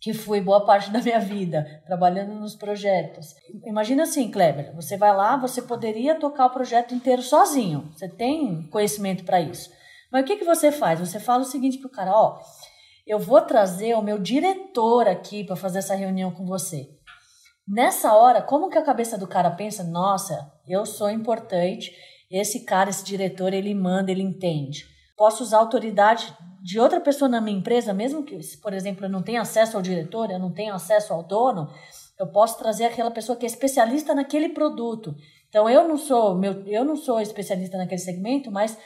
que 0.00 0.14
fui 0.14 0.40
boa 0.40 0.64
parte 0.64 0.90
da 0.90 1.00
minha 1.00 1.20
vida 1.20 1.82
trabalhando 1.86 2.34
nos 2.34 2.54
projetos. 2.54 3.34
Imagina 3.64 4.02
assim, 4.02 4.30
Kleber, 4.30 4.74
você 4.74 4.96
vai 4.96 5.14
lá, 5.14 5.36
você 5.36 5.62
poderia 5.62 6.14
tocar 6.14 6.46
o 6.46 6.50
projeto 6.50 6.94
inteiro 6.94 7.22
sozinho. 7.22 7.90
Você 7.94 8.08
tem 8.08 8.68
conhecimento 8.68 9.24
para 9.24 9.40
isso. 9.40 9.70
Mas 10.10 10.22
o 10.22 10.24
que, 10.26 10.36
que 10.36 10.44
você 10.44 10.72
faz? 10.72 10.98
Você 11.00 11.20
fala 11.20 11.42
o 11.42 11.46
seguinte 11.46 11.78
pro 11.78 11.90
cara, 11.90 12.12
ó, 12.12 12.38
eu 13.06 13.18
vou 13.18 13.40
trazer 13.42 13.94
o 13.94 14.02
meu 14.02 14.18
diretor 14.18 15.06
aqui 15.06 15.44
para 15.44 15.56
fazer 15.56 15.78
essa 15.78 15.94
reunião 15.94 16.30
com 16.30 16.46
você. 16.46 16.88
Nessa 17.68 18.14
hora, 18.14 18.42
como 18.42 18.68
que 18.68 18.78
a 18.78 18.84
cabeça 18.84 19.16
do 19.16 19.28
cara 19.28 19.50
pensa? 19.50 19.84
Nossa, 19.84 20.50
eu 20.66 20.84
sou 20.84 21.10
importante, 21.10 21.92
esse 22.30 22.60
cara, 22.60 22.90
esse 22.90 23.04
diretor, 23.04 23.52
ele 23.52 23.74
manda, 23.74 24.10
ele 24.10 24.22
entende. 24.22 24.86
Posso 25.16 25.42
usar 25.42 25.58
autoridade 25.58 26.34
de 26.62 26.78
outra 26.78 27.00
pessoa 27.00 27.28
na 27.28 27.40
minha 27.40 27.58
empresa, 27.58 27.92
mesmo 27.92 28.22
que, 28.22 28.38
por 28.58 28.72
exemplo, 28.72 29.06
eu 29.06 29.10
não 29.10 29.22
tenha 29.22 29.40
acesso 29.40 29.76
ao 29.76 29.82
diretor, 29.82 30.30
eu 30.30 30.38
não 30.38 30.52
tenho 30.52 30.74
acesso 30.74 31.12
ao 31.12 31.22
dono, 31.22 31.68
eu 32.18 32.26
posso 32.26 32.58
trazer 32.58 32.84
aquela 32.84 33.10
pessoa 33.10 33.36
que 33.36 33.46
é 33.46 33.48
especialista 33.48 34.14
naquele 34.14 34.50
produto. 34.50 35.14
Então 35.48 35.68
eu 35.68 35.88
não 35.88 35.96
sou 35.96 36.36
meu, 36.36 36.62
eu 36.66 36.84
não 36.84 36.96
sou 36.96 37.20
especialista 37.20 37.76
naquele 37.76 38.00
segmento, 38.00 38.50
mas 38.50 38.78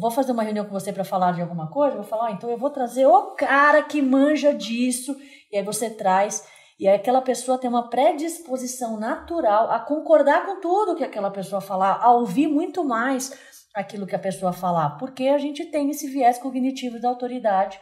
vou 0.00 0.10
fazer 0.10 0.32
uma 0.32 0.42
reunião 0.42 0.64
com 0.64 0.72
você 0.72 0.92
para 0.92 1.04
falar 1.04 1.32
de 1.32 1.42
alguma 1.42 1.68
coisa, 1.68 1.96
vou 1.96 2.04
falar, 2.04 2.28
ah, 2.28 2.32
então 2.32 2.48
eu 2.48 2.58
vou 2.58 2.70
trazer 2.70 3.06
o 3.06 3.34
cara 3.34 3.82
que 3.82 4.00
manja 4.00 4.54
disso, 4.54 5.16
e 5.50 5.56
aí 5.56 5.62
você 5.62 5.90
traz 5.90 6.46
e 6.78 6.86
aquela 6.86 7.20
pessoa 7.20 7.58
tem 7.58 7.68
uma 7.68 7.90
predisposição 7.90 8.98
natural 8.98 9.70
a 9.70 9.80
concordar 9.80 10.46
com 10.46 10.60
tudo 10.60 10.94
que 10.94 11.02
aquela 11.02 11.30
pessoa 11.30 11.60
falar, 11.60 11.98
a 12.00 12.12
ouvir 12.12 12.46
muito 12.46 12.84
mais 12.84 13.36
aquilo 13.74 14.06
que 14.06 14.14
a 14.14 14.18
pessoa 14.18 14.52
falar, 14.52 14.90
porque 14.90 15.28
a 15.28 15.38
gente 15.38 15.64
tem 15.66 15.90
esse 15.90 16.08
viés 16.08 16.38
cognitivo 16.38 17.00
da 17.00 17.08
autoridade 17.08 17.80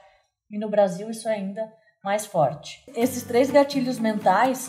e 0.50 0.58
no 0.58 0.70
Brasil 0.70 1.10
isso 1.10 1.28
é 1.28 1.34
ainda 1.34 1.62
mais 2.02 2.24
forte. 2.24 2.84
Esses 2.94 3.22
três 3.22 3.50
gatilhos 3.50 3.98
mentais, 3.98 4.68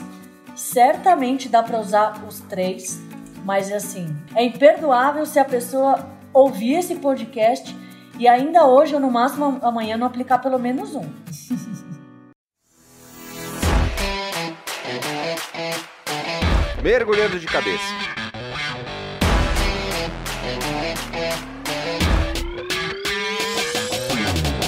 certamente 0.55 1.47
dá 1.47 1.63
para 1.63 1.80
usar 1.80 2.25
os 2.25 2.41
três, 2.41 2.99
mas 3.45 3.71
assim, 3.71 4.07
é 4.36 4.43
imperdoável 4.43 5.25
se 5.25 5.39
a 5.39 5.45
pessoa 5.45 6.05
ouvir 6.34 6.73
esse 6.73 6.95
podcast 6.95 7.73
e 8.19 8.28
ainda 8.28 8.65
hoje 8.65 8.93
ou 8.93 8.99
no 8.99 9.11
máximo 9.11 9.59
amanhã 9.61 9.95
não 9.95 10.07
aplicar 10.07 10.39
pelo 10.39 10.59
menos 10.59 10.95
um. 10.95 11.05
mergulhando 16.81 17.39
de 17.39 17.45
cabeça. 17.45 17.83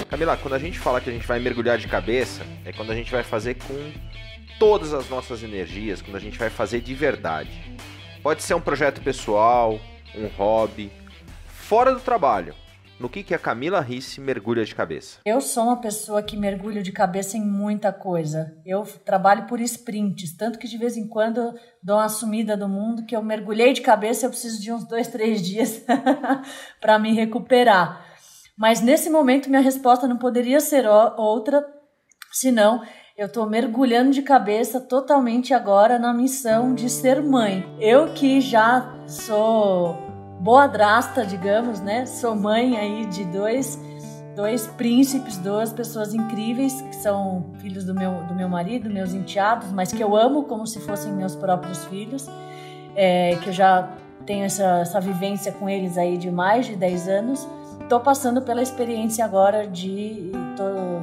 Camila, 0.09 0.37
quando 0.37 0.53
a 0.53 0.59
gente 0.59 0.77
fala 0.77 0.99
que 0.99 1.09
a 1.09 1.13
gente 1.13 1.25
vai 1.25 1.39
mergulhar 1.39 1.77
de 1.77 1.87
cabeça, 1.87 2.45
é 2.65 2.73
quando 2.73 2.91
a 2.91 2.95
gente 2.95 3.11
vai 3.11 3.23
fazer 3.23 3.55
com 3.55 3.93
todas 4.57 4.93
as 4.93 5.09
nossas 5.09 5.43
energias, 5.43 6.01
quando 6.01 6.17
a 6.17 6.19
gente 6.19 6.37
vai 6.37 6.49
fazer 6.49 6.81
de 6.81 6.93
verdade. 6.93 7.77
Pode 8.21 8.43
ser 8.43 8.53
um 8.53 8.61
projeto 8.61 9.01
pessoal, 9.01 9.79
um 10.13 10.27
hobby, 10.27 10.91
fora 11.45 11.93
do 11.93 12.01
trabalho 12.01 12.53
no 12.99 13.09
que, 13.09 13.23
que 13.23 13.33
a 13.33 13.39
Camila 13.39 13.79
Risse 13.79 14.19
mergulha 14.19 14.65
de 14.65 14.75
cabeça? 14.75 15.19
Eu 15.25 15.39
sou 15.39 15.63
uma 15.63 15.77
pessoa 15.77 16.21
que 16.21 16.35
mergulho 16.35 16.83
de 16.83 16.91
cabeça 16.91 17.37
em 17.37 17.45
muita 17.45 17.93
coisa. 17.93 18.53
Eu 18.65 18.83
trabalho 19.05 19.47
por 19.47 19.61
sprints, 19.61 20.35
tanto 20.35 20.59
que 20.59 20.67
de 20.67 20.77
vez 20.77 20.97
em 20.97 21.07
quando 21.07 21.53
dou 21.81 21.97
uma 21.97 22.09
sumida 22.09 22.57
do 22.57 22.67
mundo 22.67 23.05
que 23.05 23.15
eu 23.15 23.23
mergulhei 23.23 23.71
de 23.71 23.81
cabeça 23.81 24.25
eu 24.25 24.29
preciso 24.29 24.61
de 24.61 24.71
uns 24.73 24.85
dois, 24.85 25.07
três 25.07 25.41
dias 25.41 25.83
para 26.81 26.99
me 26.99 27.13
recuperar. 27.13 28.05
Mas 28.57 28.81
nesse 28.81 29.09
momento 29.09 29.49
minha 29.49 29.61
resposta 29.61 30.05
não 30.05 30.17
poderia 30.17 30.59
ser 30.59 30.85
outra, 30.85 31.65
senão 32.33 32.83
eu 33.17 33.27
estou 33.27 33.49
mergulhando 33.49 34.11
de 34.11 34.21
cabeça 34.21 34.81
totalmente 34.81 35.53
agora 35.53 35.97
na 35.97 36.13
missão 36.13 36.75
de 36.75 36.89
ser 36.89 37.21
mãe. 37.21 37.65
Eu 37.79 38.13
que 38.13 38.41
já 38.41 38.93
sou 39.07 40.08
boadrasta, 40.39 41.25
digamos, 41.25 41.81
né? 41.81 42.05
Sou 42.05 42.33
mãe 42.33 42.77
aí 42.77 43.05
de 43.05 43.25
dois, 43.25 43.79
dois 44.35 44.65
príncipes, 44.67 45.37
duas 45.37 45.73
pessoas 45.73 46.13
incríveis 46.13 46.81
que 46.81 46.95
são 46.95 47.51
filhos 47.59 47.83
do 47.83 47.93
meu, 47.93 48.23
do 48.23 48.33
meu 48.33 48.47
marido, 48.47 48.89
meus 48.89 49.13
enteados, 49.13 49.71
mas 49.71 49.91
que 49.91 50.01
eu 50.01 50.15
amo 50.15 50.43
como 50.43 50.65
se 50.65 50.79
fossem 50.79 51.11
meus 51.11 51.35
próprios 51.35 51.85
filhos, 51.85 52.27
é, 52.95 53.35
que 53.43 53.49
eu 53.49 53.53
já 53.53 53.89
tenho 54.25 54.45
essa, 54.45 54.79
essa 54.79 55.01
vivência 55.01 55.51
com 55.51 55.69
eles 55.69 55.97
aí 55.97 56.17
de 56.17 56.31
mais 56.31 56.65
de 56.65 56.75
10 56.75 57.07
anos. 57.09 57.47
Estou 57.81 57.99
passando 57.99 58.41
pela 58.41 58.61
experiência 58.61 59.25
agora 59.25 59.67
de. 59.67 60.31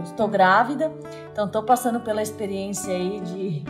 Estou 0.04 0.28
grávida, 0.28 0.92
então 1.32 1.46
estou 1.46 1.62
passando 1.62 2.00
pela 2.00 2.22
experiência 2.22 2.94
aí 2.94 3.20
de, 3.20 3.64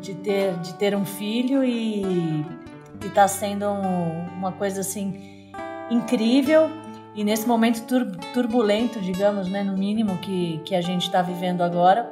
de, 0.00 0.14
ter, 0.14 0.54
de 0.60 0.74
ter 0.74 0.96
um 0.96 1.04
filho 1.04 1.62
e 1.62 2.63
e 3.04 3.08
está 3.08 3.28
sendo 3.28 3.66
um, 3.66 4.26
uma 4.36 4.52
coisa 4.52 4.80
assim 4.80 5.50
incrível 5.90 6.70
e 7.14 7.22
nesse 7.22 7.46
momento 7.46 7.86
tur 7.86 8.06
turbulento, 8.32 9.00
digamos, 9.00 9.48
né, 9.48 9.62
no 9.62 9.76
mínimo 9.76 10.18
que, 10.18 10.60
que 10.64 10.74
a 10.74 10.80
gente 10.80 11.02
está 11.02 11.22
vivendo 11.22 11.62
agora, 11.62 12.10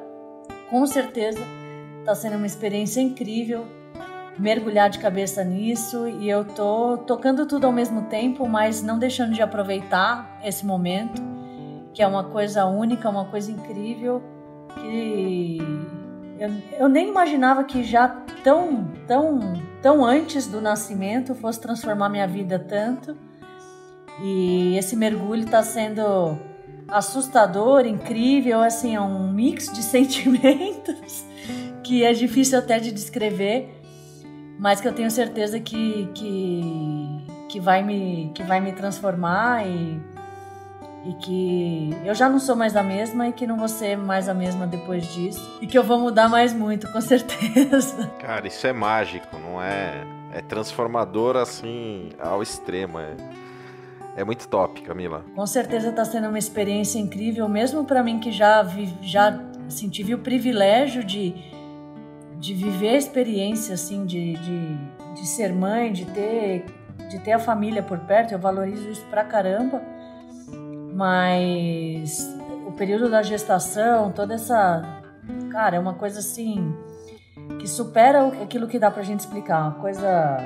com 0.70 0.86
certeza 0.86 1.40
está 2.00 2.14
sendo 2.14 2.36
uma 2.36 2.46
experiência 2.46 3.00
incrível 3.00 3.66
mergulhar 4.38 4.88
de 4.88 4.98
cabeça 4.98 5.44
nisso 5.44 6.08
e 6.08 6.28
eu 6.28 6.44
tô 6.44 6.98
tocando 6.98 7.46
tudo 7.46 7.66
ao 7.66 7.72
mesmo 7.72 8.02
tempo, 8.02 8.48
mas 8.48 8.82
não 8.82 8.98
deixando 8.98 9.32
de 9.32 9.42
aproveitar 9.42 10.40
esse 10.42 10.64
momento, 10.64 11.20
que 11.92 12.02
é 12.02 12.06
uma 12.06 12.24
coisa 12.24 12.64
única, 12.64 13.08
uma 13.08 13.26
coisa 13.26 13.50
incrível 13.50 14.22
que 14.74 15.58
eu, 16.38 16.50
eu 16.78 16.88
nem 16.88 17.08
imaginava 17.08 17.64
que 17.64 17.84
já 17.84 18.08
tão, 18.42 18.90
tão, 19.06 19.38
tão 19.82 20.04
antes 20.04 20.46
do 20.46 20.60
nascimento 20.60 21.34
fosse 21.34 21.60
transformar 21.60 22.08
minha 22.08 22.26
vida 22.26 22.58
tanto. 22.58 23.16
E 24.22 24.76
esse 24.76 24.94
mergulho 24.94 25.44
está 25.44 25.62
sendo 25.62 26.38
assustador, 26.86 27.86
incrível, 27.86 28.60
assim, 28.60 28.94
é 28.94 29.00
um 29.00 29.32
mix 29.32 29.72
de 29.72 29.82
sentimentos 29.82 31.24
que 31.82 32.04
é 32.04 32.12
difícil 32.12 32.58
até 32.58 32.78
de 32.78 32.92
descrever, 32.92 33.68
mas 34.58 34.80
que 34.80 34.86
eu 34.86 34.92
tenho 34.92 35.10
certeza 35.10 35.58
que, 35.58 36.08
que, 36.14 37.26
que, 37.48 37.60
vai, 37.60 37.82
me, 37.82 38.30
que 38.34 38.42
vai 38.44 38.60
me 38.60 38.72
transformar 38.72 39.66
e 39.66 40.00
e 41.04 41.12
que 41.14 41.90
eu 42.04 42.14
já 42.14 42.28
não 42.28 42.38
sou 42.38 42.54
mais 42.54 42.76
a 42.76 42.82
mesma 42.82 43.28
e 43.28 43.32
que 43.32 43.46
não 43.46 43.56
vou 43.56 43.68
ser 43.68 43.96
mais 43.96 44.28
a 44.28 44.34
mesma 44.34 44.66
depois 44.66 45.06
disso 45.12 45.58
e 45.60 45.66
que 45.66 45.76
eu 45.76 45.82
vou 45.82 45.98
mudar 45.98 46.28
mais 46.28 46.52
muito, 46.52 46.90
com 46.92 47.00
certeza. 47.02 48.08
Cara, 48.20 48.46
isso 48.46 48.66
é 48.66 48.72
mágico, 48.72 49.36
não 49.38 49.60
é? 49.60 50.04
É 50.32 50.40
transformador 50.40 51.36
assim 51.36 52.10
ao 52.18 52.42
extremo. 52.42 52.98
É, 53.00 53.16
é 54.16 54.24
muito 54.24 54.46
top, 54.46 54.80
Camila. 54.82 55.24
Com 55.34 55.46
certeza 55.46 55.88
está 55.90 56.04
sendo 56.04 56.28
uma 56.28 56.38
experiência 56.38 56.98
incrível, 56.98 57.48
mesmo 57.48 57.84
para 57.84 58.02
mim 58.02 58.20
que 58.20 58.30
já 58.30 58.62
vi, 58.62 58.94
já 59.02 59.40
assim, 59.66 59.88
tive 59.88 60.14
o 60.14 60.18
privilégio 60.18 61.02
de, 61.02 61.34
de 62.36 62.54
viver 62.54 62.90
a 62.90 62.96
experiência 62.96 63.74
assim 63.74 64.06
de, 64.06 64.34
de, 64.34 64.76
de 65.14 65.26
ser 65.26 65.52
mãe, 65.52 65.92
de 65.92 66.04
ter 66.06 66.64
de 67.10 67.18
ter 67.18 67.32
a 67.32 67.38
família 67.38 67.82
por 67.82 67.98
perto. 67.98 68.32
Eu 68.32 68.38
valorizo 68.38 68.88
isso 68.88 69.04
pra 69.10 69.24
caramba 69.24 69.82
mas 70.92 72.28
o 72.66 72.72
período 72.72 73.10
da 73.10 73.22
gestação, 73.22 74.12
toda 74.12 74.34
essa. 74.34 75.02
Cara, 75.50 75.76
é 75.76 75.78
uma 75.80 75.94
coisa 75.94 76.18
assim 76.18 76.74
que 77.58 77.66
supera 77.66 78.26
aquilo 78.42 78.66
que 78.66 78.78
dá 78.78 78.90
pra 78.90 79.02
gente 79.02 79.20
explicar. 79.20 79.62
Uma 79.62 79.80
coisa 79.80 80.38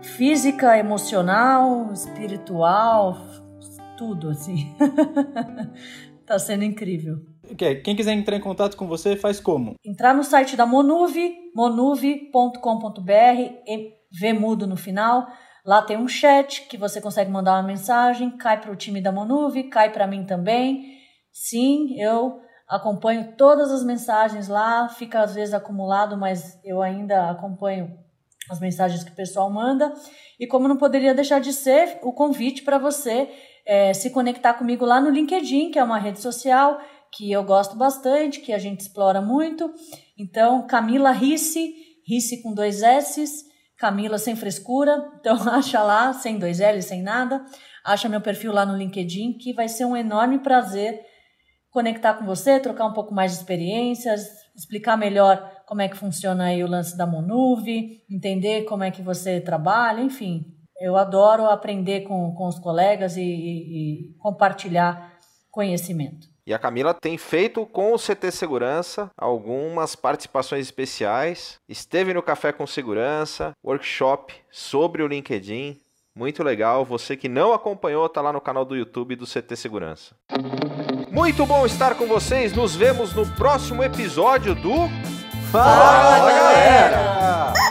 física, 0.00 0.78
emocional, 0.78 1.92
espiritual, 1.92 3.18
tudo 3.96 4.30
assim. 4.30 4.74
tá 6.26 6.38
sendo 6.38 6.64
incrível. 6.64 7.18
Quem 7.84 7.96
quiser 7.96 8.12
entrar 8.12 8.36
em 8.36 8.40
contato 8.40 8.76
com 8.76 8.86
você, 8.86 9.16
faz 9.16 9.40
como? 9.40 9.74
Entrar 9.84 10.14
no 10.14 10.24
site 10.24 10.56
da 10.56 10.64
Monuve, 10.64 11.34
monuve.com.br, 11.54 13.02
V 14.10 14.32
mudo 14.32 14.66
no 14.66 14.76
final. 14.76 15.26
Lá 15.64 15.80
tem 15.80 15.96
um 15.96 16.08
chat 16.08 16.66
que 16.66 16.76
você 16.76 17.00
consegue 17.00 17.30
mandar 17.30 17.52
uma 17.52 17.62
mensagem, 17.62 18.36
cai 18.36 18.60
para 18.60 18.72
o 18.72 18.76
time 18.76 19.00
da 19.00 19.12
Monuve, 19.12 19.64
cai 19.64 19.92
para 19.92 20.06
mim 20.06 20.24
também. 20.24 20.98
Sim, 21.32 22.00
eu 22.00 22.40
acompanho 22.68 23.34
todas 23.36 23.70
as 23.70 23.84
mensagens 23.84 24.48
lá, 24.48 24.88
fica 24.88 25.20
às 25.20 25.34
vezes 25.34 25.54
acumulado, 25.54 26.16
mas 26.16 26.58
eu 26.64 26.82
ainda 26.82 27.30
acompanho 27.30 27.96
as 28.50 28.58
mensagens 28.58 29.04
que 29.04 29.12
o 29.12 29.16
pessoal 29.16 29.50
manda. 29.50 29.92
E 30.38 30.46
como 30.46 30.66
não 30.66 30.76
poderia 30.76 31.14
deixar 31.14 31.40
de 31.40 31.52
ser, 31.52 31.98
o 32.02 32.12
convite 32.12 32.62
para 32.62 32.78
você 32.78 33.30
é, 33.64 33.94
se 33.94 34.10
conectar 34.10 34.54
comigo 34.54 34.84
lá 34.84 35.00
no 35.00 35.10
LinkedIn, 35.10 35.70
que 35.70 35.78
é 35.78 35.84
uma 35.84 35.98
rede 35.98 36.20
social 36.20 36.80
que 37.12 37.30
eu 37.30 37.44
gosto 37.44 37.76
bastante, 37.76 38.40
que 38.40 38.52
a 38.52 38.58
gente 38.58 38.80
explora 38.80 39.20
muito. 39.20 39.72
Então, 40.18 40.66
Camila 40.66 41.12
Risse, 41.12 41.74
Risse 42.06 42.42
com 42.42 42.52
dois 42.52 42.82
S's, 42.82 43.44
Camila 43.82 44.16
sem 44.16 44.36
frescura. 44.36 45.10
Então, 45.18 45.36
acha 45.48 45.82
lá, 45.82 46.12
sem 46.12 46.38
dois 46.38 46.58
L's, 46.60 46.86
sem 46.86 47.02
nada. 47.02 47.44
Acha 47.84 48.08
meu 48.08 48.20
perfil 48.20 48.52
lá 48.52 48.64
no 48.64 48.76
LinkedIn, 48.76 49.38
que 49.38 49.52
vai 49.52 49.68
ser 49.68 49.84
um 49.84 49.96
enorme 49.96 50.38
prazer 50.38 51.00
conectar 51.70 52.14
com 52.14 52.24
você, 52.24 52.60
trocar 52.60 52.86
um 52.86 52.92
pouco 52.92 53.14
mais 53.14 53.32
de 53.32 53.38
experiências, 53.38 54.28
explicar 54.54 54.96
melhor 54.96 55.50
como 55.66 55.80
é 55.80 55.88
que 55.88 55.96
funciona 55.96 56.44
aí 56.44 56.62
o 56.62 56.68
lance 56.68 56.96
da 56.96 57.06
Monuve, 57.06 58.02
entender 58.10 58.64
como 58.64 58.84
é 58.84 58.90
que 58.90 59.00
você 59.00 59.40
trabalha, 59.40 60.00
enfim. 60.00 60.44
Eu 60.80 60.96
adoro 60.96 61.46
aprender 61.46 62.02
com, 62.02 62.34
com 62.34 62.46
os 62.46 62.58
colegas 62.58 63.16
e, 63.16 63.22
e, 63.22 64.10
e 64.10 64.14
compartilhar 64.18 65.16
conhecimento. 65.50 66.31
E 66.46 66.52
a 66.52 66.58
Camila 66.58 66.92
tem 66.92 67.16
feito 67.16 67.64
com 67.66 67.92
o 67.92 67.98
CT 67.98 68.32
Segurança 68.32 69.10
algumas 69.16 69.94
participações 69.94 70.66
especiais. 70.66 71.56
Esteve 71.68 72.12
no 72.12 72.22
Café 72.22 72.52
com 72.52 72.66
Segurança, 72.66 73.52
workshop 73.64 74.34
sobre 74.50 75.02
o 75.02 75.06
LinkedIn. 75.06 75.78
Muito 76.14 76.42
legal. 76.42 76.84
Você 76.84 77.16
que 77.16 77.28
não 77.28 77.52
acompanhou, 77.52 78.08
tá 78.08 78.20
lá 78.20 78.32
no 78.32 78.40
canal 78.40 78.64
do 78.64 78.76
YouTube 78.76 79.16
do 79.16 79.26
CT 79.26 79.56
Segurança. 79.56 80.14
Muito 81.10 81.46
bom 81.46 81.64
estar 81.64 81.94
com 81.94 82.06
vocês. 82.06 82.52
Nos 82.52 82.74
vemos 82.74 83.14
no 83.14 83.26
próximo 83.34 83.82
episódio 83.82 84.54
do 84.54 84.72
Fala, 85.50 85.74
Fala 85.74 86.30
galera. 86.32 86.96
galera. 86.96 87.61